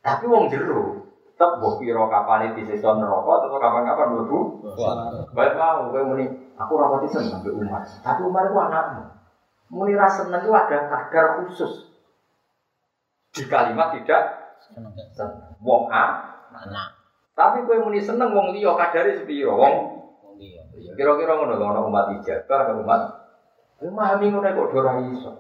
Tapi 0.03 0.27
wong 0.27 0.51
jero 0.51 1.07
tetep 1.35 1.63
mbok 1.63 1.79
pira 1.79 2.03
kapan 2.11 2.55
disiksa 2.55 2.99
neraka 2.99 3.33
atau 3.43 3.59
kapan-kapan 3.59 4.07
mlebu 4.15 4.39
Baik 5.35 5.55
mau, 5.59 5.91
kowe 5.91 6.03
muni, 6.03 6.27
aku 6.59 6.73
rapati 6.75 7.07
seneng 7.11 7.43
mbek 7.43 7.55
Umar. 7.55 7.83
Tapi 7.83 8.21
Umar 8.27 8.51
itu 8.51 8.59
anakmu. 8.59 9.03
Muni 9.71 9.95
ra 9.95 10.11
seneng 10.11 10.43
itu 10.43 10.51
ada 10.51 10.79
kadar 10.91 11.43
khusus. 11.43 11.95
Di 13.35 13.47
kalimat 13.51 13.95
tidak 13.95 14.23
seneng. 14.67 14.95
Wong 15.63 15.91
A, 15.91 16.05
Anak. 16.55 17.04
Tapi 17.35 17.67
kowe 17.67 17.83
muni 17.83 17.99
seneng 17.99 18.31
wong 18.31 18.55
liya 18.55 18.79
kadare 18.79 19.19
sepiro? 19.19 19.59
Wong 19.59 19.75
Wong 20.23 20.35
dia. 20.39 20.63
Ya, 20.79 20.95
kira-kira 20.95 21.35
ngono 21.35 21.59
lho, 21.59 21.67
ana 21.67 21.81
umat 21.83 22.15
ijabah, 22.19 22.59
ana 22.67 22.73
umat 22.83 23.01
memahami 23.83 24.31
ngono 24.31 24.49
kok 24.55 24.75
ora 24.75 24.93
iso. 25.03 25.31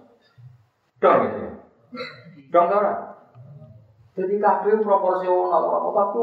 Dong 0.99 1.19
ya. 1.23 1.51
Dong 2.51 2.67
ora? 2.71 2.95
Jadi 4.15 4.39
kabeh 4.39 4.79
proporsional 4.83 5.63
apa 5.63 5.91
tapi 5.91 6.23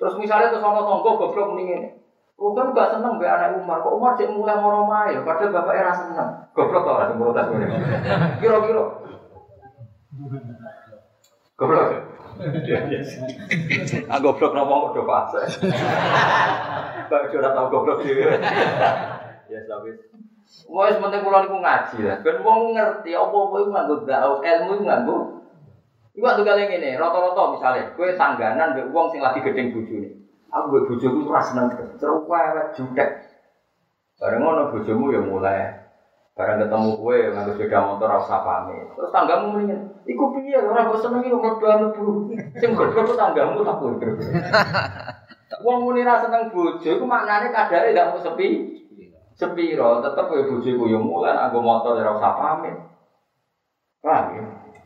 terus 0.00 0.14
misalnya 0.16 0.52
terus 0.52 0.64
ana 0.64 0.84
tangga 0.84 1.10
goblok 1.16 1.52
muni 1.52 1.64
ngene. 1.68 1.88
Bukan 2.34 2.74
gak 2.74 2.98
seneng 2.98 3.22
be 3.22 3.24
anak 3.30 3.54
Umar, 3.56 3.78
kok 3.78 3.94
Umar 3.94 4.18
cek 4.18 4.34
mulai 4.34 4.58
moro 4.58 4.90
mae, 4.90 5.14
padahal 5.22 5.54
bapak 5.54 5.74
era 5.80 5.92
seneng. 5.94 6.28
Goblok 6.52 6.82
tau 6.84 7.14
protes 7.16 7.46
ngene. 7.46 7.66
Kira-kira. 8.40 8.84
Goblok. 11.56 12.13
Ah 14.10 14.18
goblok 14.18 14.52
nopo 14.52 14.90
udah 14.90 15.04
fase. 15.06 15.42
Kok 17.08 17.34
ora 17.38 17.50
tau 17.54 17.66
goblok 17.70 18.02
dhewe. 18.02 18.34
Ya 19.48 19.60
tapi 19.68 19.94
Wes 20.70 20.96
penting 21.00 21.20
kula 21.24 21.44
niku 21.44 21.58
ngaji 21.58 21.96
lah. 22.04 22.16
Ben 22.20 22.38
wong 22.44 22.76
ngerti 22.76 23.10
apa 23.16 23.32
kowe 23.32 23.62
nganggo 23.64 24.04
dakwah 24.04 24.44
ilmu 24.44 24.70
iku 24.76 24.84
nganggo 24.86 25.16
Iku 26.14 26.22
waktu 26.22 26.46
kali 26.46 26.70
ngene, 26.70 26.94
rata-rata 26.94 27.58
misalnya, 27.58 27.90
kowe 27.98 28.06
tangganan 28.14 28.70
mbek 28.70 28.86
wong 28.94 29.10
sing 29.10 29.18
lagi 29.18 29.42
gedeng 29.42 29.74
bojone. 29.74 30.14
Aku 30.46 30.66
mbek 30.70 30.86
bojoku 30.86 31.26
ora 31.26 31.42
seneng 31.42 31.74
terus 31.74 32.22
wewet 32.30 32.70
jutek. 32.78 33.10
Bareng 34.22 34.46
ngono 34.46 34.70
bojomu 34.70 35.10
ya 35.10 35.20
mulai 35.26 35.83
bareng 36.34 36.66
ketemu 36.66 36.90
kowe 36.98 37.18
nganggo 37.30 37.52
sepeda 37.54 37.78
motor 37.86 38.10
ora 38.10 38.18
usah 38.18 38.42
pamit. 38.42 38.90
Terus 38.90 39.14
tanggamu 39.14 39.54
mendingan, 39.54 39.80
iku 40.02 40.34
piye 40.34 40.58
ora 40.58 40.90
kok 40.90 40.98
seneng 40.98 41.22
iki 41.22 41.30
mlebu 41.30 41.62
mlebu. 41.62 42.06
Sing 42.58 42.74
goblok 42.74 43.06
ku 43.06 43.14
tanggamu 43.14 43.62
tak 43.62 43.78
kuwi. 43.78 43.94
Wong 45.64 45.78
muni 45.86 46.02
ra 46.02 46.18
seneng 46.18 46.50
bojo 46.50 46.90
iku 46.90 47.06
maknane 47.06 47.54
kadare 47.54 47.94
gak 47.94 48.10
mau 48.10 48.18
sepi. 48.18 48.74
Sepiro, 49.34 50.02
tetep 50.02 50.26
kowe 50.26 50.42
bojoku 50.46 50.84
ya 50.90 50.98
mulai 50.98 51.38
nganggo 51.38 51.62
motor 51.62 52.02
ora 52.02 52.18
usah 52.18 52.34
pamit. 52.34 52.76
Paham 54.02 54.36
ya? 54.36 54.42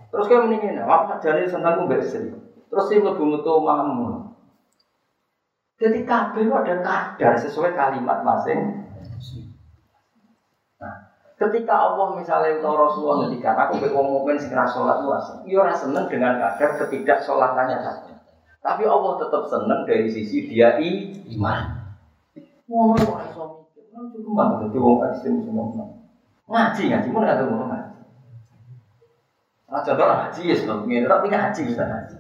Terus 0.09 0.29
kayak 0.31 0.43
mendingin, 0.47 0.79
apa 0.85 1.19
jadi 1.21 1.45
senangku 1.49 1.85
mbak 1.85 2.01
istri. 2.01 2.33
Terus 2.69 2.87
sih 2.87 3.01
lebih 3.03 3.25
metu 3.25 3.61
mamu. 3.61 4.31
Jadi 5.81 6.07
kabeh 6.07 6.49
ada 6.49 6.75
kadar 6.81 7.35
sesuai 7.35 7.75
kalimat 7.75 8.23
masing. 8.23 8.78
Ketika 11.39 11.71
Allah 11.71 12.19
misalnya 12.19 12.59
atau 12.59 12.75
Rasulullah 12.75 13.31
ketika 13.31 13.55
aku 13.55 13.79
mbek 13.79 13.95
wong 13.95 14.11
mukmin 14.11 14.35
sing 14.35 14.51
ra 14.51 14.67
salat 14.67 15.07
luas, 15.07 15.23
iya 15.47 15.63
ora 15.63 15.71
seneng 15.71 16.11
dengan 16.11 16.35
kadar 16.35 16.83
ketidak 16.83 17.23
salatannya 17.23 17.79
saja. 17.79 18.19
Tapi 18.59 18.83
Allah 18.83 19.23
tetap 19.23 19.47
seneng 19.47 19.87
dari 19.87 20.11
sisi 20.11 20.51
dia 20.51 20.75
iman. 21.39 21.79
Ngono 22.67 22.99
kok 22.99 23.19
iso 23.31 23.43
mikir. 23.71 23.87
Kan 23.95 24.35
banget 24.35 24.57
dadi 24.67 24.79
wong 24.83 24.99
ekstrem 25.07 25.47
semua. 25.47 25.87
Ngaji 26.51 26.83
ngaji 26.91 27.09
mun 27.15 27.23
ngaji 27.23 27.43
mun 27.47 27.71
ngaji. 27.71 27.93
Nah, 29.69 29.81
contoh 29.85 30.07
ngaji 30.11 30.41
ya 30.43 30.55
sebelum 30.59 30.91
tapi 30.91 31.27
ngaji 31.31 31.61
bisa 31.71 31.83
ngaji. 31.87 32.17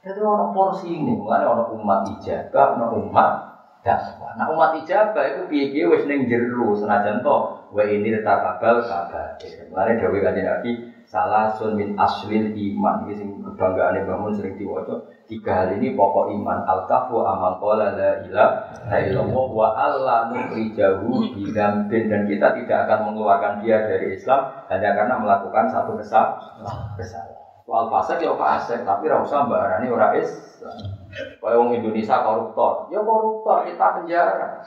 Jadi 0.00 0.20
orang 0.24 0.56
porsi 0.56 0.96
ini, 0.96 1.12
mulai 1.12 1.44
orang 1.44 1.76
umat 1.76 2.08
ijabah, 2.08 2.80
orang 2.80 3.04
umat 3.04 3.49
dakwah. 3.80 4.36
Nah 4.36 4.52
umat 4.52 4.76
ijabah 4.84 5.24
itu 5.24 5.42
piye-piye 5.48 5.84
wis 5.88 6.04
ning 6.04 6.28
jero 6.28 6.76
senajan 6.76 7.24
to 7.24 7.36
wa 7.72 7.82
ini 7.84 8.12
takabal 8.20 8.84
kabar. 8.84 9.40
Mulai 9.72 9.96
dawuh 9.96 10.20
kanjeng 10.20 10.46
Nabi 10.46 10.70
salah 11.10 11.50
sun 11.58 11.74
min 11.74 11.98
aslil 11.98 12.54
iman 12.54 13.08
iki 13.08 13.14
sing 13.18 13.28
kebanggaane 13.42 14.04
bangun 14.06 14.36
sering 14.36 14.54
diwaca. 14.60 15.10
Tiga 15.30 15.62
hal 15.62 15.78
ini 15.78 15.94
pokok 15.94 16.34
iman 16.34 16.66
al-kafu 16.66 17.22
amal 17.22 17.62
qala 17.62 17.94
la 17.94 18.10
ilaha 18.26 18.98
illallah 18.98 19.46
wa 19.50 19.68
alla 19.78 20.16
nukhrijahu 20.34 21.38
bidambin 21.38 22.10
dan 22.10 22.26
kita 22.26 22.50
tidak 22.58 22.78
akan 22.86 23.10
mengeluarkan 23.10 23.62
dia 23.62 23.78
dari 23.86 24.18
Islam 24.18 24.66
hanya 24.66 24.90
karena 24.98 25.14
melakukan 25.22 25.70
satu 25.70 25.94
kesalahan. 25.94 26.98
kesalahan. 26.98 27.38
Soal 27.62 27.86
fasik 27.86 28.18
ya 28.26 28.34
fasik, 28.34 28.82
tapi 28.82 29.06
ora 29.06 29.22
usah 29.22 29.46
mbarani 29.46 29.86
ora 29.94 30.18
Islam. 30.18 30.99
Kayak 31.40 31.56
orang 31.56 31.76
Indonesia 31.76 32.16
koruptor, 32.24 32.72
ya 32.92 33.00
koruptor 33.00 33.56
kita 33.66 33.86
penjara. 34.00 34.60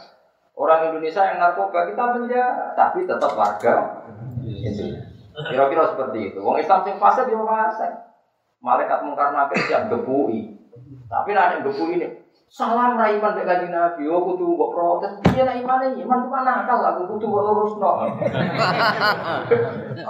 Orang 0.54 0.94
Indonesia 0.94 1.22
yang 1.26 1.38
narkoba 1.42 1.90
kita 1.90 2.04
penjara, 2.14 2.78
tapi 2.78 3.10
tetap 3.10 3.34
warga 3.34 3.74
Indonesia. 4.42 5.14
Kira-kira 5.34 5.84
seperti 5.90 6.20
itu. 6.30 6.40
Wong 6.42 6.62
Islam 6.62 6.86
sing 6.86 6.96
fasik 7.02 7.26
ya 7.26 7.42
fasik. 7.42 7.92
Malaikat 8.62 9.02
mungkar 9.02 9.34
nakir 9.34 9.66
siap 9.66 9.90
gebui. 9.90 10.54
Tapi 11.10 11.30
nanti 11.34 11.62
gebu 11.62 11.94
ini 11.94 12.24
Salam 12.54 13.02
ra 13.02 13.10
iman 13.10 13.34
mek 13.34 13.50
kanjeng 13.50 13.74
Nabi, 13.74 14.06
oh 14.06 14.22
kudu 14.30 14.54
mbok 14.54 14.78
protes. 14.78 15.18
Piye 15.26 15.42
nek 15.42 15.58
imane 15.58 15.98
iman 16.06 16.22
cuma 16.22 16.46
nakal 16.46 16.86
aku 16.86 17.18
kudu 17.18 17.26
mbok 17.26 17.50
lurusno. 17.50 17.92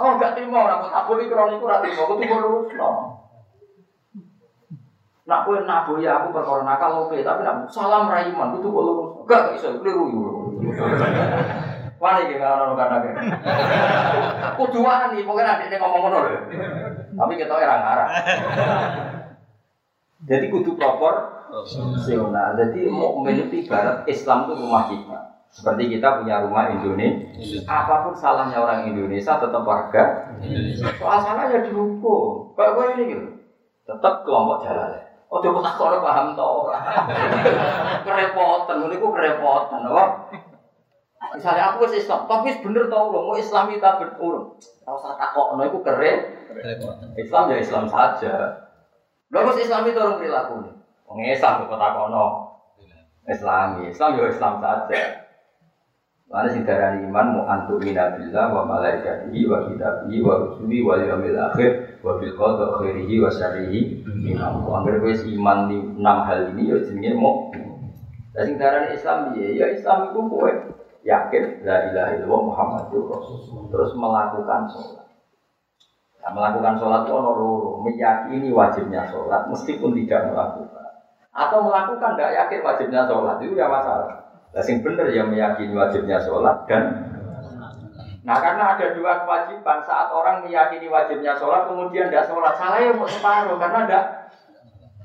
oh 0.04 0.10
gak 0.20 0.36
trimo 0.36 0.60
ora 0.60 0.84
kok 0.84 0.92
abul 0.92 1.24
iki 1.24 1.32
kroniku 1.32 1.64
ora 1.64 1.80
trimo, 1.80 2.04
kudu 2.04 2.28
mbok 2.28 2.40
lurusno. 2.44 3.13
Nak 5.24 5.48
kowe 5.48 5.56
naboya 5.64 6.20
aku 6.20 6.36
perkara 6.36 6.62
nakal 6.68 7.08
oke, 7.08 7.16
tapi 7.24 7.40
nak 7.48 7.64
salam 7.72 8.12
ra 8.12 8.28
iman 8.28 8.52
kudu 8.60 8.68
mbok 8.68 8.84
lurusno. 8.84 9.20
Gak 9.24 9.40
gak 9.40 9.54
iso 9.56 9.68
keliru. 9.80 10.04
Wani 12.04 12.36
kalau 12.36 12.68
ono 12.68 12.74
kata 12.76 12.96
Kudu 14.60 14.78
wani, 14.84 15.24
pokoke 15.24 15.40
nek 15.40 15.80
ngomong 15.80 16.00
ngono 16.04 16.18
lho. 16.26 16.36
Tapi 17.16 17.32
kita 17.40 17.54
ora 17.56 17.76
ngarah. 17.80 18.08
Jadi 20.28 20.46
kudu 20.52 20.76
proper 20.76 21.32
Nah, 21.54 22.50
Jadi 22.58 22.90
mukmin 22.90 23.46
itu 23.46 23.62
ibarat 23.62 24.02
Islam 24.10 24.50
itu 24.50 24.52
rumah 24.58 24.90
kita. 24.90 25.18
Seperti 25.54 25.86
kita 25.86 26.18
punya 26.18 26.42
rumah 26.42 26.66
Indonesia, 26.66 27.62
apa 27.62 28.02
pun 28.02 28.14
salahnya 28.18 28.58
orang 28.58 28.90
Indonesia 28.90 29.38
tetap 29.38 29.62
warga 29.62 30.34
Soal 30.98 31.18
salahnya 31.22 31.62
dihukum. 31.62 32.50
Kayak 32.58 32.74
gue 32.74 32.86
ini 32.98 33.02
gitu, 33.14 33.26
tetap 33.86 34.26
kelompok 34.26 34.66
jalan. 34.66 34.98
Oh, 35.34 35.42
coba 35.42 35.66
tak 35.66 35.74
kalau 35.74 35.98
paham 35.98 36.26
toh. 36.38 36.70
kerepotan, 38.06 38.86
ini 38.86 39.02
kok 39.02 39.12
kerepotan, 39.18 39.82
oh. 39.90 40.30
Misalnya 41.34 41.74
aku 41.74 41.90
sih 41.90 41.98
Islam, 41.98 42.30
tapi 42.30 42.54
bener 42.62 42.86
tau 42.86 43.10
loh, 43.10 43.26
mau 43.26 43.34
Islam 43.34 43.66
kita 43.66 43.98
betul. 43.98 44.54
Tahu 44.86 44.94
saya 44.94 45.18
takut, 45.18 45.58
no, 45.58 45.66
itu 45.66 45.82
keren. 45.82 46.18
Islam 47.18 47.50
ya 47.50 47.56
Islam 47.58 47.90
saja. 47.90 48.62
Lalu 49.34 49.66
Islam 49.66 49.82
itu 49.90 49.98
orang 49.98 50.22
perilaku 50.22 50.54
nih. 50.62 50.74
Wong 51.10 51.18
Islam 51.26 51.66
kok 51.66 51.82
takono. 51.82 52.26
Islami, 53.24 53.88
Islam 53.90 54.20
yo 54.20 54.30
Islam 54.30 54.62
saja. 54.62 55.23
Mana 56.34 56.50
sing 56.50 56.66
darani 56.66 57.06
iman 57.06 57.26
mu 57.30 57.40
antu 57.46 57.78
minabillah 57.78 58.50
wa 58.50 58.66
malaikatihi 58.66 59.46
wa 59.46 59.70
kitabihi 59.70 60.18
wa 60.18 60.34
rusulihi 60.42 60.82
wa 60.82 60.98
yaumil 60.98 61.38
akhir 61.38 62.02
wa 62.02 62.18
bil 62.18 62.34
qada 62.34 62.74
khairihi 62.74 63.22
wa 63.22 63.30
syarrihi 63.30 64.02
min 64.18 64.34
Allah. 64.42 64.82
Angger 64.82 64.98
wis 65.06 65.22
iman 65.30 65.70
di 65.70 65.78
enam 65.78 66.26
hal 66.26 66.50
ini 66.50 66.74
yo 66.74 66.82
jenenge. 66.82 67.14
Lah 68.34 68.42
sing 68.42 68.58
darani 68.58 68.98
Islam 68.98 69.30
piye? 69.30 69.54
Ya 69.54 69.70
Islam 69.70 70.10
iku 70.10 70.26
kowe 70.26 70.50
yakin 71.06 71.62
la 71.62 71.76
ilaha 71.86 72.10
illallah 72.18 72.42
Muhammadur 72.50 73.14
Rasulullah 73.14 73.70
terus 73.70 73.90
melakukan 73.94 74.60
sholat. 74.74 75.06
Nah, 76.18 76.30
melakukan 76.34 76.74
sholat 76.82 77.00
itu 77.06 77.12
ono 77.14 77.30
loro, 77.30 77.70
meyakini 77.86 78.50
wajibnya 78.50 79.06
sholat 79.06 79.46
meskipun 79.54 79.94
tidak 80.02 80.34
melakukan 80.34 80.82
atau 81.30 81.58
melakukan 81.62 82.18
tidak 82.18 82.32
yakin 82.42 82.60
wajibnya 82.66 83.06
sholat 83.06 83.38
itu 83.38 83.54
ya 83.54 83.70
masalah. 83.70 84.23
Nah, 84.54 84.62
sing 84.62 84.86
bener 84.86 85.10
yang 85.10 85.34
meyakini 85.34 85.74
wajibnya 85.74 86.22
sholat 86.22 86.62
dan 86.70 87.10
Nah 88.24 88.40
karena 88.40 88.72
ada 88.72 88.96
dua 88.96 89.20
kewajiban 89.20 89.84
saat 89.84 90.08
orang 90.08 90.40
meyakini 90.48 90.88
wajibnya 90.88 91.36
sholat 91.36 91.68
kemudian 91.68 92.08
tidak 92.08 92.24
sholat 92.24 92.56
salah 92.56 92.80
ya 92.80 92.96
mau 92.96 93.04
separuh 93.04 93.60
karena 93.60 93.84
tidak 93.84 94.04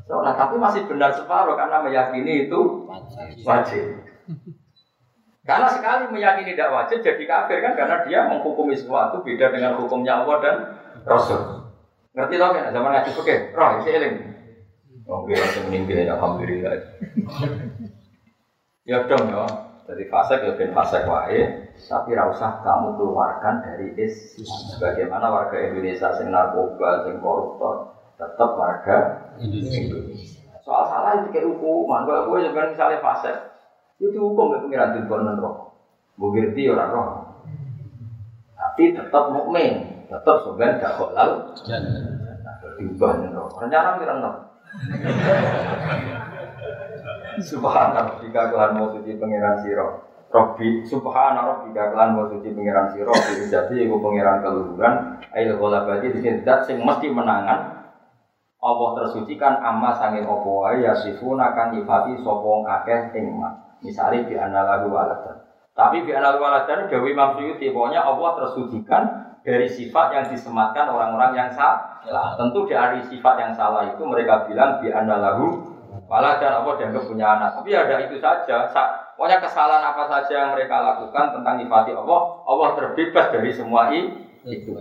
sholat 0.07 0.39
tapi 0.39 0.55
masih 0.55 0.88
benar 0.88 1.11
separuh 1.11 1.59
karena 1.59 1.84
meyakini 1.84 2.47
itu 2.47 2.88
wajib. 3.43 4.07
Karena 5.43 5.67
sekali 5.67 6.15
meyakini 6.15 6.55
tidak 6.55 6.71
wajib 6.71 7.03
jadi 7.03 7.23
kafir 7.27 7.59
kan 7.59 7.73
karena 7.76 7.95
dia 8.07 8.19
menghukumi 8.31 8.71
sesuatu 8.71 9.19
beda 9.19 9.51
dengan 9.51 9.76
hukumnya 9.76 10.23
Allah 10.23 10.38
dan 10.39 10.55
Rasul. 11.03 11.67
Ngerti 12.15 12.35
loh 12.39 12.55
kan 12.55 12.71
zaman 12.71 12.89
ngaji 12.95 13.11
oke, 13.19 13.35
roh 13.51 13.69
isi 13.84 13.89
eling. 13.99 14.15
Oke, 15.09 15.34
langsung 15.35 15.67
meninggal 15.67 16.15
alhamdulillah. 16.15 16.71
Ya 18.90 19.06
dong 19.06 19.30
ya. 19.30 19.45
Jadi 19.90 20.03
fasek 20.06 20.45
ya 20.45 20.53
ben 20.53 20.70
fasek 20.74 21.06
wae, 21.10 21.70
tapi 21.90 22.14
usah 22.14 22.61
kamu 22.61 22.94
keluarkan 22.94 23.66
dari 23.66 23.90
Islam. 23.98 24.78
Bagaimana 24.78 25.34
warga 25.34 25.57
Indonesia 25.57 26.14
sing 26.14 26.30
narkoba, 26.30 27.10
sing 27.10 27.18
koruptor, 27.18 27.98
tetap 28.18 28.53
warga 28.53 28.98
Indonesia. 29.41 29.98
Soal 30.61 30.86
salah 30.86 31.11
itu 31.18 31.34
kayak 31.34 31.49
hukuman. 31.49 32.06
Kalau 32.06 32.30
gue 32.30 32.45
sebenarnya 32.45 32.78
misalnya 32.78 33.02
fasek, 33.02 33.38
itu 33.98 34.14
hukum 34.14 34.53
ya 34.53 34.61
pengiran 34.61 34.94
di 34.94 35.02
roh. 35.41 35.74
Gue 36.14 36.30
ngerti 36.38 36.70
orang 36.70 36.90
roh. 36.94 37.10
Tapi 38.53 38.94
tetap 38.94 39.34
mukmin, 39.34 40.06
tetap 40.06 40.45
sebenarnya 40.45 40.82
gak 40.86 40.94
halal. 41.02 41.30
Jangan. 41.66 42.22
Diubah 42.78 43.11
nih 43.26 43.30
roh. 43.34 43.49
Rencana 43.57 43.98
pengiran 43.98 44.22
roh. 44.22 44.36
Subhanallah 47.39 48.19
jika 48.19 48.51
Tuhan 48.51 48.71
mau 48.75 48.91
suci 48.91 49.15
pangeran 49.15 49.63
siro. 49.63 50.05
Robbi 50.29 50.85
subhanallah 50.85 51.65
jika 51.65 51.95
Tuhan 51.95 52.09
mau 52.13 52.27
suci 52.29 52.51
pangeran 52.51 52.87
siro. 52.93 53.13
Jadi 53.49 53.75
ibu 53.87 53.97
pangeran 54.03 54.43
keluhuran. 54.43 54.93
Ayo 55.33 55.57
bagi 55.57 56.13
di 56.13 56.19
sini 56.19 56.43
sing 56.43 56.77
mesti 56.83 57.07
menangan. 57.09 57.79
Allah 58.59 58.89
tersucikan 58.99 59.63
amma 59.63 59.95
sangin 59.95 60.27
opo 60.27 60.67
ya 60.75 60.91
sifuna 60.91 61.55
kan 61.55 61.71
nyifati 61.71 62.19
sopong 62.19 62.67
akeh 62.67 63.15
ing 63.15 63.39
Misalnya 63.79 64.27
di 64.27 64.35
lagu 64.35 64.91
waladan. 64.91 65.47
Tapi 65.71 66.03
di 66.03 66.11
lagu 66.11 66.43
waladan 66.43 66.91
Dewi 66.91 67.15
Imam 67.15 67.39
pokoknya 67.39 68.03
Allah 68.03 68.29
tersucikan 68.35 69.03
dari 69.47 69.63
sifat 69.63 70.11
yang 70.11 70.25
disematkan 70.27 70.91
orang-orang 70.91 71.31
yang 71.39 71.49
salah. 71.55 72.35
Tentu 72.35 72.67
dari 72.67 72.99
sifat 73.07 73.35
yang 73.39 73.55
salah 73.55 73.87
itu 73.87 74.03
mereka 74.03 74.43
bilang 74.43 74.83
di 74.83 74.91
lahu 74.91 75.78
malah 76.10 76.41
dan 76.41 76.65
Allah 76.65 76.73
dianggap 76.81 77.06
punya 77.06 77.38
anak. 77.38 77.61
Tapi 77.61 77.69
ada 77.77 77.95
itu 78.02 78.18
saja. 78.18 78.65
Pokoknya 79.14 79.38
kesalahan 79.40 79.84
apa 79.94 80.03
saja 80.10 80.34
yang 80.34 80.52
mereka 80.57 80.81
lakukan 80.81 81.38
tentang 81.38 81.61
nyifati 81.61 81.91
Allah, 81.94 82.19
Allah 82.49 82.69
terbebas 82.73 83.30
dari 83.30 83.52
semua 83.53 83.94
itu. 83.94 84.73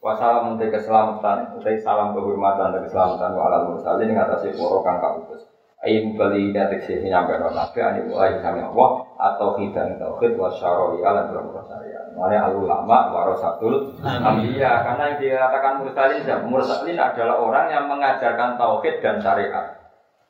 Wassalamu 0.00 0.56
keselamatan, 0.56 1.60
utai 1.60 1.76
salam 1.76 2.16
kehormatan 2.16 2.72
dan 2.72 2.80
keselamatan 2.88 3.36
wa 3.36 3.42
alal 3.52 3.64
mursalin 3.68 4.16
ngatasi 4.16 4.56
poro 4.56 4.80
kang 4.80 4.96
kautus. 4.96 5.44
Ayin 5.84 6.16
bali 6.16 6.52
datik 6.52 6.84
sih 6.84 7.04
nyampe 7.04 7.40
no 7.40 7.52
nabi 7.56 7.80
ani 7.80 8.04
mulai 8.08 8.36
kami 8.40 8.60
Allah 8.60 9.00
atau 9.16 9.56
hidang 9.56 9.96
tauhid 9.96 10.36
wa 10.36 10.52
syaroi 10.52 11.00
alam 11.00 11.32
berapa 11.32 11.60
syariat. 11.64 12.04
Mana 12.16 12.48
al 12.48 12.56
ulama 12.56 13.12
warasatul 13.12 13.96
ambiya 14.04 14.84
karena 14.84 15.02
yang 15.08 15.16
dikatakan 15.20 15.72
mursalin 15.80 16.24
mursalin 16.48 17.00
adalah 17.00 17.36
orang 17.40 17.66
yang 17.72 17.84
mengajarkan 17.88 18.60
tauhid 18.60 19.00
dan 19.00 19.24
syariat. 19.24 19.79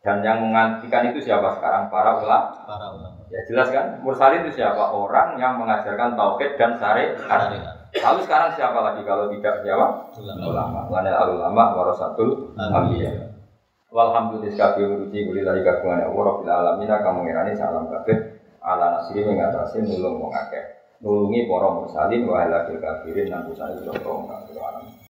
Dan 0.01 0.25
yang 0.25 0.41
mengantikan 0.41 1.13
itu 1.13 1.21
siapa 1.21 1.61
sekarang? 1.61 1.93
Para 1.93 2.17
ulama. 2.17 2.65
Para 2.65 2.87
ulama. 2.97 3.21
Ya 3.29 3.45
jelas 3.45 3.69
kan? 3.69 4.01
Mursalin 4.01 4.49
itu 4.49 4.57
siapa? 4.57 4.81
Orang 4.97 5.37
yang 5.37 5.61
mengajarkan 5.61 6.17
tauhid 6.17 6.57
dan 6.57 6.81
syariat. 6.81 7.21
Lalu 7.91 8.21
sekarang 8.25 8.51
siapa 8.57 8.81
lagi 8.81 9.05
kalau 9.05 9.29
tidak 9.29 9.61
siapa? 9.61 9.87
Ulama. 10.41 10.89
Al 10.89 11.29
ulama 11.37 11.63
warasatul 11.77 12.57
ambiya. 12.57 13.31
Walhamdulillah 13.91 14.55
kabeh 14.55 14.87
urusi 14.87 15.27
kulilahi 15.27 15.67
kagungan 15.67 16.07
Allah 16.07 16.23
Rabbil 16.31 16.47
alamin 16.47 16.87
kamu 16.87 17.21
ngirani 17.27 17.53
salam 17.59 17.91
kabeh 17.91 18.39
ala 18.63 19.03
nasri 19.03 19.27
mengatasi 19.27 19.83
nulung 19.83 20.23
wong 20.23 20.31
akeh 20.31 20.63
nulungi 21.03 21.51
para 21.51 21.75
mursalin 21.75 22.23
wa 22.23 22.39
ala 22.39 22.71
kafirin 22.71 23.35
nang 23.35 23.51
kusane 23.51 23.75
sira 23.83 23.99